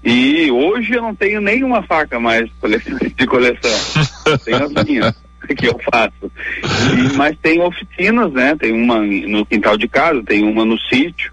e 0.03 0.49
hoje 0.51 0.93
eu 0.93 1.01
não 1.01 1.13
tenho 1.13 1.41
nenhuma 1.41 1.83
faca 1.83 2.19
mais 2.19 2.49
de 3.15 3.25
coleção. 3.25 4.37
tenho 4.45 4.63
as 4.63 4.85
minhas 4.85 5.27
que 5.57 5.67
eu 5.67 5.79
faço. 5.91 6.31
E, 6.63 7.15
mas 7.15 7.37
tem 7.39 7.61
oficinas, 7.61 8.31
né? 8.31 8.55
Tem 8.55 8.71
uma 8.71 9.01
no 9.01 9.45
quintal 9.45 9.77
de 9.77 9.87
casa, 9.87 10.23
tem 10.23 10.43
uma 10.43 10.65
no 10.65 10.79
sítio. 10.79 11.31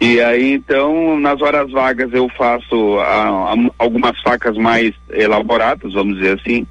E 0.00 0.20
aí, 0.20 0.52
então, 0.52 1.18
nas 1.18 1.42
horas 1.42 1.70
vagas 1.72 2.12
eu 2.12 2.28
faço 2.36 2.98
a, 3.00 3.52
a, 3.52 3.56
algumas 3.78 4.20
facas 4.22 4.56
mais 4.56 4.94
elaboradas, 5.10 5.92
vamos 5.92 6.18
dizer 6.18 6.38
assim. 6.40 6.66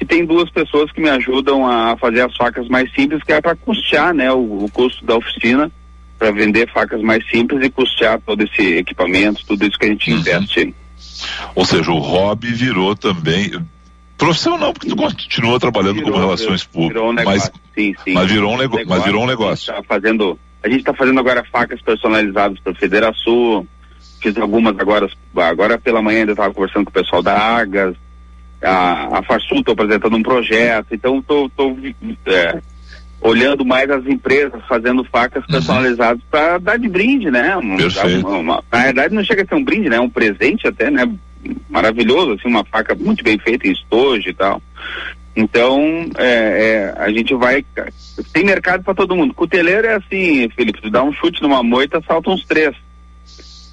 E 0.00 0.04
tem 0.04 0.24
duas 0.24 0.48
pessoas 0.48 0.92
que 0.92 1.00
me 1.00 1.08
ajudam 1.08 1.66
a 1.66 1.96
fazer 1.96 2.20
as 2.20 2.36
facas 2.36 2.68
mais 2.68 2.92
simples, 2.94 3.22
que 3.24 3.32
é 3.32 3.40
para 3.40 3.56
custear, 3.56 4.14
né, 4.14 4.30
o, 4.32 4.64
o 4.64 4.70
custo 4.70 5.04
da 5.04 5.16
oficina, 5.16 5.72
para 6.16 6.30
vender 6.30 6.70
facas 6.70 7.02
mais 7.02 7.28
simples 7.28 7.64
e 7.64 7.70
custear 7.70 8.20
todo 8.24 8.42
esse 8.42 8.76
equipamento, 8.76 9.44
tudo 9.44 9.64
isso 9.64 9.76
que 9.76 9.86
a 9.86 9.88
gente 9.88 10.12
uhum. 10.12 10.18
investe. 10.18 10.74
Ou 11.56 11.64
seja, 11.64 11.90
o 11.90 11.98
hobby 11.98 12.52
virou 12.52 12.94
também 12.94 13.52
profissional, 14.16 14.72
porque 14.72 14.88
tu 14.88 14.96
continua 14.96 15.58
trabalhando 15.58 15.94
virou, 15.94 16.12
como 16.12 16.24
relações 16.24 16.64
públicas. 16.64 17.02
Um 17.02 17.12
mas, 17.12 17.50
sim, 17.74 17.94
sim. 18.04 18.12
mas 18.12 18.30
virou 18.30 18.52
um, 18.52 18.58
nego 18.58 18.76
negócio, 18.76 18.88
mas 18.88 19.04
virou 19.04 19.22
um 19.22 19.26
negócio. 19.26 19.72
Tá 19.72 19.82
fazendo 19.82 20.38
a 20.62 20.68
gente 20.68 20.80
está 20.80 20.94
fazendo 20.94 21.20
agora 21.20 21.44
facas 21.44 21.80
personalizadas 21.80 22.58
para 22.60 22.74
Federação. 22.74 23.66
Fiz 24.20 24.36
algumas 24.36 24.78
agora, 24.78 25.08
agora 25.36 25.78
pela 25.78 26.02
manhã 26.02 26.20
ainda 26.20 26.32
estava 26.32 26.52
conversando 26.52 26.84
com 26.84 26.90
o 26.90 26.92
pessoal 26.92 27.22
da 27.22 27.38
Argas. 27.38 27.94
A, 28.60 29.18
a 29.18 29.22
Farsul 29.22 29.60
estou 29.60 29.72
apresentando 29.72 30.16
um 30.16 30.22
projeto. 30.22 30.88
Então 30.92 31.18
estou 31.20 31.50
é, 32.26 32.60
olhando 33.20 33.64
mais 33.64 33.88
as 33.90 34.04
empresas 34.06 34.60
fazendo 34.68 35.04
facas 35.04 35.42
uhum. 35.44 35.50
personalizadas 35.50 36.22
para 36.30 36.58
dar 36.58 36.78
de 36.78 36.88
brinde, 36.88 37.30
né? 37.30 37.56
Uma, 37.56 37.76
uma, 38.38 38.64
na 38.70 38.82
verdade 38.82 39.14
não 39.14 39.24
chega 39.24 39.42
a 39.42 39.46
ser 39.46 39.54
um 39.54 39.64
brinde, 39.64 39.88
né? 39.88 39.96
É 39.96 40.00
um 40.00 40.10
presente 40.10 40.66
até, 40.66 40.90
né? 40.90 41.08
Maravilhoso, 41.68 42.32
assim, 42.32 42.48
uma 42.48 42.64
faca 42.64 42.96
muito 42.96 43.22
bem 43.22 43.38
feita 43.38 43.66
em 43.66 43.72
estojo 43.72 44.28
e 44.28 44.34
tal. 44.34 44.60
Então, 45.38 46.10
é, 46.16 46.94
é, 46.96 47.00
a 47.00 47.12
gente 47.12 47.32
vai. 47.32 47.64
Tem 48.32 48.44
mercado 48.44 48.82
para 48.82 48.92
todo 48.92 49.14
mundo. 49.14 49.32
Cuteleiro 49.32 49.86
é 49.86 49.94
assim, 49.94 50.48
Felipe, 50.50 50.82
tu 50.82 50.90
dá 50.90 51.00
um 51.04 51.12
chute 51.12 51.40
numa 51.40 51.62
moita, 51.62 52.02
saltam 52.04 52.34
uns 52.34 52.44
três. 52.44 52.74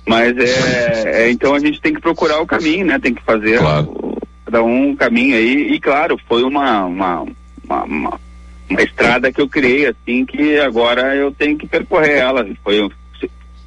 Mas 0.05 0.38
é, 0.38 1.24
é, 1.24 1.32
Então 1.32 1.55
a 1.55 1.59
gente 1.59 1.82
tem 1.82 1.91
que 1.91 1.99
procurar 1.99 2.39
o 2.39 2.45
caminho, 2.45 2.86
né? 2.86 2.99
Tem 2.99 3.16
que 3.16 3.24
fazer 3.24 3.57
claro. 3.57 3.88
o, 3.89 4.22
cada 4.45 4.61
um 4.61 4.95
caminho 4.95 5.36
aí. 5.36 5.74
E 5.74 5.80
claro, 5.80 6.20
foi 6.28 6.43
uma, 6.43 6.86
uma, 6.86 7.22
uma, 7.22 7.84
uma, 7.84 8.20
uma 8.70 8.82
estrada 8.84 9.34
que 9.34 9.41
eu 9.41 9.49
criei, 9.49 9.88
assim, 9.88 10.24
que 10.24 10.59
agora 10.59 11.16
eu 11.16 11.32
tenho 11.32 11.57
que 11.57 11.66
percorrer 11.66 12.20
ela. 12.20 12.45
Foi 12.63 12.88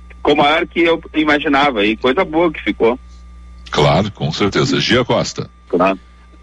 ficou 0.08 0.36
maior 0.36 0.64
que 0.68 0.82
eu 0.82 1.02
imaginava 1.14 1.84
e 1.84 1.96
coisa 1.96 2.24
boa 2.24 2.52
que 2.52 2.62
ficou. 2.62 2.96
Claro, 3.72 4.12
com 4.12 4.30
certeza. 4.30 4.78
Gia 4.78 5.04
Costa. 5.04 5.50
Claro. 5.68 5.98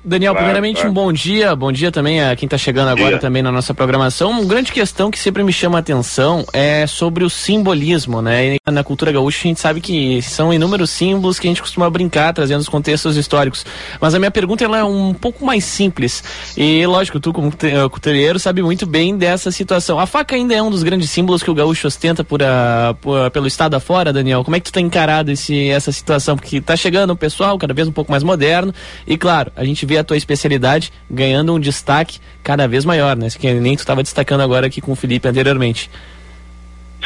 Daniel, 0.06 0.34
claro, 0.34 0.46
primeiramente 0.46 0.76
claro. 0.76 0.92
um 0.92 0.94
bom 0.94 1.12
dia, 1.12 1.56
bom 1.56 1.72
dia 1.72 1.92
também 1.92 2.22
a 2.22 2.36
quem 2.36 2.46
está 2.46 2.60
chegando 2.60 2.90
agora 2.90 3.12
dia. 3.12 3.20
também 3.20 3.42
na 3.42 3.52
nossa 3.52 3.74
programação. 3.74 4.30
Uma 4.30 4.46
grande 4.46 4.72
questão 4.72 5.10
que 5.10 5.18
sempre 5.18 5.44
me 5.44 5.52
chama 5.52 5.80
a 5.80 5.82
atenção 5.82 6.46
é 6.54 6.86
sobre 6.86 7.24
o 7.24 7.30
simbolismo, 7.30 8.22
né? 8.22 8.56
E 8.56 8.60
na 8.72 8.84
cultura 8.84 9.12
gaúcha 9.12 9.40
a 9.40 9.48
gente 9.48 9.60
sabe 9.60 9.82
que 9.82 10.22
são 10.22 10.54
inúmeros 10.54 10.92
símbolos 10.92 11.40
que 11.40 11.48
a 11.48 11.50
gente 11.50 11.62
costuma 11.62 11.90
brincar, 11.90 12.34
trazendo 12.34 12.60
os 12.60 12.70
contextos 12.70 13.18
históricos. 13.18 13.66
Mas 14.00 14.14
a 14.14 14.20
minha 14.20 14.30
pergunta 14.30 14.64
ela 14.64 14.78
é 14.78 14.84
um 14.84 15.12
pouco 15.12 15.44
mais 15.44 15.66
simples. 15.66 16.24
E 16.56 16.86
lógico, 16.86 17.20
tu 17.20 17.34
como 17.34 17.52
couturiero 17.90 18.38
sabe 18.38 18.62
muito 18.62 18.86
bem 18.86 19.18
dessa 19.18 19.50
situação. 19.50 20.00
A 20.00 20.06
faca 20.06 20.36
ainda 20.36 20.54
é 20.54 20.62
um 20.62 20.70
dos 20.70 20.84
grandes 20.84 21.10
símbolos 21.10 21.42
que 21.42 21.50
o 21.50 21.56
gaúcho 21.56 21.88
ostenta 21.88 22.24
por, 22.24 22.44
a, 22.44 22.96
por 23.02 23.32
pelo 23.32 23.48
estado 23.48 23.74
afora, 23.74 24.14
Daniel. 24.14 24.44
Como 24.44 24.56
é 24.56 24.60
que 24.60 24.66
tu 24.66 24.74
tem 24.74 24.86
encarado 24.86 25.32
esse, 25.32 25.70
essa 25.70 25.92
situação? 25.92 26.36
Porque 26.36 26.58
está 26.58 26.76
chegando 26.76 27.12
um 27.12 27.16
pessoal 27.16 27.58
cada 27.58 27.74
vez 27.74 27.88
um 27.88 27.92
pouco 27.92 28.12
mais 28.12 28.22
moderno 28.22 28.72
e 29.08 29.18
claro, 29.18 29.52
a 29.56 29.64
gente 29.64 29.84
vê 29.86 29.95
a 29.98 30.04
tua 30.04 30.18
especialidade 30.18 30.92
ganhando 31.10 31.54
um 31.54 31.60
destaque 31.60 32.20
cada 32.44 32.68
vez 32.68 32.86
maior, 32.86 33.16
né? 33.16 33.28
Que 33.30 33.54
nem 33.54 33.76
tu 33.76 33.80
estava 33.80 34.04
destacando 34.04 34.42
agora 34.42 34.68
aqui 34.68 34.82
com 34.82 34.92
o 34.92 34.96
Felipe 34.96 35.28
anteriormente. 35.28 35.90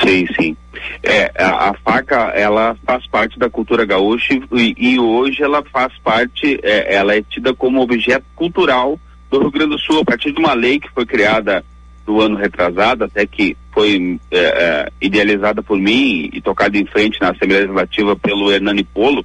Sim, 0.03 0.25
sim. 0.39 0.57
É, 1.03 1.31
a, 1.37 1.69
a, 1.69 1.73
faca, 1.73 2.31
ela 2.35 2.75
faz 2.85 3.05
parte 3.07 3.37
da 3.37 3.49
cultura 3.49 3.85
gaúcha 3.85 4.39
e, 4.53 4.75
e 4.77 4.99
hoje 4.99 5.43
ela 5.43 5.63
faz 5.63 5.91
parte, 6.03 6.59
é, 6.63 6.95
ela 6.95 7.15
é 7.15 7.21
tida 7.21 7.53
como 7.53 7.81
objeto 7.81 8.25
cultural 8.35 8.99
do 9.29 9.39
Rio 9.39 9.51
Grande 9.51 9.71
do 9.71 9.79
Sul, 9.79 9.99
a 9.99 10.05
partir 10.05 10.31
de 10.31 10.39
uma 10.39 10.53
lei 10.53 10.79
que 10.79 10.89
foi 10.91 11.05
criada 11.05 11.63
no 12.07 12.21
ano 12.21 12.37
retrasado, 12.37 13.03
até 13.03 13.25
que 13.25 13.55
foi 13.71 14.19
é, 14.31 14.37
é 14.37 14.89
idealizada 15.01 15.61
por 15.61 15.77
mim 15.77 16.29
e 16.33 16.41
tocada 16.41 16.77
em 16.77 16.85
frente 16.85 17.19
na 17.21 17.31
Assembleia 17.31 17.61
Legislativa 17.61 18.15
pelo 18.15 18.51
Hernani 18.51 18.83
Polo, 18.83 19.23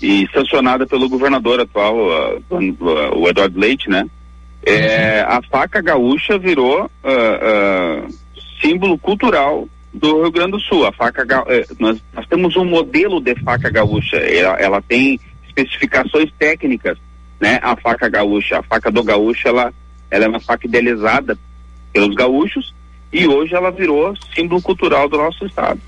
e 0.00 0.28
sancionada 0.32 0.86
pelo 0.86 1.08
governador 1.08 1.60
atual, 1.60 1.96
uh, 1.96 2.44
o 3.16 3.28
Eduardo 3.28 3.58
Leite, 3.58 3.90
né? 3.90 4.08
É, 4.64 5.20
a 5.20 5.40
faca 5.42 5.80
gaúcha 5.80 6.38
virou 6.38 6.84
uh, 6.84 8.06
uh, 8.06 8.14
símbolo 8.60 8.98
cultural 8.98 9.68
do 9.92 10.22
Rio 10.22 10.30
Grande 10.30 10.52
do 10.52 10.60
Sul. 10.60 10.86
A 10.86 10.92
faca 10.92 11.24
eh, 11.48 11.66
nós, 11.78 12.02
nós, 12.12 12.26
temos 12.26 12.56
um 12.56 12.64
modelo 12.64 13.20
de 13.20 13.34
faca 13.36 13.70
gaúcha. 13.70 14.16
Ela, 14.16 14.56
ela, 14.56 14.82
tem 14.82 15.18
especificações 15.46 16.30
técnicas, 16.38 16.98
né? 17.40 17.58
A 17.62 17.76
faca 17.76 18.08
gaúcha, 18.08 18.58
a 18.58 18.62
faca 18.62 18.90
do 18.90 19.02
gaúcho, 19.02 19.48
ela, 19.48 19.72
ela 20.10 20.24
é 20.24 20.28
uma 20.28 20.40
faca 20.40 20.66
idealizada 20.66 21.38
pelos 21.92 22.14
gaúchos 22.14 22.74
e 23.12 23.26
hoje 23.26 23.54
ela 23.54 23.70
virou 23.70 24.14
símbolo 24.34 24.60
cultural 24.60 25.08
do 25.08 25.16
nosso 25.16 25.46
estado. 25.46 25.80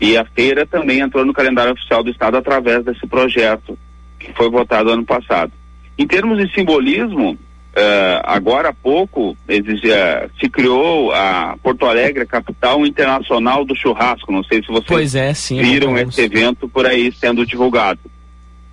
E 0.00 0.16
a 0.16 0.24
feira 0.24 0.66
também 0.66 1.00
entrou 1.00 1.24
no 1.24 1.32
calendário 1.32 1.72
oficial 1.72 2.02
do 2.02 2.10
Estado 2.10 2.36
através 2.36 2.84
desse 2.84 3.06
projeto 3.06 3.78
que 4.18 4.32
foi 4.32 4.50
votado 4.50 4.90
ano 4.90 5.04
passado. 5.04 5.52
Em 5.98 6.06
termos 6.06 6.38
de 6.38 6.52
simbolismo, 6.52 7.32
uh, 7.32 8.20
agora 8.24 8.68
há 8.68 8.72
pouco 8.74 9.36
exigia, 9.48 10.30
se 10.38 10.48
criou 10.48 11.12
a 11.12 11.56
Porto 11.62 11.86
Alegre, 11.86 12.26
capital 12.26 12.84
internacional 12.86 13.64
do 13.64 13.74
churrasco. 13.74 14.30
Não 14.30 14.44
sei 14.44 14.62
se 14.62 14.68
vocês 14.68 15.14
é, 15.14 15.32
sim, 15.32 15.60
viram 15.60 15.96
esse 15.96 16.20
evento 16.20 16.68
por 16.68 16.86
aí 16.86 17.10
sendo 17.12 17.46
divulgado. 17.46 18.00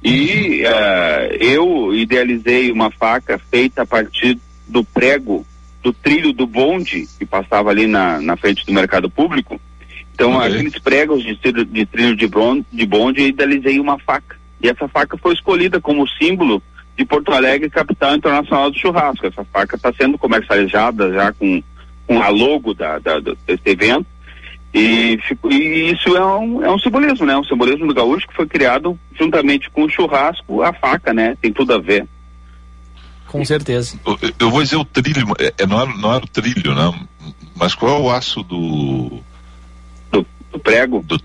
E 0.03 0.63
uh, 0.63 1.34
eu 1.39 1.95
idealizei 1.95 2.69
uma 2.71 2.91
faca 2.91 3.39
feita 3.49 3.84
a 3.84 3.86
partir 3.86 4.38
do 4.67 4.84
prego 4.84 5.45
do 5.82 5.93
trilho 5.93 6.34
do 6.34 6.45
bonde 6.45 7.07
que 7.17 7.26
passava 7.26 7.69
ali 7.69 7.88
na, 7.88 8.19
na 8.21 8.36
frente 8.36 8.65
do 8.65 8.74
mercado 8.74 9.09
público 9.09 9.59
então, 10.14 10.38
okay. 10.38 10.47
aqueles 10.47 10.80
pregos 10.80 11.24
de, 11.24 11.36
de 11.66 11.86
trilho 11.86 12.16
de, 12.16 12.28
bronze, 12.28 12.64
de 12.72 12.86
bonde, 12.86 13.22
eu 13.22 13.28
idealizei 13.28 13.80
uma 13.80 13.97
faca. 13.97 14.38
E 14.61 14.70
essa 14.70 14.88
faca 14.88 15.18
foi 15.18 15.34
escolhida 15.34 15.82
como 15.82 16.07
símbolo 16.07 16.61
de 16.95 17.03
Porto 17.03 17.34
Alegre, 17.34 17.70
capital 17.70 18.16
internacional 18.16 18.70
do 18.70 18.78
churrasco. 18.78 19.26
Essa 19.26 19.43
faca 19.45 19.76
está 19.76 19.91
sendo 19.91 20.18
comercializada 20.18 21.11
já 21.11 21.34
com, 21.34 21.61
com 22.07 22.22
a 22.22 22.30
logo 22.30 22.74
da, 22.74 22.99
da, 22.99 23.20
desse 23.20 23.61
evento. 23.66 24.05
E, 24.74 25.20
e, 25.49 25.91
isso 25.91 26.16
é 26.16 26.26
um, 26.26 26.64
é 26.64 26.72
um 26.72 26.80
simbolismo, 26.80 27.26
né? 27.26 27.36
Um 27.36 27.43
simbolismo 27.43 27.88
do 27.88 27.93
gaúcho 27.93 28.28
que 28.28 28.36
foi 28.36 28.47
criado 28.47 28.97
juntamente 29.20 29.70
com 29.70 29.84
o 29.84 29.89
churrasco, 29.89 30.61
a 30.61 30.74
faca, 30.74 31.14
né? 31.14 31.36
Tem 31.41 31.51
tudo 31.51 31.74
a 31.74 31.80
ver. 31.80 32.07
Com 33.28 33.43
certeza. 33.43 33.99
Eu, 34.05 34.18
eu 34.39 34.51
vou 34.51 34.61
dizer 34.61 34.76
o 34.76 34.86
trilho, 34.86 35.26
é, 35.39 35.53
é, 35.57 35.66
não, 35.66 35.82
era, 35.82 35.97
não 35.97 36.14
era 36.14 36.24
o 36.24 36.28
trilho, 36.28 36.76
né? 36.76 37.07
Mas 37.55 37.74
qual 37.74 37.97
é 37.97 37.99
o 37.99 38.11
aço 38.11 38.43
do 38.43 39.22
do 40.54 40.60
prego. 40.60 41.04
Do, 41.04 41.20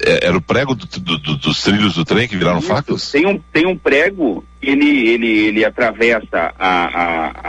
é, 0.00 0.26
era 0.26 0.36
o 0.36 0.40
prego 0.40 0.74
do, 0.74 0.86
do, 0.86 1.18
do, 1.18 1.36
dos 1.36 1.62
trilhos 1.62 1.94
do 1.94 2.04
trem 2.04 2.28
que 2.28 2.36
viraram 2.36 2.60
Isso, 2.60 2.68
facas? 2.68 3.10
Tem 3.10 3.26
um, 3.26 3.40
tem 3.52 3.66
um 3.66 3.76
prego, 3.76 4.44
ele, 4.62 5.08
ele, 5.08 5.28
ele 5.46 5.64
atravessa 5.64 6.54
a, 6.58 6.84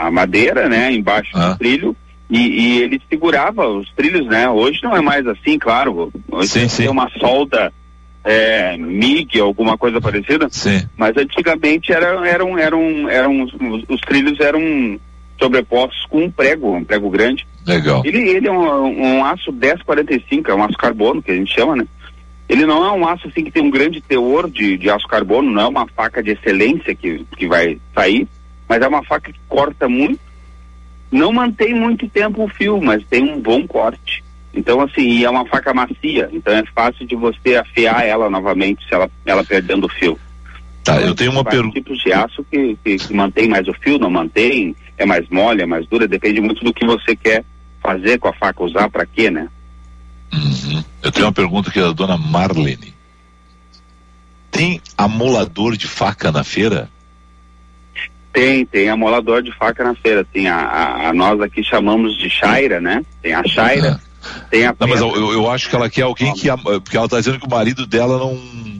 a, 0.00 0.06
a 0.06 0.10
madeira, 0.10 0.68
né, 0.68 0.92
embaixo 0.92 1.30
ah. 1.34 1.50
do 1.50 1.58
trilho, 1.58 1.96
e, 2.28 2.38
e, 2.38 2.82
ele 2.82 3.00
segurava 3.08 3.66
os 3.66 3.90
trilhos, 3.92 4.26
né? 4.26 4.48
Hoje 4.48 4.80
não 4.84 4.96
é 4.96 5.00
mais 5.00 5.26
assim, 5.26 5.58
claro. 5.58 6.12
Hoje 6.30 6.48
sim, 6.48 6.60
tem 6.60 6.68
sim. 6.68 6.88
uma 6.88 7.10
solda 7.18 7.72
é, 8.24 8.76
MIG, 8.76 9.40
alguma 9.40 9.76
coisa 9.76 10.00
parecida. 10.00 10.46
Sim. 10.48 10.88
Mas 10.96 11.16
antigamente 11.16 11.92
era, 11.92 12.28
eram, 12.28 12.56
eram, 12.56 13.08
eram, 13.08 13.42
os, 13.42 13.52
os 13.88 14.00
trilhos 14.02 14.38
eram 14.38 14.60
sobrepostos 15.40 16.06
com 16.08 16.24
um 16.24 16.30
prego, 16.30 16.76
um 16.76 16.84
prego 16.84 17.10
grande. 17.10 17.44
Legal. 17.66 18.02
Ele, 18.04 18.18
ele 18.30 18.48
é 18.48 18.52
um, 18.52 19.18
um 19.18 19.24
aço 19.24 19.52
1045, 19.52 20.50
é 20.50 20.54
um 20.54 20.64
aço 20.64 20.76
carbono 20.76 21.22
que 21.22 21.30
a 21.30 21.34
gente 21.34 21.54
chama, 21.54 21.76
né? 21.76 21.86
Ele 22.48 22.66
não 22.66 22.84
é 22.84 22.90
um 22.90 23.06
aço 23.06 23.28
assim 23.28 23.44
que 23.44 23.50
tem 23.50 23.62
um 23.62 23.70
grande 23.70 24.00
teor 24.00 24.50
de, 24.50 24.76
de 24.76 24.90
aço 24.90 25.06
carbono, 25.06 25.50
não 25.50 25.62
é 25.62 25.68
uma 25.68 25.86
faca 25.86 26.22
de 26.22 26.32
excelência 26.32 26.94
que, 26.94 27.24
que 27.36 27.46
vai 27.46 27.78
sair, 27.94 28.26
mas 28.68 28.82
é 28.82 28.88
uma 28.88 29.04
faca 29.04 29.32
que 29.32 29.38
corta 29.48 29.88
muito, 29.88 30.18
não 31.12 31.32
mantém 31.32 31.74
muito 31.74 32.08
tempo 32.08 32.44
o 32.44 32.48
fio, 32.48 32.80
mas 32.80 33.04
tem 33.06 33.22
um 33.22 33.40
bom 33.40 33.66
corte. 33.66 34.24
Então, 34.52 34.80
assim, 34.80 35.22
é 35.22 35.30
uma 35.30 35.46
faca 35.46 35.72
macia, 35.72 36.28
então 36.32 36.52
é 36.52 36.64
fácil 36.74 37.06
de 37.06 37.14
você 37.14 37.56
afiar 37.56 38.04
ela 38.04 38.28
novamente 38.28 38.84
se 38.84 38.92
ela, 38.92 39.08
ela 39.24 39.44
perdendo 39.44 39.84
o 39.86 39.88
fio. 39.88 40.18
Tá, 40.82 40.96
então, 40.96 41.08
eu 41.08 41.14
tenho 41.14 41.30
uma 41.30 41.44
pergunta. 41.44 41.74
tipos 41.74 41.98
de 41.98 42.12
aço 42.12 42.44
que, 42.50 42.76
que, 42.82 42.96
que 42.96 43.14
mantém 43.14 43.48
mais 43.48 43.68
o 43.68 43.74
fio, 43.74 43.98
não 43.98 44.10
mantém, 44.10 44.74
é 45.00 45.06
mais 45.06 45.26
mole, 45.30 45.62
é 45.62 45.66
mais 45.66 45.86
dura, 45.86 46.06
depende 46.06 46.42
muito 46.42 46.62
do 46.62 46.74
que 46.74 46.84
você 46.84 47.16
quer 47.16 47.42
fazer 47.82 48.18
com 48.18 48.28
a 48.28 48.34
faca, 48.34 48.62
usar 48.62 48.90
para 48.90 49.06
quê, 49.06 49.30
né? 49.30 49.48
Uhum. 50.30 50.84
Eu 51.02 51.10
tenho 51.10 51.24
uma 51.24 51.32
pergunta 51.32 51.70
que 51.70 51.78
é 51.78 51.82
da 51.82 51.92
dona 51.92 52.18
Marlene. 52.18 52.94
Tem 54.50 54.78
amolador 54.98 55.74
de 55.74 55.88
faca 55.88 56.30
na 56.30 56.44
feira? 56.44 56.90
Tem, 58.30 58.66
tem 58.66 58.90
amolador 58.90 59.42
de 59.42 59.50
faca 59.56 59.82
na 59.82 59.94
feira. 59.94 60.22
Tem 60.22 60.48
a, 60.48 60.56
a, 60.56 61.08
a 61.08 61.12
nós 61.14 61.40
aqui 61.40 61.64
chamamos 61.64 62.18
de 62.18 62.28
chaira, 62.28 62.78
né? 62.78 63.02
Tem 63.22 63.32
a 63.32 63.42
chaira, 63.42 63.92
uhum. 63.92 64.40
tem 64.50 64.66
a. 64.66 64.76
Não, 64.78 64.86
mas 64.86 65.00
eu, 65.00 65.32
eu, 65.32 65.50
acho 65.50 65.70
que 65.70 65.74
ela 65.74 65.88
quer 65.88 66.02
alguém 66.02 66.34
que. 66.34 66.48
Porque 66.84 66.96
ela 66.96 67.06
está 67.06 67.18
dizendo 67.18 67.40
que 67.40 67.46
o 67.46 67.50
marido 67.50 67.86
dela 67.86 68.18
não 68.18 68.79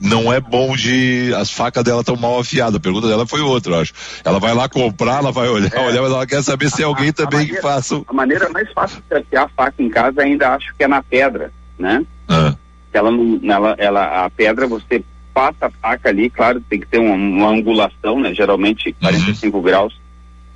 não 0.00 0.32
é 0.32 0.40
bom 0.40 0.76
de. 0.76 1.32
As 1.34 1.50
facas 1.50 1.82
dela 1.82 2.00
estão 2.00 2.16
mal 2.16 2.38
afiadas. 2.38 2.76
A 2.76 2.80
pergunta 2.80 3.08
dela 3.08 3.26
foi 3.26 3.40
outra, 3.40 3.72
eu 3.72 3.80
acho. 3.80 3.92
Ela 4.24 4.38
vai 4.38 4.54
lá 4.54 4.68
comprar, 4.68 5.18
ela 5.18 5.32
vai 5.32 5.48
olhar, 5.48 5.72
é, 5.72 5.80
olhar, 5.80 6.02
mas 6.02 6.12
ela 6.12 6.26
quer 6.26 6.42
saber 6.42 6.70
se 6.70 6.82
é 6.82 6.84
alguém 6.84 7.08
a, 7.08 7.12
também 7.12 7.40
a 7.40 7.42
maneira, 7.42 7.56
que 7.56 7.62
faça. 7.62 8.02
A 8.06 8.12
maneira 8.12 8.48
mais 8.50 8.70
fácil 8.72 9.02
de 9.08 9.16
afiar 9.16 9.44
a 9.44 9.48
faca 9.48 9.82
em 9.82 9.88
casa 9.88 10.22
ainda 10.22 10.54
acho 10.54 10.74
que 10.76 10.84
é 10.84 10.88
na 10.88 11.02
pedra, 11.02 11.50
né? 11.78 12.04
Ah. 12.28 12.54
Ela, 12.92 13.10
ela, 13.42 13.74
ela, 13.78 14.24
a 14.24 14.30
pedra 14.30 14.66
você 14.66 15.02
passa 15.34 15.66
a 15.66 15.70
faca 15.70 16.08
ali, 16.08 16.30
claro, 16.30 16.62
tem 16.62 16.80
que 16.80 16.86
ter 16.86 16.98
uma, 16.98 17.14
uma 17.14 17.50
angulação, 17.50 18.20
né? 18.20 18.34
Geralmente 18.34 18.92
45 19.00 19.56
uhum. 19.56 19.62
graus. 19.62 20.00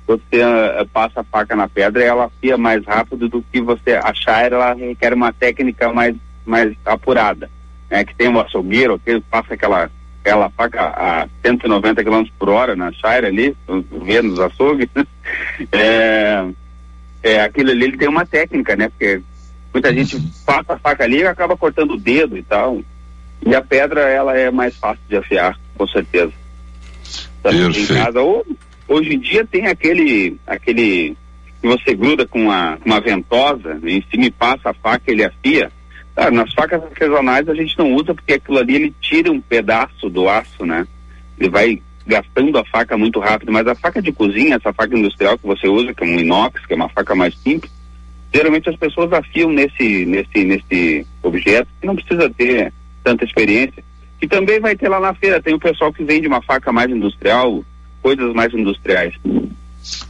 Você 0.07 0.43
uh, 0.43 0.85
passa 0.91 1.21
a 1.21 1.23
faca 1.23 1.55
na 1.55 1.67
pedra 1.67 2.03
e 2.03 2.07
ela 2.07 2.25
afia 2.25 2.57
mais 2.57 2.85
rápido 2.85 3.29
do 3.29 3.43
que 3.51 3.61
você 3.61 3.93
achar, 3.93 4.51
ela 4.51 4.73
requer 4.73 5.13
uma 5.13 5.31
técnica 5.31 5.91
mais, 5.93 6.15
mais 6.45 6.75
apurada 6.85 7.49
né, 7.91 8.05
que 8.05 8.15
tem 8.15 8.29
um 8.29 8.39
açougueiro 8.39 8.97
que 8.97 9.19
passa 9.29 9.53
aquela, 9.53 9.91
aquela 10.21 10.49
faca 10.51 10.81
a 10.81 11.27
190 11.45 12.03
km 12.03 12.23
por 12.39 12.49
hora 12.49 12.75
na 12.75 12.91
Shire 12.93 13.25
ali, 13.25 13.57
vendo 14.01 14.31
os 14.31 14.39
açougues, 14.39 14.87
é, 15.73 16.45
é, 17.21 17.41
aquilo 17.41 17.71
ali 17.71 17.83
ele 17.83 17.97
tem 17.97 18.07
uma 18.07 18.25
técnica, 18.25 18.75
né? 18.77 18.87
Porque 18.87 19.21
muita 19.73 19.93
gente 19.93 20.17
passa 20.45 20.73
a 20.73 20.79
faca 20.79 21.03
ali 21.03 21.17
e 21.19 21.27
acaba 21.27 21.57
cortando 21.57 21.91
o 21.91 21.99
dedo 21.99 22.37
e 22.37 22.43
tal. 22.43 22.81
E 23.45 23.53
a 23.53 23.61
pedra, 23.61 24.01
ela 24.01 24.37
é 24.37 24.49
mais 24.49 24.75
fácil 24.77 25.01
de 25.09 25.17
afiar, 25.17 25.59
com 25.75 25.87
certeza. 25.87 26.31
em 27.79 27.87
casa. 27.87 28.21
Ou, 28.21 28.45
hoje 28.87 29.15
em 29.15 29.19
dia 29.19 29.45
tem 29.45 29.67
aquele, 29.67 30.37
aquele 30.47 31.17
que 31.59 31.67
você 31.67 31.93
gruda 31.93 32.25
com 32.25 32.43
uma, 32.43 32.77
uma 32.85 33.01
ventosa, 33.01 33.75
né, 33.75 33.91
em 33.93 34.03
cima 34.09 34.25
e 34.25 34.31
passa 34.31 34.69
a 34.69 34.73
faca, 34.73 35.11
ele 35.11 35.25
afia. 35.25 35.71
Ah, 36.15 36.29
nas 36.29 36.53
facas 36.53 36.83
artesanais 36.83 37.47
a 37.47 37.55
gente 37.55 37.77
não 37.77 37.93
usa 37.93 38.13
porque 38.13 38.33
aquilo 38.33 38.57
ali 38.57 38.75
ele 38.75 38.95
tira 38.99 39.31
um 39.31 39.39
pedaço 39.39 40.09
do 40.09 40.27
aço, 40.27 40.65
né? 40.65 40.85
Ele 41.39 41.49
vai 41.49 41.81
gastando 42.05 42.57
a 42.57 42.65
faca 42.65 42.97
muito 42.97 43.19
rápido, 43.19 43.51
mas 43.51 43.65
a 43.67 43.75
faca 43.75 44.01
de 44.01 44.11
cozinha, 44.11 44.55
essa 44.55 44.73
faca 44.73 44.97
industrial 44.97 45.37
que 45.37 45.47
você 45.47 45.67
usa, 45.67 45.93
que 45.93 46.03
é 46.03 46.07
um 46.07 46.19
inox, 46.19 46.65
que 46.65 46.73
é 46.73 46.75
uma 46.75 46.89
faca 46.89 47.15
mais 47.15 47.37
simples, 47.37 47.71
geralmente 48.33 48.69
as 48.69 48.75
pessoas 48.75 49.11
afiam 49.13 49.49
nesse, 49.49 50.05
nesse, 50.05 50.43
nesse 50.43 51.07
objeto 51.21 51.67
que 51.79 51.87
não 51.87 51.95
precisa 51.95 52.29
ter 52.29 52.73
tanta 53.03 53.23
experiência. 53.23 53.83
E 54.21 54.27
também 54.27 54.59
vai 54.59 54.75
ter 54.75 54.89
lá 54.89 54.99
na 54.99 55.13
feira, 55.13 55.41
tem 55.41 55.53
o 55.53 55.59
pessoal 55.59 55.91
que 55.91 56.03
vende 56.03 56.27
uma 56.27 56.41
faca 56.41 56.71
mais 56.71 56.89
industrial, 56.91 57.63
coisas 58.01 58.33
mais 58.33 58.53
industriais. 58.53 59.15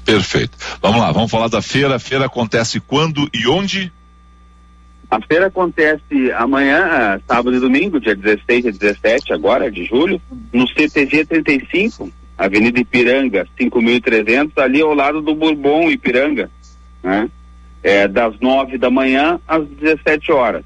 Perfeito. 0.06 0.58
Vamos 0.82 1.00
lá, 1.00 1.12
vamos 1.12 1.32
falar 1.32 1.48
da 1.48 1.62
feira. 1.62 1.96
A 1.96 2.00
feira 2.00 2.26
acontece 2.26 2.80
quando 2.80 3.30
e 3.34 3.48
onde? 3.48 3.92
A 5.12 5.20
feira 5.20 5.48
acontece 5.48 6.32
amanhã, 6.38 7.20
sábado 7.28 7.54
e 7.54 7.60
domingo, 7.60 8.00
dia 8.00 8.16
16 8.16 8.64
e 8.64 8.72
17 8.72 9.34
agora 9.34 9.70
de 9.70 9.84
julho, 9.84 10.22
no 10.54 10.66
CTG 10.66 11.26
35, 11.26 12.10
Avenida 12.38 12.80
Ipiranga, 12.80 13.46
5.300, 13.60 14.52
ali 14.56 14.82
ao 14.82 14.94
lado 14.94 15.22
do 15.22 15.36
Bourbon 15.36 15.92
Ipiranga, 15.92 16.50
né? 17.04 17.30
É, 17.84 18.08
das 18.08 18.40
9 18.40 18.78
da 18.78 18.90
manhã 18.90 19.38
às 19.46 19.68
17 19.68 20.32
horas. 20.32 20.64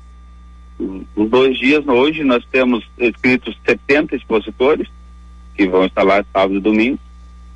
Os 0.78 1.28
dois 1.28 1.58
dias, 1.58 1.88
hoje, 1.88 2.24
nós 2.24 2.46
temos 2.52 2.88
escritos 3.00 3.58
70 3.66 4.16
expositores, 4.16 4.88
que 5.56 5.68
vão 5.68 5.86
estar 5.86 6.04
lá 6.04 6.24
sábado 6.32 6.58
e 6.58 6.62
domingo, 6.62 7.00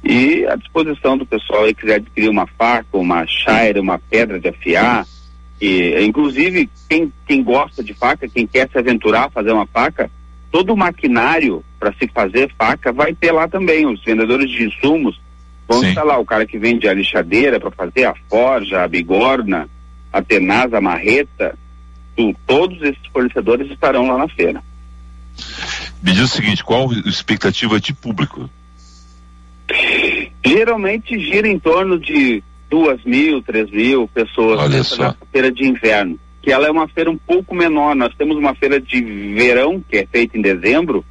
e 0.03 0.43
à 0.47 0.55
disposição 0.55 1.15
do 1.15 1.25
pessoal 1.25 1.65
que 1.65 1.75
quiser 1.75 1.95
adquirir 1.95 2.29
uma 2.29 2.47
faca, 2.47 2.97
uma 2.97 3.27
chaira, 3.27 3.79
uma 3.79 3.99
pedra 3.99 4.39
de 4.39 4.47
afiar, 4.47 5.05
e 5.61 6.03
inclusive 6.03 6.69
quem, 6.87 7.11
quem 7.27 7.43
gosta 7.43 7.83
de 7.83 7.93
faca, 7.93 8.27
quem 8.27 8.47
quer 8.47 8.69
se 8.69 8.77
aventurar 8.77 9.25
a 9.25 9.29
fazer 9.29 9.51
uma 9.51 9.65
faca, 9.65 10.09
todo 10.51 10.73
o 10.73 10.77
maquinário 10.77 11.63
para 11.79 11.93
se 11.93 12.07
fazer 12.07 12.51
faca 12.57 12.91
vai 12.91 13.13
ter 13.13 13.31
lá 13.31 13.47
também, 13.47 13.85
os 13.85 14.03
vendedores 14.03 14.49
de 14.49 14.65
insumos 14.65 15.19
vão 15.67 15.81
Sim. 15.81 15.89
estar 15.89 16.03
lá, 16.03 16.17
o 16.17 16.25
cara 16.25 16.45
que 16.45 16.57
vende 16.57 16.87
a 16.87 16.93
lixadeira 16.93 17.59
para 17.59 17.71
fazer 17.71 18.05
a 18.05 18.15
forja, 18.29 18.83
a 18.83 18.87
bigorna, 18.87 19.69
a 20.11 20.21
tenaz, 20.21 20.73
a 20.73 20.81
marreta, 20.81 21.57
tu, 22.15 22.35
todos 22.47 22.81
esses 22.81 23.05
fornecedores 23.13 23.69
estarão 23.69 24.07
lá 24.07 24.17
na 24.17 24.27
feira. 24.27 24.63
Me 26.01 26.11
diz 26.11 26.21
o 26.21 26.27
seguinte, 26.27 26.63
qual 26.63 26.89
a 26.89 27.09
expectativa 27.09 27.79
de 27.79 27.93
público? 27.93 28.49
Geralmente 30.43 31.19
gira 31.19 31.47
em 31.47 31.59
torno 31.59 31.99
de 31.99 32.43
duas 32.69 33.03
mil, 33.03 33.41
três 33.41 33.69
mil 33.69 34.07
pessoas 34.07 34.59
Olha 34.59 34.77
nessa, 34.77 35.15
feira 35.31 35.51
de 35.51 35.67
inverno, 35.67 36.19
que 36.41 36.51
ela 36.51 36.67
é 36.67 36.71
uma 36.71 36.87
feira 36.87 37.09
um 37.09 37.17
pouco 37.17 37.55
menor. 37.55 37.95
Nós 37.95 38.13
temos 38.15 38.37
uma 38.37 38.53
feira 38.55 38.79
de 38.79 39.01
verão, 39.01 39.83
que 39.87 39.97
é 39.97 40.05
feita 40.05 40.37
em 40.37 40.41
dezembro, 40.41 41.03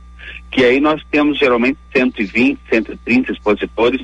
que 0.51 0.65
aí 0.65 0.81
nós 0.81 1.03
temos 1.11 1.39
geralmente 1.39 1.79
120, 1.95 2.59
130 2.71 3.33
expositores, 3.33 4.01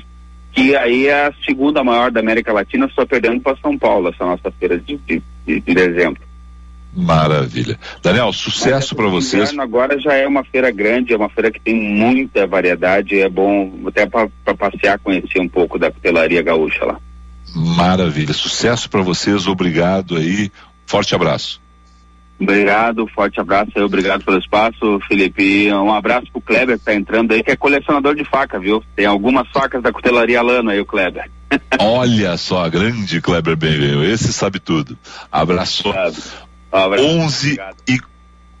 que 0.51 0.75
aí 0.75 1.07
é 1.07 1.27
a 1.27 1.33
segunda 1.45 1.83
maior 1.83 2.11
da 2.11 2.19
América 2.19 2.53
Latina, 2.53 2.89
só 2.93 3.05
perdendo 3.05 3.41
para 3.41 3.57
São 3.57 3.77
Paulo, 3.77 4.09
essa 4.09 4.25
nossa 4.25 4.51
feira 4.51 4.77
de, 4.77 4.97
de, 4.97 5.21
de 5.45 5.73
dezembro. 5.73 6.21
Maravilha. 6.95 7.77
Daniel, 8.01 8.31
sucesso 8.31 8.95
para 8.95 9.07
vocês. 9.07 9.57
Agora 9.59 9.99
já 9.99 10.13
é 10.13 10.25
uma 10.25 10.45
feira 10.45 10.71
grande, 10.71 11.13
é 11.13 11.17
uma 11.17 11.27
feira 11.27 11.51
que 11.51 11.59
tem 11.59 11.75
muita 11.75 12.47
variedade, 12.47 13.19
é 13.19 13.27
bom 13.27 13.69
até 13.85 14.05
para 14.05 14.29
passear, 14.57 14.97
conhecer 14.99 15.41
um 15.41 15.49
pouco 15.49 15.77
da 15.77 15.91
cutelaria 15.91 16.41
gaúcha 16.41 16.85
lá. 16.85 16.97
Maravilha. 17.55 18.33
Sucesso 18.33 18.89
para 18.89 19.01
vocês, 19.01 19.47
obrigado 19.47 20.17
aí. 20.17 20.51
Forte 20.85 21.15
abraço. 21.15 21.61
Obrigado, 22.37 23.07
forte 23.07 23.39
abraço 23.39 23.71
aí, 23.75 23.81
obrigado 23.81 24.25
pelo 24.25 24.37
espaço, 24.37 24.99
Felipe. 25.07 25.71
Um 25.71 25.93
abraço 25.93 26.29
pro 26.31 26.41
Kleber 26.41 26.77
que 26.77 26.83
tá 26.83 26.93
entrando 26.93 27.31
aí, 27.31 27.41
que 27.41 27.51
é 27.51 27.55
colecionador 27.55 28.13
de 28.13 28.25
faca, 28.25 28.59
viu? 28.59 28.83
Tem 28.93 29.05
algumas 29.05 29.47
facas 29.51 29.81
da 29.81 29.93
cutelaria 29.93 30.41
Lano 30.41 30.69
aí, 30.69 30.79
o 30.81 30.85
Kleber. 30.85 31.31
Olha 31.79 32.35
só, 32.35 32.67
grande 32.69 33.21
Kleber 33.21 33.55
Benvenuto, 33.55 34.03
esse 34.03 34.33
sabe 34.33 34.59
tudo. 34.59 34.97
Abraço. 35.31 35.87
Obrigado. 35.87 36.23
Um 36.73 36.77
abraço. 36.77 37.05
11 37.05 37.47
obrigado. 37.47 37.77
e 37.87 37.99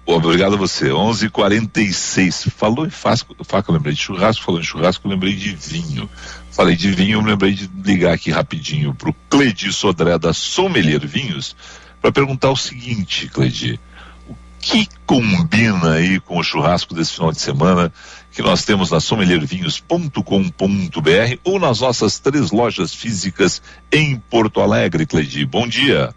Obrigado 0.05 0.53
a 0.53 0.57
você. 0.57 0.89
11:46. 0.89 2.51
Falou 2.51 2.85
em 2.85 2.91
faca, 2.91 3.25
faca, 3.43 3.71
lembrei 3.71 3.93
de 3.93 4.01
churrasco. 4.01 4.45
Falou 4.45 4.61
em 4.61 4.63
churrasco, 4.63 5.07
lembrei 5.07 5.33
de 5.33 5.55
vinho. 5.55 6.07
Falei 6.55 6.77
de 6.77 6.89
vinho, 6.89 7.21
me 7.21 7.31
lembrei 7.31 7.51
de 7.51 7.69
ligar 7.83 8.13
aqui 8.13 8.31
rapidinho 8.31 8.93
pro 8.93 9.13
Cledi 9.29 9.73
Sodré 9.73 10.17
da 10.17 10.33
Sommelier 10.33 11.05
Vinhos 11.05 11.53
para 12.01 12.13
perguntar 12.13 12.49
o 12.49 12.55
seguinte, 12.55 13.27
Cledi. 13.27 13.77
O 14.25 14.33
que 14.61 14.87
combina 15.05 15.95
aí 15.95 16.17
com 16.21 16.37
o 16.37 16.43
churrasco 16.43 16.93
desse 16.93 17.11
final 17.11 17.33
de 17.33 17.41
semana 17.41 17.91
que 18.31 18.41
nós 18.41 18.63
temos 18.63 18.89
na 18.89 19.01
sommeliervinhos.com.br 19.01 21.39
ou 21.43 21.59
nas 21.59 21.81
nossas 21.81 22.19
três 22.19 22.51
lojas 22.51 22.95
físicas 22.95 23.61
em 23.91 24.15
Porto 24.15 24.61
Alegre, 24.61 25.05
Cledi? 25.05 25.45
Bom 25.45 25.67
dia. 25.67 26.15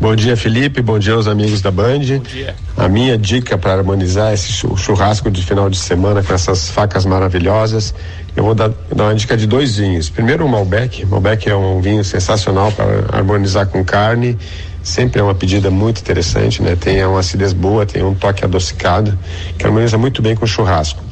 Bom 0.00 0.14
dia, 0.14 0.36
Felipe. 0.36 0.80
Bom 0.80 0.96
dia 0.96 1.14
aos 1.14 1.26
amigos 1.26 1.60
da 1.60 1.72
Band. 1.72 1.98
Bom 1.98 2.18
dia. 2.20 2.54
A 2.76 2.88
minha 2.88 3.18
dica 3.18 3.58
para 3.58 3.74
harmonizar 3.74 4.32
esse 4.32 4.52
churrasco 4.52 5.28
de 5.28 5.42
final 5.42 5.68
de 5.68 5.76
semana 5.76 6.22
com 6.22 6.32
essas 6.32 6.70
facas 6.70 7.04
maravilhosas, 7.04 7.92
eu 8.36 8.44
vou 8.44 8.54
dar, 8.54 8.70
dar 8.94 9.04
uma 9.04 9.14
dica 9.16 9.36
de 9.36 9.46
dois 9.46 9.76
vinhos. 9.76 10.08
Primeiro, 10.08 10.46
o 10.46 10.48
Malbec. 10.48 11.04
Malbec 11.04 11.50
é 11.50 11.56
um 11.56 11.80
vinho 11.80 12.04
sensacional 12.04 12.70
para 12.70 13.16
harmonizar 13.16 13.66
com 13.66 13.84
carne. 13.84 14.38
Sempre 14.84 15.20
é 15.20 15.24
uma 15.24 15.34
pedida 15.34 15.68
muito 15.68 16.00
interessante, 16.00 16.62
né? 16.62 16.76
Tem 16.76 17.04
uma 17.04 17.18
acidez 17.18 17.52
boa, 17.52 17.84
tem 17.84 18.02
um 18.04 18.14
toque 18.14 18.44
adocicado, 18.44 19.18
que 19.58 19.66
harmoniza 19.66 19.98
muito 19.98 20.22
bem 20.22 20.36
com 20.36 20.44
o 20.44 20.48
churrasco. 20.48 21.02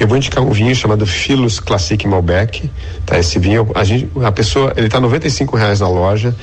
Eu 0.00 0.08
vou 0.08 0.16
indicar 0.16 0.42
um 0.42 0.50
vinho 0.50 0.74
chamado 0.74 1.06
Filos 1.06 1.60
Classic 1.60 2.06
Malbec, 2.06 2.68
tá? 3.06 3.18
Esse 3.18 3.38
vinho, 3.38 3.70
a 3.74 3.84
gente, 3.84 4.08
a 4.24 4.32
pessoa, 4.32 4.72
ele 4.76 4.88
tá 4.88 4.98
noventa 4.98 5.28
e 5.28 5.56
reais 5.56 5.80
na 5.80 5.88
loja, 5.88 6.34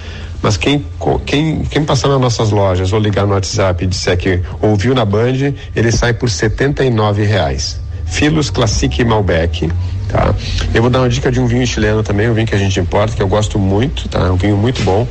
mas 0.41 0.57
quem, 0.57 0.85
quem, 1.25 1.63
quem 1.63 1.83
passar 1.83 2.07
nas 2.07 2.21
nossas 2.21 2.51
lojas 2.51 2.93
ou 2.93 2.99
ligar 2.99 3.25
no 3.25 3.33
WhatsApp 3.33 3.83
e 3.83 3.87
disser 3.87 4.17
que 4.17 4.41
ouviu 4.61 4.95
na 4.95 5.05
Band, 5.05 5.53
ele 5.75 5.91
sai 5.91 6.13
por 6.13 6.29
e 6.29 7.25
reais. 7.25 7.79
Filos 8.05 8.49
Classic 8.49 9.03
Malbec, 9.05 9.69
tá? 10.07 10.33
Eu 10.73 10.81
vou 10.81 10.89
dar 10.89 10.99
uma 10.99 11.09
dica 11.09 11.31
de 11.31 11.39
um 11.39 11.45
vinho 11.45 11.65
chileno 11.65 12.01
também, 12.01 12.29
um 12.29 12.33
vinho 12.33 12.47
que 12.47 12.55
a 12.55 12.57
gente 12.57 12.79
importa, 12.79 13.15
que 13.15 13.21
eu 13.21 13.27
gosto 13.27 13.59
muito, 13.59 14.09
tá? 14.09 14.19
É 14.19 14.31
um 14.31 14.35
vinho 14.35 14.57
muito 14.57 14.83
bom, 14.83 15.07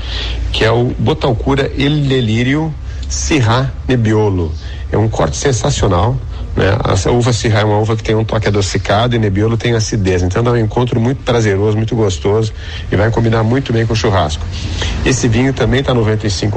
que 0.53 0.65
é 0.65 0.71
o 0.71 0.93
Botalcura 0.99 1.71
El 1.79 2.01
Delírio 2.01 2.75
Sirra 3.09 3.73
Nebbiolo. 3.87 4.53
É 4.91 4.99
um 4.99 5.09
corte 5.09 5.37
sensacional, 5.37 6.17
né? 6.57 6.77
Uva 7.11 7.33
Sirra 7.33 7.61
é 7.61 7.65
uma 7.65 7.79
uva 7.79 7.97
que 7.97 8.03
tem 8.03 8.15
um 8.15 8.25
toque 8.25 8.49
adocicado 8.49 9.15
e 9.15 9.19
Nebbiolo 9.19 9.57
tem 9.57 9.75
acidez. 9.75 10.23
Então 10.23 10.43
dá 10.43 10.53
um 10.53 10.57
encontro 10.57 11.01
muito 11.01 11.23
prazeroso, 11.23 11.77
muito 11.77 11.95
gostoso 11.95 12.53
e 12.91 12.97
vai 12.97 13.11
combinar 13.11 13.43
muito 13.43 13.73
bem 13.73 13.87
com 13.87 13.93
o 13.93 13.97
churrasco. 13.97 14.45
Esse 15.05 15.29
vinho 15.29 15.53
também 15.53 15.81
está 15.81 15.93
R$ 15.93 16.01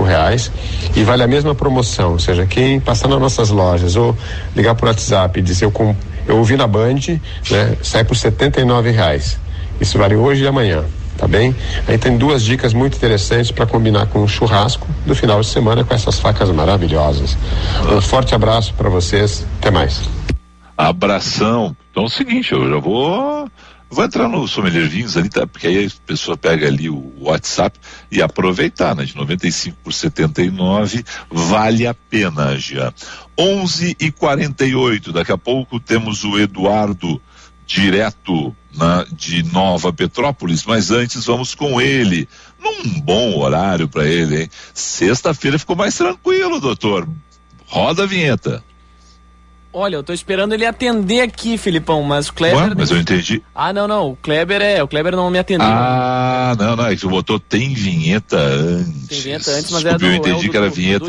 reais 0.05 0.51
e 0.95 1.03
vale 1.03 1.23
a 1.23 1.27
mesma 1.27 1.53
promoção. 1.53 2.13
Ou 2.13 2.19
seja, 2.19 2.45
quem 2.45 2.79
passar 2.79 3.07
nas 3.07 3.19
nossas 3.19 3.49
lojas 3.49 3.95
ou 3.95 4.15
ligar 4.55 4.75
por 4.75 4.87
WhatsApp 4.87 5.39
e 5.39 5.43
dizer 5.43 5.65
eu, 5.65 5.95
eu 6.27 6.37
ouvi 6.37 6.57
na 6.57 6.67
Band, 6.67 7.19
né? 7.49 7.77
Sai 7.81 8.03
por 8.03 8.15
R$ 8.15 8.91
reais. 8.91 9.39
Isso 9.79 9.97
vale 9.97 10.15
hoje 10.15 10.43
e 10.43 10.47
amanhã 10.47 10.83
tá 11.21 11.27
bem? 11.27 11.55
Aí 11.87 11.99
tem 11.99 12.17
duas 12.17 12.43
dicas 12.43 12.73
muito 12.73 12.97
interessantes 12.97 13.51
para 13.51 13.67
combinar 13.67 14.07
com 14.07 14.23
o 14.23 14.27
churrasco 14.27 14.87
do 15.05 15.13
final 15.13 15.39
de 15.39 15.45
semana 15.45 15.83
com 15.83 15.93
essas 15.93 16.19
facas 16.19 16.49
maravilhosas. 16.49 17.37
Um 17.95 18.01
forte 18.01 18.33
abraço 18.33 18.73
para 18.73 18.89
vocês, 18.89 19.45
até 19.59 19.69
mais. 19.69 20.01
Abração. 20.75 21.77
Então 21.91 22.03
é 22.03 22.05
o 22.07 22.09
seguinte, 22.09 22.51
eu 22.51 22.67
já 22.67 22.79
vou 22.79 23.47
vou 23.87 24.03
entrar 24.03 24.27
no 24.27 24.47
Sommelier 24.47 24.89
Vinhos 24.89 25.15
ali, 25.15 25.29
tá? 25.29 25.45
Porque 25.45 25.67
aí 25.67 25.85
a 25.85 26.07
pessoa 26.07 26.35
pega 26.35 26.65
ali 26.65 26.89
o 26.89 27.13
WhatsApp 27.19 27.77
e 28.11 28.19
aproveitar, 28.19 28.95
né? 28.95 29.05
De 29.05 29.15
95 29.15 29.77
por 29.83 29.93
79, 29.93 31.03
vale 31.29 31.85
a 31.85 31.93
pena, 31.93 32.57
já. 32.57 32.91
11 33.37 33.95
e 33.99 34.11
48, 34.11 35.13
daqui 35.13 35.31
a 35.31 35.37
pouco 35.37 35.79
temos 35.79 36.23
o 36.23 36.39
Eduardo 36.39 37.21
direto 37.67 38.55
de 39.11 39.43
Nova 39.51 39.91
Petrópolis, 39.91 40.63
mas 40.65 40.91
antes 40.91 41.25
vamos 41.25 41.53
com 41.53 41.79
ele, 41.79 42.27
num 42.59 42.99
bom 43.01 43.37
horário 43.37 43.87
para 43.87 44.05
ele, 44.05 44.43
hein? 44.43 44.49
Sexta-feira 44.73 45.59
ficou 45.59 45.75
mais 45.75 45.95
tranquilo, 45.95 46.59
doutor. 46.59 47.07
Roda 47.67 48.03
a 48.03 48.05
vinheta. 48.05 48.63
Olha, 49.73 49.95
eu 49.95 50.03
tô 50.03 50.11
esperando 50.11 50.53
ele 50.53 50.65
atender 50.65 51.21
aqui, 51.21 51.57
Filipão, 51.57 52.03
mas 52.03 52.27
o 52.27 52.33
Kleber. 52.33 52.59
Ué, 52.59 52.73
mas 52.75 52.91
eu 52.91 52.97
entendi. 52.97 53.41
Ah, 53.55 53.71
não, 53.71 53.87
não. 53.87 54.11
O 54.11 54.15
Kleber 54.17 54.61
é. 54.61 54.83
O 54.83 54.87
Kleber 54.87 55.15
não 55.15 55.29
me 55.29 55.39
atendeu. 55.39 55.65
Ah, 55.65 56.53
não, 56.59 56.75
não. 56.75 56.87
É 56.87 56.93
que 56.93 56.99
você 57.01 57.07
botou 57.07 57.39
tem 57.39 57.73
vinheta 57.73 58.37
antes. 58.37 59.07
Tem 59.07 59.21
vinheta 59.21 59.51
antes, 59.51 59.71
mas 59.71 59.83
Desculpe, 59.83 59.87
é 59.93 59.97
do, 59.97 60.05
eu 60.05 60.15
entendi 60.15 60.47
é 60.47 60.49
que 60.49 60.57
era 60.57 60.69
vinheta. 60.69 61.05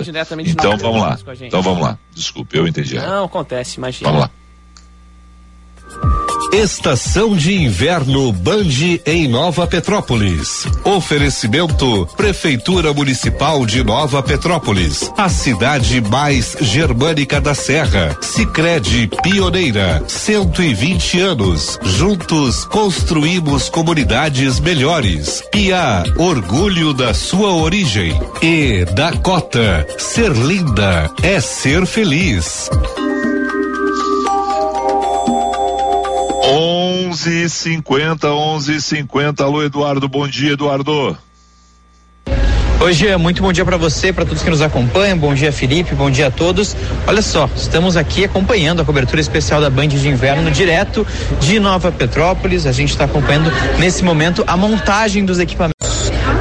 então 0.47 0.77
vamos 0.77 1.03
lá. 1.03 1.19
Então 1.41 1.61
vamos 1.61 1.83
lá. 1.83 1.99
Desculpe, 2.15 2.57
eu 2.57 2.69
entendi. 2.69 2.95
Não, 2.95 3.25
acontece, 3.25 3.79
imagina. 3.79 4.13
Vamos 4.13 4.29
lá. 4.29 6.22
Estação 6.53 7.35
de 7.35 7.55
Inverno 7.55 8.31
Band 8.31 9.01
em 9.07 9.27
Nova 9.27 9.67
Petrópolis. 9.67 10.67
Oferecimento 10.85 12.07
Prefeitura 12.15 12.93
Municipal 12.93 13.65
de 13.65 13.83
Nova 13.83 14.23
Petrópolis, 14.23 15.11
a 15.17 15.31
cidade 15.31 16.03
mais 16.03 16.55
germânica 16.61 17.41
da 17.41 17.55
Serra. 17.55 18.15
Sicredi 18.21 19.09
Pioneira, 19.23 20.05
120 20.07 21.21
anos. 21.21 21.79
Juntos 21.83 22.67
construímos 22.67 23.71
comunidades 23.71 24.61
melhores. 24.61 25.43
Pia, 25.51 26.05
orgulho 26.19 26.93
da 26.93 27.15
sua 27.15 27.55
origem. 27.55 28.13
E 28.43 28.85
Dakota, 28.95 29.87
ser 29.97 30.33
linda 30.33 31.11
é 31.23 31.41
ser 31.41 31.87
feliz. 31.87 32.69
11 37.13 37.51
50 37.51 38.33
11 38.33 38.81
50 38.81 39.45
Alô, 39.45 39.63
Eduardo. 39.63 40.09
Bom 40.09 40.27
dia, 40.27 40.53
Eduardo. 40.53 41.15
Hoje 42.81 43.07
é 43.07 43.19
muito 43.19 43.43
bom 43.43 43.53
dia 43.53 43.67
para 43.67 43.77
você, 43.77 44.15
para 44.15 44.25
todos 44.25 44.43
que 44.43 44.49
nos 44.49 44.63
acompanham. 44.63 45.19
Bom 45.19 45.35
dia, 45.35 45.53
Felipe. 45.53 45.95
Bom 45.95 46.11
dia 46.11 46.29
a 46.29 46.31
todos. 46.31 46.75
Olha 47.07 47.21
só, 47.21 47.51
estamos 47.55 47.99
aqui 47.99 48.25
acompanhando 48.25 48.81
a 48.81 48.85
cobertura 48.85 49.21
especial 49.21 49.61
da 49.61 49.69
Band 49.69 49.89
de 49.89 50.09
Inverno 50.09 50.51
direto 50.51 51.07
de 51.39 51.61
Nova 51.61 51.93
Petrópolis. 51.93 52.67
A 52.67 52.73
gente 52.73 52.91
está 52.91 53.05
acompanhando 53.05 53.53
nesse 53.79 54.03
momento 54.03 54.43
a 54.47 54.57
montagem 54.57 55.23
dos 55.23 55.39
equipamentos 55.39 55.82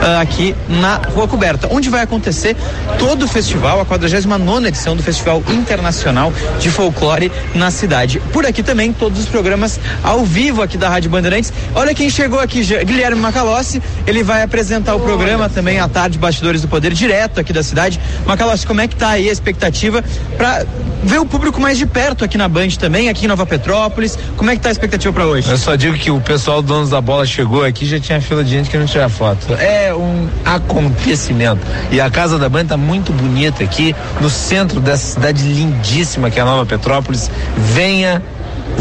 uh, 0.02 0.20
aqui 0.20 0.56
na 0.68 0.96
Rua 0.98 1.28
Coberta, 1.28 1.68
onde 1.72 1.90
vai 1.90 2.02
acontecer 2.02 2.56
todo 2.98 3.26
o 3.26 3.28
festival, 3.28 3.80
a 3.80 3.86
49 3.86 4.68
edição 4.68 4.96
do 4.96 5.04
Festival 5.04 5.42
Internacional 5.50 6.34
de 6.60 6.70
Folclore 6.70 7.32
na 7.56 7.72
cidade. 7.72 8.20
Por 8.34 8.46
aqui 8.46 8.64
também 8.64 8.92
todos 8.92 9.20
os 9.20 9.26
programas 9.26 9.80
ao 10.04 10.26
vivo 10.26 10.62
aqui 10.62 10.78
da 10.78 10.90
Rádio 10.90 11.10
Bandeirantes. 11.10 11.54
Olha 11.76 11.94
quem 11.94 12.10
chegou 12.10 12.40
aqui, 12.40 12.62
Guilherme 12.84 13.22
Macalossi, 13.22 13.82
ele 14.08 14.24
vai 14.24 14.42
apresentar 14.42 14.96
o 14.96 15.00
programa 15.00 15.50
também 15.50 15.80
à 15.80 15.88
tarde 15.88 16.18
Bastidores 16.18 16.62
do 16.62 16.68
Poder 16.68 16.94
direto 16.94 17.40
aqui 17.40 17.54
da 17.54 17.64
cidade. 17.64 18.00
Macalossi, 18.26 18.66
como 18.66 18.82
é 18.82 18.88
que 18.88 18.96
tá 18.96 19.10
aí 19.10 19.30
a 19.30 19.32
expectativa 19.32 20.04
para 20.38 20.66
ver 21.04 21.20
o 21.20 21.26
público 21.26 21.60
mais 21.60 21.78
de 21.78 21.86
perto 21.86 22.24
aqui 22.24 22.38
na 22.38 22.48
Band 22.48 22.70
também, 22.80 23.10
aqui 23.10 23.26
em 23.26 23.28
Nova 23.28 23.46
Petrópolis? 23.46 24.18
Como 24.38 24.50
é 24.50 24.56
que 24.56 24.62
tá 24.62 24.70
a 24.70 24.72
expectativa 24.72 25.14
para 25.14 25.26
hoje? 25.26 25.50
Eu 25.50 25.58
só 25.58 25.76
digo 25.76 25.98
que 25.98 26.12
o 26.12 26.20
pessoal 26.20 26.62
Donos 26.62 26.90
da 26.90 27.02
Bola 27.02 27.26
chegou 27.26 27.64
aqui, 27.64 27.86
já 27.86 28.00
tinha 28.00 28.22
fila 28.22 28.44
de 28.44 28.50
gente 28.50 28.70
que 28.70 28.78
não 28.78 28.86
tira 28.86 29.10
foto. 29.10 29.54
É 29.54 29.91
um 29.96 30.28
acontecimento. 30.46 31.66
E 31.92 32.00
a 32.00 32.10
Casa 32.10 32.38
da 32.38 32.50
Banha 32.50 32.64
está 32.64 32.78
muito 32.78 33.12
bonita 33.12 33.64
aqui, 33.64 33.96
no 34.20 34.30
centro 34.30 34.80
dessa 34.80 35.14
cidade 35.14 35.44
lindíssima 35.44 36.30
que 36.30 36.40
é 36.40 36.42
a 36.42 36.46
Nova 36.46 36.66
Petrópolis. 36.66 37.30
Venha 37.58 38.22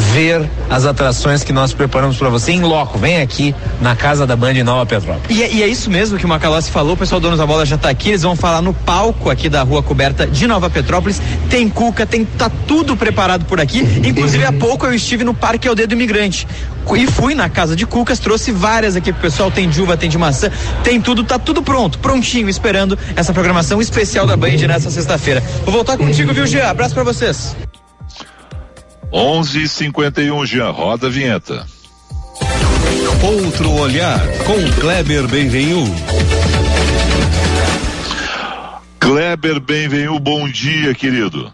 ver 0.00 0.48
as 0.68 0.86
atrações 0.86 1.44
que 1.44 1.52
nós 1.52 1.72
preparamos 1.72 2.16
para 2.16 2.28
você 2.28 2.52
em 2.52 2.62
loco. 2.62 2.98
Vem 2.98 3.20
aqui 3.20 3.54
na 3.80 3.94
Casa 3.94 4.26
da 4.26 4.34
Band 4.34 4.54
Nova 4.64 4.86
Petrópolis. 4.86 5.36
E, 5.36 5.42
é, 5.42 5.52
e 5.52 5.62
é 5.62 5.68
isso 5.68 5.90
mesmo 5.90 6.18
que 6.18 6.24
o 6.24 6.28
Macalossi 6.28 6.70
falou, 6.70 6.94
o 6.94 6.96
pessoal 6.96 7.20
Donos 7.20 7.38
da 7.38 7.46
Bola 7.46 7.66
já 7.66 7.76
está 7.76 7.90
aqui, 7.90 8.08
eles 8.08 8.22
vão 8.22 8.34
falar 8.34 8.62
no 8.62 8.72
palco 8.72 9.30
aqui 9.30 9.48
da 9.48 9.62
Rua 9.62 9.82
Coberta 9.82 10.26
de 10.26 10.46
Nova 10.46 10.70
Petrópolis. 10.70 11.20
Tem 11.48 11.68
cuca, 11.68 12.06
tem 12.06 12.24
tá 12.24 12.50
tudo 12.66 12.96
preparado 12.96 13.44
por 13.44 13.60
aqui. 13.60 13.80
Inclusive 14.04 14.44
há 14.44 14.52
pouco 14.52 14.86
eu 14.86 14.94
estive 14.94 15.24
no 15.24 15.34
Parque 15.34 15.68
Aldeia 15.68 15.86
do 15.86 15.94
Imigrante 15.94 16.46
e 16.96 17.06
fui 17.06 17.34
na 17.34 17.48
casa 17.48 17.76
de 17.76 17.86
cucas, 17.86 18.18
trouxe 18.18 18.50
várias 18.50 18.96
aqui 18.96 19.12
pro 19.12 19.22
pessoal, 19.22 19.50
tem 19.50 19.68
de 19.68 19.80
uva, 19.80 19.96
tem 19.96 20.08
de 20.08 20.18
maçã, 20.18 20.50
tem 20.82 21.00
tudo, 21.00 21.22
tá 21.22 21.38
tudo 21.38 21.62
pronto, 21.62 21.98
prontinho, 21.98 22.48
esperando 22.48 22.98
essa 23.14 23.32
programação 23.32 23.80
especial 23.80 24.26
da 24.26 24.36
Band 24.36 24.56
nessa 24.66 24.90
sexta-feira. 24.90 25.42
Vou 25.64 25.72
voltar 25.72 25.96
contigo, 25.96 26.32
viu, 26.32 26.46
Jean? 26.46 26.68
Abraço 26.68 26.94
para 26.94 27.04
vocês. 27.04 27.54
11:51 29.12 30.46
Jean, 30.46 30.70
roda 30.70 31.08
a 31.08 31.10
vinheta. 31.10 31.66
Outro 33.22 33.72
olhar 33.72 34.20
com 34.46 34.80
Kleber 34.80 35.26
Benvenu. 35.26 35.84
Kleber 39.00 39.58
Benvenu, 39.58 40.18
bom 40.20 40.48
dia, 40.48 40.94
querido. 40.94 41.52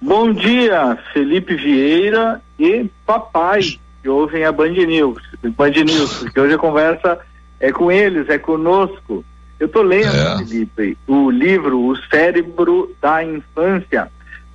Bom 0.00 0.32
dia, 0.32 0.98
Felipe 1.12 1.56
Vieira 1.56 2.40
e 2.58 2.88
papai 3.04 3.60
que 4.02 4.08
ouvem 4.08 4.44
a 4.44 4.52
Band 4.52 4.72
News, 4.72 5.22
Band 5.42 5.70
News, 5.70 6.14
porque 6.14 6.40
hoje 6.40 6.54
a 6.54 6.58
conversa 6.58 7.18
é 7.60 7.70
com 7.70 7.92
eles, 7.92 8.30
é 8.30 8.38
conosco. 8.38 9.22
Eu 9.60 9.66
estou 9.66 9.82
lendo, 9.82 10.16
é. 10.16 10.38
Felipe, 10.38 10.96
o 11.06 11.30
livro 11.30 11.84
O 11.84 11.96
Cérebro 12.08 12.94
da 13.02 13.22
Infância, 13.22 14.10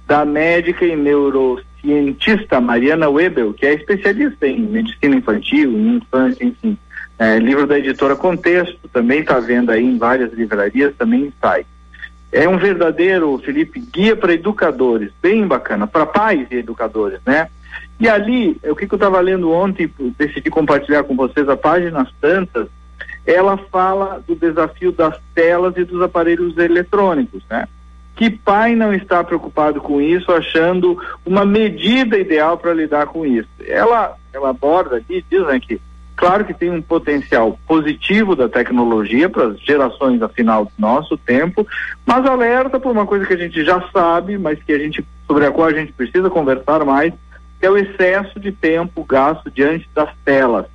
da 0.08 0.26
médica 0.26 0.84
e 0.84 0.96
neurocientista 0.96 1.73
cientista 1.84 2.62
Mariana 2.62 3.10
Webel, 3.10 3.54
que 3.54 3.66
é 3.66 3.74
especialista 3.74 4.48
em 4.48 4.62
medicina 4.62 5.18
infantil, 5.18 5.72
em 5.72 5.98
infância, 5.98 6.44
enfim. 6.44 6.78
É, 7.20 7.38
livro 7.38 7.68
da 7.68 7.78
editora 7.78 8.16
Contexto, 8.16 8.88
também 8.92 9.20
está 9.20 9.40
vendo 9.40 9.70
aí 9.70 9.84
em 9.84 9.98
várias 9.98 10.34
livrarias, 10.34 10.96
também 10.98 11.32
sai. 11.40 11.66
É 12.32 12.50
um 12.50 12.58
verdadeiro, 12.58 13.38
Felipe, 13.46 13.80
guia 13.80 14.16
para 14.16 14.34
educadores, 14.34 15.12
bem 15.22 15.46
bacana, 15.46 15.86
para 15.86 16.06
pais 16.06 16.48
e 16.50 16.56
educadores, 16.56 17.20
né? 17.26 17.48
E 18.00 18.10
ali, 18.10 18.58
o 18.64 18.76
que, 18.76 18.88
que 18.88 18.94
eu 18.94 18.98
estava 18.98 19.20
lendo 19.20 19.52
ontem, 19.52 19.92
decidi 20.18 20.50
compartilhar 20.50 21.04
com 21.04 21.16
vocês 21.16 21.48
a 21.48 21.56
páginas 21.56 22.10
tantas, 22.20 22.68
ela 23.26 23.56
fala 23.56 24.22
do 24.28 24.36
desafio 24.36 24.92
das 24.92 25.18
telas 25.36 25.76
e 25.78 25.84
dos 25.84 26.02
aparelhos 26.02 26.58
eletrônicos, 26.58 27.44
né? 27.50 27.68
Que 28.16 28.30
pai 28.30 28.76
não 28.76 28.94
está 28.94 29.24
preocupado 29.24 29.82
com 29.82 30.00
isso, 30.00 30.32
achando 30.32 30.98
uma 31.26 31.46
medida 31.46 32.18
ideal 32.18 32.58
para 32.58 32.74
lidar 32.74 33.08
com 33.08 33.26
isso? 33.26 33.50
Ela, 33.66 34.16
ela 34.32 34.50
aborda 34.50 34.98
aqui, 34.98 35.26
diz 35.30 35.46
né, 35.46 35.60
que 35.60 35.82
claro 36.16 36.46
que 36.46 36.54
tem 36.54 36.70
um 36.70 36.82
potencial 36.82 37.58
positivo 37.68 38.36
da 38.36 38.48
tecnologia 38.48 39.28
para 39.30 39.48
as 39.48 39.60
gerações 39.60 40.22
afinal 40.22 40.66
do 40.66 40.72
nosso 40.78 41.18
tempo, 41.18 41.66
mas 42.06 42.26
alerta 42.26 42.80
por 42.80 42.92
uma 42.92 43.06
coisa 43.06 43.26
que 43.26 43.34
a 43.34 43.38
gente 43.38 43.64
já 43.64 43.82
sabe, 43.92 44.38
mas 44.38 44.62
que 44.62 44.72
a 44.72 44.78
gente 44.78 45.04
sobre 45.28 45.46
a 45.46 45.52
qual 45.52 45.68
a 45.68 45.74
gente 45.74 45.92
precisa 45.92 46.30
conversar 46.30 46.86
mais, 46.86 47.14
que 47.60 47.66
é 47.66 47.70
o 47.70 47.78
excesso 47.78 48.40
de 48.40 48.52
tempo 48.52 49.04
gasto 49.04 49.50
diante 49.50 49.90
das 49.94 50.10
telas. 50.24 50.66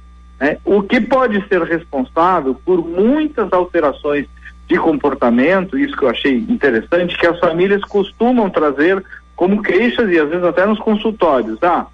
Né? 0.41 0.59
O 0.65 0.83
que 0.83 1.01
pode 1.01 1.47
ser 1.49 1.63
responsável 1.63 2.55
por 2.65 2.87
muitas 2.87 3.53
alterações 3.53 4.27
de 4.69 4.79
comportamento, 4.79 5.79
isso 5.79 5.97
que 5.97 6.05
eu 6.05 6.11
achei 6.11 6.37
interessante, 6.37 7.17
que 7.17 7.27
as 7.27 7.39
famílias 7.41 7.83
costumam 7.83 8.51
trazer 8.51 9.03
como 9.35 9.63
queixas 9.63 10.11
e 10.11 10.19
às 10.19 10.29
vezes 10.29 10.45
até 10.45 10.67
nos 10.67 10.79
consultórios. 10.79 11.59
Ah, 11.63 11.87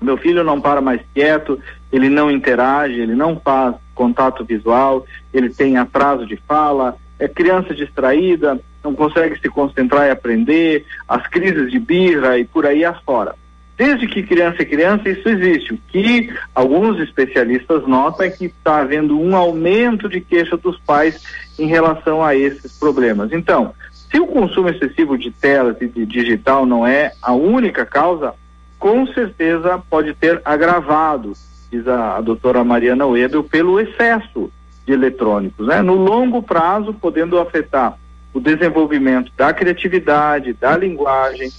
meu 0.00 0.18
filho 0.18 0.44
não 0.44 0.60
para 0.60 0.80
mais 0.80 1.00
quieto, 1.14 1.58
ele 1.90 2.10
não 2.10 2.30
interage, 2.30 3.00
ele 3.00 3.14
não 3.14 3.40
faz 3.40 3.76
contato 3.94 4.44
visual, 4.44 5.06
ele 5.32 5.48
tem 5.48 5.78
atraso 5.78 6.26
de 6.26 6.36
fala, 6.36 6.96
é 7.18 7.26
criança 7.26 7.74
distraída, 7.74 8.60
não 8.84 8.94
consegue 8.94 9.40
se 9.40 9.48
concentrar 9.48 10.06
e 10.06 10.10
aprender, 10.10 10.84
as 11.08 11.26
crises 11.26 11.70
de 11.70 11.78
birra 11.78 12.38
e 12.38 12.44
por 12.44 12.66
aí 12.66 12.84
afora. 12.84 13.34
Desde 13.76 14.06
que 14.06 14.22
criança 14.22 14.62
é 14.62 14.64
criança, 14.64 15.08
isso 15.08 15.28
existe. 15.28 15.74
O 15.74 15.78
que 15.88 16.32
alguns 16.54 16.98
especialistas 16.98 17.86
notam 17.86 18.24
é 18.24 18.30
que 18.30 18.46
está 18.46 18.78
havendo 18.78 19.20
um 19.20 19.36
aumento 19.36 20.08
de 20.08 20.20
queixa 20.20 20.56
dos 20.56 20.78
pais 20.80 21.22
em 21.58 21.66
relação 21.66 22.24
a 22.24 22.34
esses 22.34 22.78
problemas. 22.78 23.32
Então, 23.32 23.74
se 24.10 24.18
o 24.18 24.26
consumo 24.26 24.70
excessivo 24.70 25.18
de 25.18 25.30
telas 25.30 25.76
e 25.80 25.86
de 25.86 26.06
digital 26.06 26.64
não 26.64 26.86
é 26.86 27.12
a 27.20 27.34
única 27.34 27.84
causa, 27.84 28.34
com 28.78 29.06
certeza 29.08 29.82
pode 29.90 30.14
ter 30.14 30.40
agravado, 30.42 31.34
diz 31.70 31.86
a, 31.86 32.16
a 32.16 32.20
doutora 32.22 32.64
Mariana 32.64 33.06
Webel, 33.06 33.44
pelo 33.44 33.78
excesso 33.78 34.50
de 34.86 34.92
eletrônicos. 34.92 35.66
Né? 35.66 35.82
No 35.82 35.94
longo 35.94 36.42
prazo, 36.42 36.94
podendo 36.94 37.38
afetar 37.38 37.98
o 38.32 38.40
desenvolvimento 38.40 39.32
da 39.36 39.52
criatividade, 39.52 40.52
da 40.54 40.76
linguagem, 40.76 41.50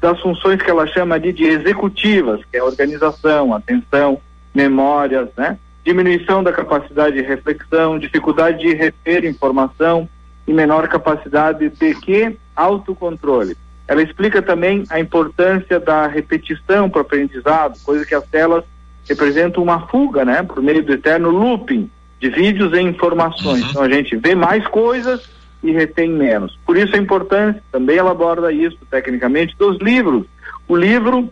das 0.00 0.20
funções 0.20 0.60
que 0.60 0.70
ela 0.70 0.86
chama 0.86 1.18
de, 1.18 1.32
de 1.32 1.44
executivas, 1.44 2.40
que 2.50 2.56
é 2.56 2.62
organização, 2.62 3.54
atenção, 3.54 4.20
memórias, 4.54 5.28
né? 5.36 5.58
Diminuição 5.84 6.42
da 6.42 6.52
capacidade 6.52 7.16
de 7.16 7.22
reflexão, 7.22 7.98
dificuldade 7.98 8.58
de 8.58 8.74
reter 8.74 9.24
informação 9.24 10.08
e 10.46 10.52
menor 10.52 10.86
capacidade 10.88 11.68
de 11.68 11.94
que 11.96 12.36
autocontrole. 12.54 13.56
Ela 13.88 14.02
explica 14.02 14.40
também 14.40 14.84
a 14.90 15.00
importância 15.00 15.80
da 15.80 16.06
repetição 16.06 16.88
para 16.88 16.98
o 16.98 17.02
aprendizado, 17.02 17.78
coisa 17.82 18.06
que 18.06 18.14
as 18.14 18.24
telas 18.26 18.64
representam 19.08 19.62
uma 19.62 19.86
fuga, 19.88 20.24
né, 20.24 20.42
por 20.42 20.62
meio 20.62 20.84
do 20.84 20.92
eterno 20.92 21.30
looping 21.30 21.90
de 22.20 22.30
vídeos 22.30 22.72
e 22.72 22.80
informações. 22.80 23.62
Uhum. 23.62 23.70
Então 23.70 23.82
a 23.82 23.88
gente 23.88 24.16
vê 24.16 24.34
mais 24.34 24.66
coisas 24.68 25.28
e 25.62 25.70
retém 25.70 26.10
menos. 26.10 26.58
Por 26.66 26.76
isso 26.76 26.94
a 26.94 26.98
importância, 26.98 27.62
também 27.70 27.96
ela 27.96 28.10
aborda 28.10 28.52
isso 28.52 28.78
tecnicamente, 28.90 29.56
dos 29.56 29.78
livros. 29.78 30.26
O 30.66 30.76
livro, 30.76 31.30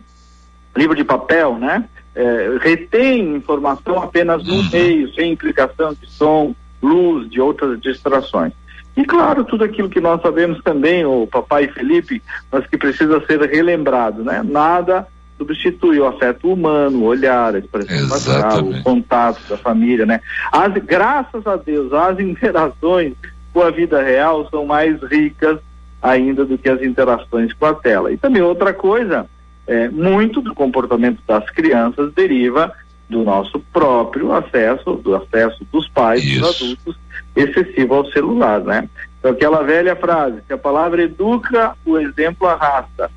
livro 0.75 0.95
de 0.95 1.03
papel, 1.03 1.57
né? 1.57 1.85
É, 2.13 2.57
retém 2.61 3.35
informação 3.35 4.01
apenas 4.01 4.45
no 4.45 4.55
uhum. 4.55 4.69
meio, 4.71 5.13
sem 5.13 5.31
implicação 5.31 5.93
de 5.93 6.09
som, 6.09 6.53
luz, 6.81 7.29
de 7.29 7.39
outras 7.39 7.79
distrações. 7.79 8.53
E 8.95 9.05
claro, 9.05 9.45
tudo 9.45 9.63
aquilo 9.63 9.89
que 9.89 10.01
nós 10.01 10.21
sabemos 10.21 10.61
também, 10.63 11.05
o 11.05 11.25
papai 11.25 11.67
Felipe, 11.69 12.21
mas 12.51 12.67
que 12.67 12.77
precisa 12.77 13.25
ser 13.25 13.41
relembrado, 13.41 14.23
né? 14.23 14.43
Nada 14.43 15.07
substitui 15.41 15.99
o 15.99 16.05
afeto 16.05 16.51
humano, 16.51 16.99
o 16.99 17.05
olhar, 17.05 17.55
a 17.55 17.59
expressão 17.59 18.09
facial, 18.09 18.63
o 18.63 18.83
contato 18.83 19.41
da 19.49 19.57
família, 19.57 20.05
né? 20.05 20.21
As, 20.51 20.71
graças 20.83 21.47
a 21.47 21.55
Deus, 21.55 21.91
as 21.91 22.19
interações 22.19 23.13
com 23.53 23.61
a 23.61 23.69
vida 23.69 24.01
real 24.01 24.47
são 24.49 24.65
mais 24.65 25.01
ricas 25.03 25.59
ainda 26.01 26.45
do 26.45 26.57
que 26.57 26.69
as 26.69 26.81
interações 26.81 27.53
com 27.53 27.65
a 27.65 27.73
tela. 27.73 28.11
E 28.11 28.17
também 28.17 28.41
outra 28.41 28.73
coisa, 28.73 29.27
é, 29.67 29.87
muito 29.89 30.41
do 30.41 30.53
comportamento 30.55 31.19
das 31.27 31.47
crianças 31.49 32.11
deriva 32.13 32.73
do 33.07 33.23
nosso 33.23 33.59
próprio 33.73 34.31
acesso, 34.31 34.95
do 34.95 35.15
acesso 35.15 35.65
dos 35.71 35.87
pais, 35.89 36.23
Isso. 36.23 36.39
dos 36.39 36.61
adultos, 36.61 36.99
excessivo 37.35 37.95
ao 37.95 38.05
celular, 38.11 38.61
né? 38.61 38.89
Então 39.19 39.31
aquela 39.31 39.61
velha 39.61 39.95
frase, 39.95 40.41
que 40.47 40.53
a 40.53 40.57
palavra 40.57 41.03
educa, 41.03 41.75
o 41.85 41.97
exemplo 41.99 42.47
arrasta. 42.47 43.11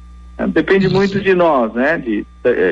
Depende 0.49 0.89
muito 0.89 1.21
de 1.21 1.33
nós, 1.33 1.73
né? 1.73 1.97
De, 1.97 2.27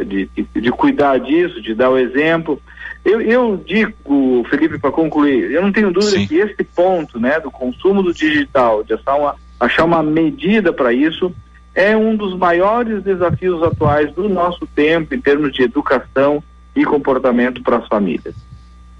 de, 0.04 0.28
de, 0.34 0.60
de 0.60 0.70
cuidar 0.72 1.18
disso, 1.18 1.62
de 1.62 1.74
dar 1.74 1.90
o 1.90 1.98
exemplo. 1.98 2.60
Eu, 3.04 3.20
eu 3.20 3.64
digo, 3.66 4.44
Felipe, 4.48 4.78
para 4.78 4.92
concluir, 4.92 5.50
eu 5.50 5.62
não 5.62 5.72
tenho 5.72 5.92
dúvida 5.92 6.18
Sim. 6.18 6.26
que 6.26 6.36
esse 6.36 6.62
ponto, 6.62 7.18
né, 7.18 7.40
do 7.40 7.50
consumo 7.50 8.02
do 8.02 8.14
digital, 8.14 8.84
de 8.84 8.94
achar 8.94 9.16
uma, 9.16 9.36
achar 9.58 9.84
uma 9.84 10.02
medida 10.02 10.72
para 10.72 10.92
isso, 10.92 11.34
é 11.74 11.96
um 11.96 12.14
dos 12.14 12.36
maiores 12.36 13.02
desafios 13.02 13.62
atuais 13.62 14.12
do 14.14 14.28
nosso 14.28 14.66
tempo 14.68 15.14
em 15.14 15.20
termos 15.20 15.52
de 15.52 15.62
educação 15.62 16.42
e 16.76 16.84
comportamento 16.84 17.62
para 17.62 17.78
as 17.78 17.88
famílias. 17.88 18.34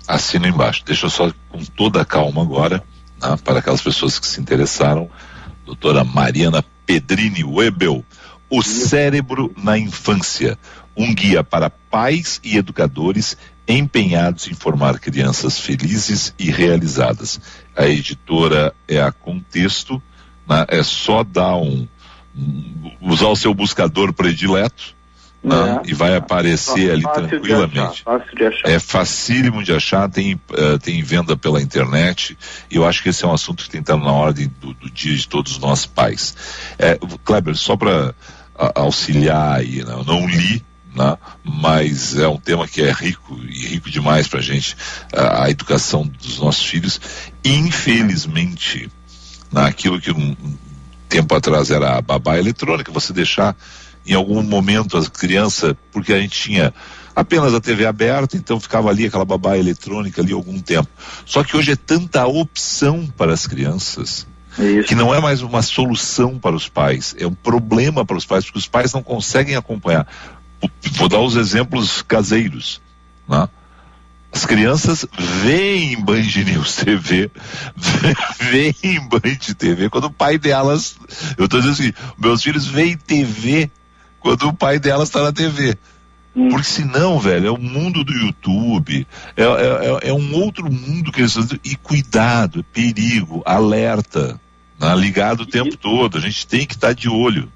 Assino 0.09 0.49
embaixo. 0.49 0.83
Deixa 0.85 1.07
eu 1.07 1.11
só 1.11 1.33
com 1.49 1.65
toda 1.77 2.01
a 2.03 2.05
calma 2.05 2.43
agora, 2.43 2.83
né, 3.23 3.37
para 3.45 3.61
aquelas 3.61 3.83
pessoas 3.83 4.19
que 4.19 4.27
se 4.27 4.41
interessaram, 4.41 5.09
doutora 5.65 6.03
Mariana 6.03 6.65
Pedrini 6.85 7.45
Webel, 7.45 8.05
o 8.51 8.63
cérebro 8.63 9.53
na 9.57 9.79
infância, 9.79 10.59
um 10.97 11.15
guia 11.15 11.43
para 11.43 11.71
pais 11.71 12.41
e 12.45 12.57
educadores 12.57 13.37
empenhados 13.67 14.49
em 14.49 14.55
formar 14.55 14.99
crianças 14.99 15.59
felizes 15.59 16.35
e 16.39 16.51
realizadas. 16.51 17.41
A 17.77 17.87
editora 17.87 18.75
é 18.89 19.01
a 19.01 19.13
Contexto, 19.13 20.03
né? 20.49 20.67
é 20.69 20.83
só 20.83 21.23
dar 21.23 21.57
um, 21.57 21.87
um, 22.37 22.93
usar 23.01 23.29
o 23.29 23.37
seu 23.37 23.55
buscador 23.55 24.13
predileto 24.13 24.95
né? 25.43 25.81
é. 25.85 25.91
e 25.91 25.95
vai 25.95 26.17
aparecer 26.17 26.91
ali 26.91 27.03
tranquilamente. 27.03 28.03
Achar, 28.07 28.25
é 28.65 28.79
facílimo 28.79 29.63
de 29.63 29.73
achar, 29.73 30.09
tem, 30.09 30.35
uh, 30.35 30.79
tem 30.79 31.03
venda 31.03 31.37
pela 31.37 31.61
internet. 31.61 32.37
E 32.71 32.77
eu 32.77 32.87
acho 32.87 33.03
que 33.03 33.09
esse 33.09 33.25
é 33.25 33.29
um 33.29 33.33
assunto 33.33 33.65
que 33.65 33.71
tem 33.71 33.83
que 33.83 33.91
estar 33.91 34.03
na 34.03 34.13
ordem 34.13 34.51
do, 34.61 34.75
do 34.75 34.91
dia 34.91 35.17
de 35.17 35.27
todos 35.29 35.59
nós 35.59 35.87
pais. 35.87 36.37
É, 36.79 36.99
Kleber, 37.25 37.57
só 37.57 37.77
para 37.77 38.15
auxiliar 38.75 39.59
aí, 39.59 39.85
né? 39.85 39.93
eu 39.93 40.05
não 40.05 40.27
li 40.27 40.65
né? 40.95 41.17
mas 41.45 42.17
é 42.17 42.29
um 42.29 42.39
tema 42.39 42.69
que 42.69 42.83
é 42.83 42.93
rico 42.93 43.39
e 43.49 43.67
rico 43.67 43.91
demais 43.91 44.29
para 44.29 44.41
a 44.41 44.43
gente, 44.43 44.77
a, 45.13 45.51
educação 45.51 46.07
dos 46.07 46.39
nossos 46.39 46.65
filhos. 46.65 47.01
Infelizmente, 47.45 48.91
naquilo 49.51 50.01
que 50.01 50.11
um, 50.11 50.37
tempo 51.09 51.35
atrás 51.35 51.71
era 51.71 51.99
a 51.99 52.03
babá 52.03 52.39
eletrônica, 52.39 52.91
você 52.91 53.13
deixar 53.13 53.57
em 54.07 54.15
algum 54.15 54.43
momento 54.43 54.97
as 54.97 55.09
crianças, 55.09 55.75
porque 55.93 56.13
a 56.13 56.19
gente 56.19 56.39
tinha 56.39 56.73
apenas 57.15 57.55
a 57.55 57.61
TV 57.61 57.87
aberta, 57.87 58.37
então 58.37 58.59
ficava 58.59 58.89
ali 58.89 59.07
aquela 59.07 59.25
babá 59.25 59.57
eletrônica 59.57 60.21
ali 60.21 60.33
algum 60.33 60.59
tempo. 60.59 60.89
Só 61.25 61.45
que 61.45 61.57
hoje 61.57 61.73
é 61.73 61.77
tanta 61.77 62.27
opção 62.27 63.07
para 63.17 63.33
as 63.33 63.47
crianças. 63.47 64.27
Isso. 64.59 64.87
que 64.87 64.95
não 64.95 65.15
é 65.15 65.19
mais 65.19 65.41
uma 65.41 65.63
solução 65.63 66.39
para 66.39 66.55
os 66.55 66.69
pais, 66.69 67.15
é 67.19 67.27
um 67.27 67.33
problema 67.33 68.05
para 68.05 68.19
os 68.19 68.27
pais, 68.27 68.45
porque 68.45 68.59
os 68.59 68.69
pais 68.69 68.93
não 68.93 69.03
conseguem 69.03 69.57
acompanhar 69.57 70.07
vou 70.93 71.09
dar 71.09 71.21
os 71.21 71.37
exemplos 71.37 72.03
caseiros, 72.03 72.81
né? 73.29 73.49
As 74.35 74.47
crianças 74.47 75.05
veem 75.43 76.01
Band 76.03 76.23
News 76.23 76.77
TV, 76.77 77.31
veem 78.41 78.99
Band 79.07 79.55
TV 79.59 79.91
quando 79.91 80.07
o 80.07 80.13
pai 80.13 80.39
delas, 80.39 80.97
eu 81.37 81.45
estou 81.45 81.61
dizendo 81.61 81.75
assim, 81.75 81.93
meus 82.17 82.43
filhos 82.43 82.67
veem 82.67 82.97
TV 82.97 83.71
quando 84.21 84.49
o 84.49 84.55
pai 84.55 84.79
delas 84.79 85.09
está 85.09 85.23
na 85.23 85.33
TV. 85.33 85.77
Hum. 86.35 86.49
Porque 86.49 86.65
senão, 86.65 87.19
velho, 87.19 87.47
é 87.47 87.51
o 87.51 87.59
mundo 87.59 88.03
do 88.03 88.13
YouTube, 88.13 89.07
é, 89.37 89.43
é, 89.43 89.47
é, 89.47 90.09
é 90.09 90.13
um 90.15 90.35
outro 90.35 90.73
mundo 90.73 91.13
que 91.13 91.21
eles 91.21 91.37
estão 91.37 91.59
E 91.63 91.77
cuidado, 91.77 92.61
é 92.61 92.63
perigo, 92.73 93.43
alerta, 93.45 94.41
né? 94.81 94.97
ligado 94.97 95.43
o 95.43 95.47
tempo 95.47 95.77
todo, 95.77 96.17
a 96.17 96.21
gente 96.21 96.47
tem 96.47 96.67
que 96.67 96.75
estar 96.75 96.89
tá 96.89 96.93
de 96.95 97.09
olho. 97.09 97.53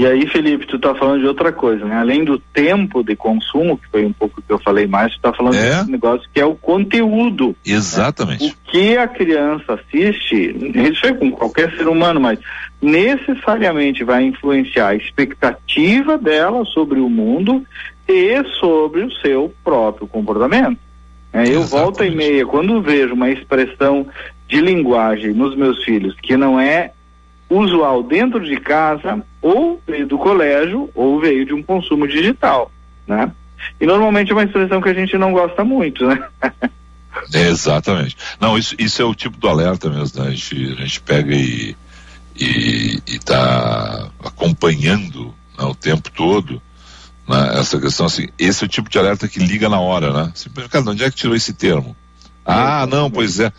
E 0.00 0.06
aí, 0.06 0.26
Felipe, 0.28 0.66
tu 0.66 0.76
está 0.76 0.94
falando 0.94 1.20
de 1.20 1.26
outra 1.26 1.52
coisa, 1.52 1.84
né? 1.84 1.96
Além 1.96 2.24
do 2.24 2.38
tempo 2.38 3.04
de 3.04 3.14
consumo, 3.14 3.76
que 3.76 3.86
foi 3.90 4.06
um 4.06 4.14
pouco 4.14 4.40
que 4.40 4.50
eu 4.50 4.58
falei 4.58 4.86
mais, 4.86 5.12
tu 5.12 5.16
está 5.16 5.30
falando 5.30 5.56
é? 5.56 5.82
de 5.82 5.88
um 5.90 5.92
negócio 5.92 6.26
que 6.32 6.40
é 6.40 6.44
o 6.46 6.54
conteúdo. 6.54 7.54
Exatamente. 7.62 8.46
Né? 8.46 8.50
O 8.50 8.70
que 8.70 8.96
a 8.96 9.06
criança 9.06 9.74
assiste, 9.74 10.56
isso 10.88 11.04
é 11.04 11.12
com 11.12 11.30
qualquer 11.30 11.76
ser 11.76 11.86
humano, 11.86 12.18
mas 12.18 12.38
necessariamente 12.80 14.02
vai 14.02 14.22
influenciar 14.22 14.88
a 14.88 14.94
expectativa 14.94 16.16
dela 16.16 16.64
sobre 16.64 16.98
o 16.98 17.10
mundo 17.10 17.62
e 18.08 18.42
sobre 18.58 19.02
o 19.02 19.12
seu 19.16 19.54
próprio 19.62 20.06
comportamento. 20.06 20.78
É, 21.30 21.46
eu 21.46 21.62
volto 21.64 22.02
e 22.02 22.10
meia, 22.10 22.46
quando 22.46 22.80
vejo 22.80 23.12
uma 23.12 23.28
expressão 23.28 24.06
de 24.48 24.62
linguagem 24.62 25.34
nos 25.34 25.54
meus 25.54 25.84
filhos 25.84 26.16
que 26.22 26.38
não 26.38 26.58
é 26.58 26.90
usual 27.50 28.02
dentro 28.02 28.42
de 28.42 28.56
casa, 28.56 29.22
ou 29.42 29.80
veio 29.86 30.06
do 30.06 30.18
colégio, 30.18 30.90
ou 30.94 31.20
veio 31.20 31.44
de 31.46 31.54
um 31.54 31.62
consumo 31.62 32.06
digital, 32.06 32.70
né? 33.06 33.32
E 33.80 33.86
normalmente 33.86 34.30
é 34.30 34.34
uma 34.34 34.44
expressão 34.44 34.80
que 34.80 34.88
a 34.88 34.94
gente 34.94 35.16
não 35.18 35.32
gosta 35.32 35.64
muito, 35.64 36.06
né? 36.06 36.22
exatamente. 37.32 38.16
Não, 38.40 38.56
isso, 38.56 38.74
isso 38.78 39.02
é 39.02 39.04
o 39.04 39.14
tipo 39.14 39.36
do 39.36 39.48
alerta 39.48 39.90
mesmo, 39.90 40.22
né? 40.22 40.28
A 40.28 40.30
gente, 40.30 40.72
a 40.72 40.82
gente 40.82 41.00
pega 41.00 41.34
e, 41.34 41.76
e, 42.38 43.02
e 43.06 43.18
tá 43.18 44.10
acompanhando 44.24 45.34
né, 45.58 45.64
o 45.64 45.74
tempo 45.74 46.10
todo 46.10 46.60
né, 47.30 47.60
essa 47.60 47.80
questão 47.80 48.06
assim, 48.06 48.28
esse 48.36 48.64
é 48.64 48.66
o 48.66 48.68
tipo 48.68 48.90
de 48.90 48.98
alerta 48.98 49.28
que 49.28 49.38
liga 49.38 49.68
na 49.68 49.78
hora, 49.78 50.12
né? 50.12 50.32
Assim, 50.34 50.50
cara, 50.68 50.90
onde 50.90 51.04
é 51.04 51.10
que 51.10 51.16
tirou 51.16 51.36
esse 51.36 51.52
termo? 51.52 51.96
Ah, 52.44 52.86
não, 52.86 53.10
pois 53.10 53.38
é. 53.38 53.52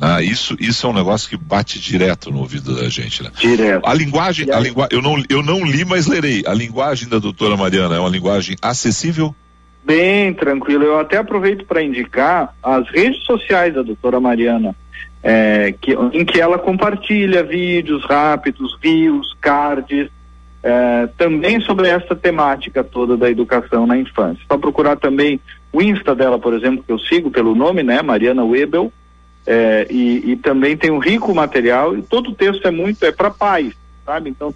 Ah, 0.00 0.22
isso, 0.22 0.56
isso 0.58 0.86
é 0.86 0.90
um 0.90 0.94
negócio 0.94 1.28
que 1.28 1.36
bate 1.36 1.80
direto 1.80 2.30
no 2.30 2.40
ouvido 2.40 2.74
da 2.74 2.88
gente, 2.88 3.22
né? 3.22 3.30
Direto. 3.38 3.86
A 3.86 3.94
linguagem, 3.94 4.50
a 4.50 4.58
lingu... 4.58 4.86
eu, 4.90 5.00
não, 5.00 5.22
eu 5.28 5.42
não 5.42 5.64
li, 5.64 5.84
mas 5.84 6.06
lerei. 6.06 6.42
A 6.46 6.52
linguagem 6.52 7.08
da 7.08 7.18
doutora 7.18 7.56
Mariana 7.56 7.96
é 7.96 8.00
uma 8.00 8.08
linguagem 8.08 8.56
acessível? 8.60 9.34
Bem 9.84 10.32
tranquilo. 10.34 10.84
Eu 10.84 10.98
até 10.98 11.18
aproveito 11.18 11.64
para 11.64 11.82
indicar 11.82 12.54
as 12.62 12.88
redes 12.90 13.22
sociais 13.24 13.74
da 13.74 13.82
doutora 13.82 14.18
Mariana, 14.18 14.74
é, 15.22 15.74
que, 15.80 15.92
em 16.12 16.24
que 16.24 16.40
ela 16.40 16.58
compartilha 16.58 17.42
vídeos 17.42 18.04
rápidos, 18.04 18.76
rios, 18.82 19.34
cards, 19.40 20.10
é, 20.62 21.06
também 21.18 21.60
sobre 21.60 21.88
essa 21.88 22.16
temática 22.16 22.82
toda 22.82 23.16
da 23.16 23.30
educação 23.30 23.86
na 23.86 23.98
infância. 23.98 24.42
Para 24.48 24.58
procurar 24.58 24.96
também 24.96 25.38
o 25.74 25.82
Insta 25.82 26.14
dela, 26.14 26.38
por 26.38 26.54
exemplo, 26.54 26.84
que 26.84 26.92
eu 26.92 26.98
sigo 27.00 27.32
pelo 27.32 27.52
nome, 27.52 27.82
né, 27.82 28.00
Mariana 28.00 28.44
Webel, 28.44 28.92
é, 29.44 29.86
e, 29.90 30.30
e, 30.30 30.36
também 30.36 30.76
tem 30.76 30.90
um 30.90 30.98
rico 30.98 31.34
material 31.34 31.98
e 31.98 32.00
todo 32.00 32.30
o 32.30 32.34
texto 32.34 32.66
é 32.66 32.70
muito 32.70 33.04
é 33.04 33.12
para 33.12 33.28
pais, 33.28 33.74
sabe? 34.06 34.30
Então, 34.30 34.54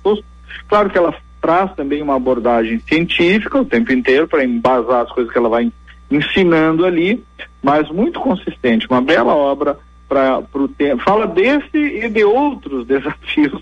claro 0.67 0.89
que 0.89 0.97
ela 0.97 1.15
traz 1.43 1.75
também 1.75 2.01
uma 2.01 2.15
abordagem 2.15 2.81
científica 2.89 3.61
o 3.61 3.65
tempo 3.65 3.93
inteiro 3.93 4.27
para 4.27 4.45
embasar 4.45 5.03
as 5.03 5.13
coisas 5.13 5.31
que 5.31 5.39
ela 5.39 5.49
vai 5.49 5.71
ensinando 6.11 6.87
ali, 6.87 7.23
mas 7.63 7.91
muito 7.91 8.21
consistente, 8.21 8.87
uma 8.89 9.03
bela 9.03 9.35
obra 9.35 9.77
para 10.09 10.43
o 10.55 10.69
tempo. 10.69 11.03
Fala 11.03 11.27
desse 11.27 11.77
e 11.77 12.09
de 12.09 12.25
outros 12.25 12.87
desafios 12.89 13.61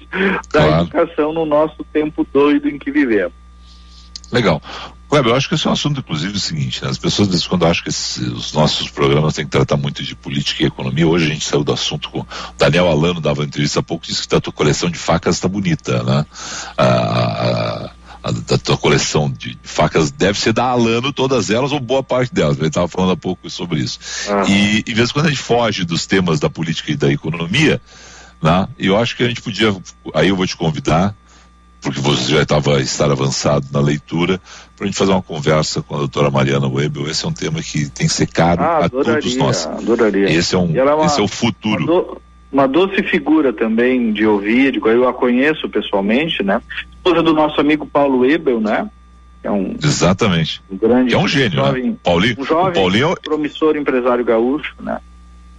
da 0.52 0.60
claro. 0.60 0.82
educação 0.82 1.32
no 1.32 1.46
nosso 1.46 1.82
tempo 1.92 2.24
doido 2.32 2.68
em 2.68 2.78
que 2.78 2.90
vivemos. 2.90 3.32
Legal. 4.30 4.60
Kleber, 5.08 5.32
eu 5.32 5.36
acho 5.36 5.48
que 5.48 5.54
esse 5.54 5.66
é 5.66 5.70
um 5.70 5.72
assunto, 5.72 6.00
inclusive, 6.00 6.36
o 6.36 6.40
seguinte, 6.40 6.82
né? 6.82 6.90
as 6.90 6.98
pessoas, 6.98 7.28
vezes, 7.28 7.46
quando 7.46 7.64
acham 7.64 7.84
que 7.84 7.90
esse, 7.90 8.22
os 8.24 8.52
nossos 8.52 8.90
programas 8.90 9.34
têm 9.34 9.44
que 9.44 9.50
tratar 9.50 9.76
muito 9.76 10.02
de 10.02 10.16
política 10.16 10.64
e 10.64 10.66
economia, 10.66 11.06
hoje 11.06 11.26
a 11.26 11.28
gente 11.28 11.46
saiu 11.46 11.62
do 11.62 11.72
assunto 11.72 12.10
com 12.10 12.26
Daniel 12.58 12.88
Alano, 12.88 13.20
dava 13.20 13.44
entrevista 13.44 13.78
há 13.78 13.82
pouco, 13.82 14.04
disse 14.04 14.26
que 14.26 14.34
a 14.34 14.40
tua 14.40 14.52
coleção 14.52 14.90
de 14.90 14.98
facas 14.98 15.36
está 15.36 15.46
bonita, 15.46 16.02
né? 16.02 16.26
A, 16.76 17.90
tua 18.64 18.76
coleção 18.76 19.30
de 19.30 19.56
facas 19.62 20.10
deve 20.10 20.36
ser 20.40 20.52
da 20.52 20.64
Alano, 20.64 21.12
todas 21.12 21.48
elas, 21.50 21.70
ou 21.70 21.78
boa 21.78 22.02
parte 22.02 22.34
delas, 22.34 22.58
ele 22.58 22.66
estava 22.66 22.88
falando 22.88 23.12
há 23.12 23.16
pouco 23.16 23.48
sobre 23.48 23.78
isso. 23.78 24.00
E, 24.48 24.82
em 24.84 24.94
vez 24.94 25.12
quando 25.12 25.26
a 25.26 25.28
gente 25.28 25.40
foge 25.40 25.84
dos 25.84 26.06
temas 26.06 26.40
da 26.40 26.50
política 26.50 26.90
e 26.90 26.96
da 26.96 27.12
economia, 27.12 27.80
né? 28.42 28.66
eu 28.76 28.96
acho 28.96 29.16
que 29.16 29.22
a 29.22 29.28
gente 29.28 29.40
podia, 29.40 29.74
aí 30.12 30.28
eu 30.28 30.34
vou 30.34 30.46
te 30.46 30.56
convidar, 30.56 31.14
porque 31.86 32.00
você 32.00 32.32
já 32.32 32.42
estava 32.42 32.80
estar 32.80 33.12
avançado 33.12 33.68
na 33.72 33.80
leitura, 33.80 34.40
para 34.76 34.84
a 34.84 34.86
gente 34.86 34.98
fazer 34.98 35.12
uma 35.12 35.22
conversa 35.22 35.80
com 35.82 35.94
a 35.94 35.98
doutora 35.98 36.32
Mariana 36.32 36.66
Webel. 36.66 37.08
Esse 37.08 37.24
é 37.24 37.28
um 37.28 37.32
tema 37.32 37.62
que 37.62 37.88
tem 37.88 38.08
que 38.08 38.12
ser 38.12 38.26
caro 38.26 38.60
ah, 38.60 38.86
a 38.86 38.88
todos 38.88 39.36
nós. 39.36 39.66
Adoraria. 39.66 40.28
Esse 40.28 40.56
é, 40.56 40.58
um, 40.58 40.76
é 40.76 40.82
uma, 40.82 41.06
esse 41.06 41.20
é 41.20 41.22
o 41.22 41.28
futuro. 41.28 41.84
Uma, 41.84 41.86
do, 41.86 42.22
uma, 42.50 42.66
doce 42.66 43.04
figura 43.04 43.52
também 43.52 44.12
de 44.12 44.26
ouvir, 44.26 44.80
eu 44.84 45.08
a 45.08 45.14
conheço 45.14 45.68
pessoalmente, 45.68 46.42
né? 46.42 46.60
Esposa 46.90 47.22
do 47.22 47.32
nosso 47.32 47.60
amigo 47.60 47.86
Paulo 47.86 48.18
Webel, 48.18 48.60
né? 48.60 48.90
É 49.44 49.50
um, 49.50 49.76
Exatamente. 49.80 50.60
Um 50.68 50.76
grande. 50.76 51.14
é 51.14 51.18
um 51.18 51.28
gênio, 51.28 51.60
né? 51.60 51.66
jovem, 51.66 51.90
né? 51.90 51.96
Paulinho, 52.02 52.36
um 52.40 52.44
jovem, 52.44 52.72
Paulinho... 52.74 53.12
É 53.12 53.16
promissor 53.16 53.76
empresário 53.76 54.24
gaúcho, 54.24 54.74
né? 54.80 54.98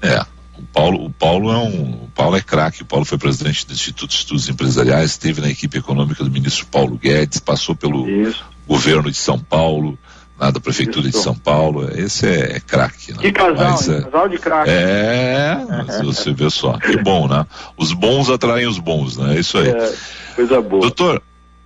É. 0.02 0.20
O 0.58 0.64
Paulo, 0.74 1.06
o 1.06 1.10
Paulo 1.10 1.52
é 1.52 1.58
um, 1.58 2.07
Paulo 2.18 2.36
é 2.36 2.42
craque. 2.42 2.82
O 2.82 2.86
Paulo 2.86 3.06
foi 3.06 3.20
presidente 3.20 3.68
do 3.68 3.74
Instituto 3.74 4.10
de 4.10 4.16
Estudos 4.16 4.50
Empresariais, 4.50 5.12
esteve 5.12 5.40
na 5.40 5.50
equipe 5.50 5.78
econômica 5.78 6.24
do 6.24 6.32
ministro 6.32 6.66
Paulo 6.66 6.98
Guedes, 6.98 7.40
passou 7.40 7.76
pelo 7.76 8.10
Isso. 8.10 8.44
governo 8.68 9.12
de 9.12 9.18
São 9.18 9.38
Paulo, 9.38 10.00
na 10.40 10.50
da 10.50 10.60
prefeitura 10.60 11.08
Isso. 11.08 11.20
de 11.20 11.24
São 11.24 11.36
Paulo. 11.36 11.88
Esse 11.96 12.26
é, 12.26 12.58
é 12.58 12.60
craque. 12.60 13.14
Né? 13.14 13.20
Que 13.20 13.32
casal, 13.32 13.72
Mas, 13.72 13.88
é, 13.88 14.02
casal 14.02 14.28
de 14.28 14.38
craque. 14.40 14.72
É, 14.72 15.58
você 16.04 16.34
vê 16.34 16.50
só. 16.50 16.74
Que 16.80 16.98
bom, 16.98 17.28
né? 17.28 17.46
Os 17.78 17.94
bons 17.94 18.32
atraem 18.32 18.66
os 18.66 18.80
bons, 18.80 19.18
né? 19.18 19.36
É 19.36 19.40
isso 19.40 19.60
aí. 19.60 19.70
É, 19.70 19.94
coisa 20.36 20.60
boa. 20.60 20.82
Doutor, 20.82 21.22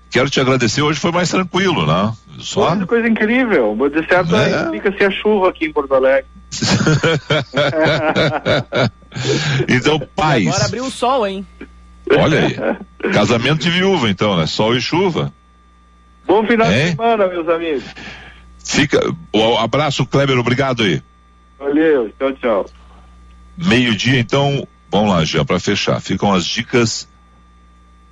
quero 0.09 0.29
te 0.29 0.41
agradecer. 0.41 0.81
Hoje 0.81 0.99
foi 0.99 1.13
mais 1.13 1.29
tranquilo, 1.29 1.87
né? 1.87 2.11
Só... 2.39 2.71
Coisa, 2.71 2.85
coisa 2.85 3.07
incrível. 3.07 3.73
De 3.89 4.05
certo, 4.05 4.35
é. 4.35 4.63
explica-se 4.63 5.03
a 5.05 5.11
chuva 5.11 5.47
aqui 5.47 5.65
em 5.65 5.71
Porto 5.71 5.95
Alegre. 5.95 6.25
então, 9.67 9.99
paz. 10.15 10.47
Agora 10.47 10.65
abriu 10.65 10.85
o 10.85 10.91
sol, 10.91 11.27
hein? 11.27 11.45
Olha 12.09 12.39
aí. 12.45 13.11
Casamento 13.11 13.61
de 13.61 13.69
viúva, 13.69 14.09
então, 14.09 14.37
né? 14.37 14.45
Sol 14.45 14.75
e 14.75 14.81
chuva. 14.81 15.33
Bom 16.25 16.45
final 16.45 16.67
de 16.67 16.89
semana, 16.89 17.27
meus 17.27 17.47
amigos. 17.47 17.83
Fica. 18.63 18.99
Um 19.33 19.57
abraço, 19.57 20.05
Kleber, 20.05 20.37
obrigado 20.37 20.83
aí. 20.83 21.01
Valeu, 21.59 22.11
tchau, 22.17 22.33
tchau. 22.33 22.65
Meio-dia, 23.57 24.19
então, 24.19 24.67
vamos 24.89 25.11
lá, 25.11 25.23
Jean, 25.23 25.45
para 25.45 25.59
fechar. 25.59 25.99
Ficam 25.99 26.33
as 26.33 26.45
dicas 26.45 27.07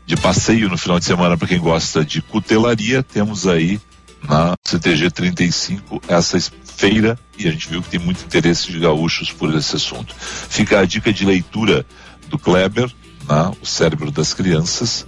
de 0.05 0.17
passeio 0.17 0.69
no 0.69 0.77
final 0.77 0.99
de 0.99 1.05
semana 1.05 1.37
para 1.37 1.47
quem 1.47 1.59
gosta 1.59 2.03
de 2.03 2.21
cutelaria. 2.21 3.01
Temos 3.01 3.47
aí 3.47 3.79
na 4.27 4.55
CTG 4.63 5.11
35 5.11 6.01
essa 6.07 6.39
feira 6.63 7.17
e 7.37 7.47
a 7.47 7.51
gente 7.51 7.67
viu 7.69 7.81
que 7.81 7.89
tem 7.89 7.99
muito 7.99 8.23
interesse 8.23 8.71
de 8.71 8.79
gaúchos 8.79 9.31
por 9.31 9.53
esse 9.55 9.75
assunto. 9.75 10.13
Fica 10.17 10.79
a 10.79 10.85
dica 10.85 11.11
de 11.11 11.25
leitura 11.25 11.85
do 12.27 12.37
Kleber, 12.37 12.89
né, 13.27 13.51
O 13.61 13.65
Cérebro 13.65 14.11
das 14.11 14.33
Crianças, 14.33 15.05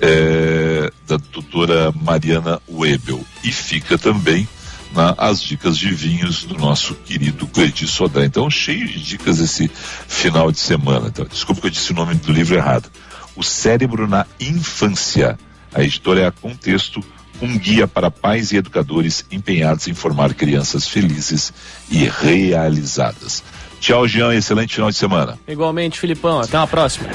é, 0.00 0.90
da 1.06 1.16
doutora 1.16 1.92
Mariana 1.92 2.60
Webel. 2.68 3.24
E 3.42 3.52
fica 3.52 3.96
também 3.96 4.48
né, 4.94 5.14
as 5.16 5.40
dicas 5.40 5.76
de 5.76 5.90
vinhos 5.90 6.44
do 6.44 6.56
nosso 6.56 6.94
querido 6.94 7.46
Cleidi 7.46 7.86
Sodré. 7.86 8.24
Então, 8.24 8.50
cheio 8.50 8.86
de 8.86 9.02
dicas 9.02 9.40
esse 9.40 9.68
final 9.68 10.50
de 10.50 10.58
semana. 10.58 11.08
Então, 11.08 11.26
desculpa 11.26 11.60
que 11.60 11.66
eu 11.68 11.70
disse 11.70 11.92
o 11.92 11.94
nome 11.94 12.14
do 12.14 12.32
livro 12.32 12.56
errado. 12.56 12.90
O 13.36 13.42
Cérebro 13.42 14.06
na 14.06 14.26
Infância. 14.40 15.38
A 15.72 15.82
editora 15.82 16.20
é 16.22 16.26
a 16.26 16.32
Contexto, 16.32 17.04
um 17.40 17.58
guia 17.58 17.86
para 17.86 18.10
pais 18.10 18.52
e 18.52 18.56
educadores 18.56 19.24
empenhados 19.30 19.88
em 19.88 19.94
formar 19.94 20.34
crianças 20.34 20.88
felizes 20.88 21.52
e 21.90 22.04
realizadas. 22.04 23.42
Tchau, 23.80 24.06
Jean. 24.08 24.34
Excelente 24.34 24.74
final 24.74 24.90
de 24.90 24.96
semana. 24.96 25.38
Igualmente, 25.46 25.98
Filipão. 25.98 26.40
Até 26.40 26.58
uma 26.58 26.66
próxima. 26.66 27.08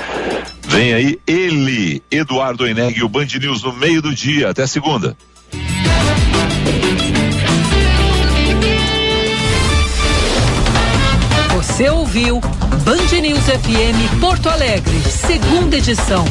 Vem 0.68 0.94
aí 0.94 1.20
ele, 1.28 2.02
Eduardo 2.10 2.66
Eneg, 2.66 3.04
o 3.04 3.10
Band 3.10 3.28
News 3.40 3.64
no 3.64 3.74
meio 3.74 4.02
do 4.02 4.14
dia. 4.14 4.50
Até 4.50 4.66
segunda. 4.66 5.16
Você 11.56 11.90
ouviu 11.90 12.40
Band 12.84 13.22
News 13.22 13.44
FM 13.46 14.20
Porto 14.20 14.50
Alegre, 14.50 15.00
segunda 15.10 15.78
edição. 15.78 16.26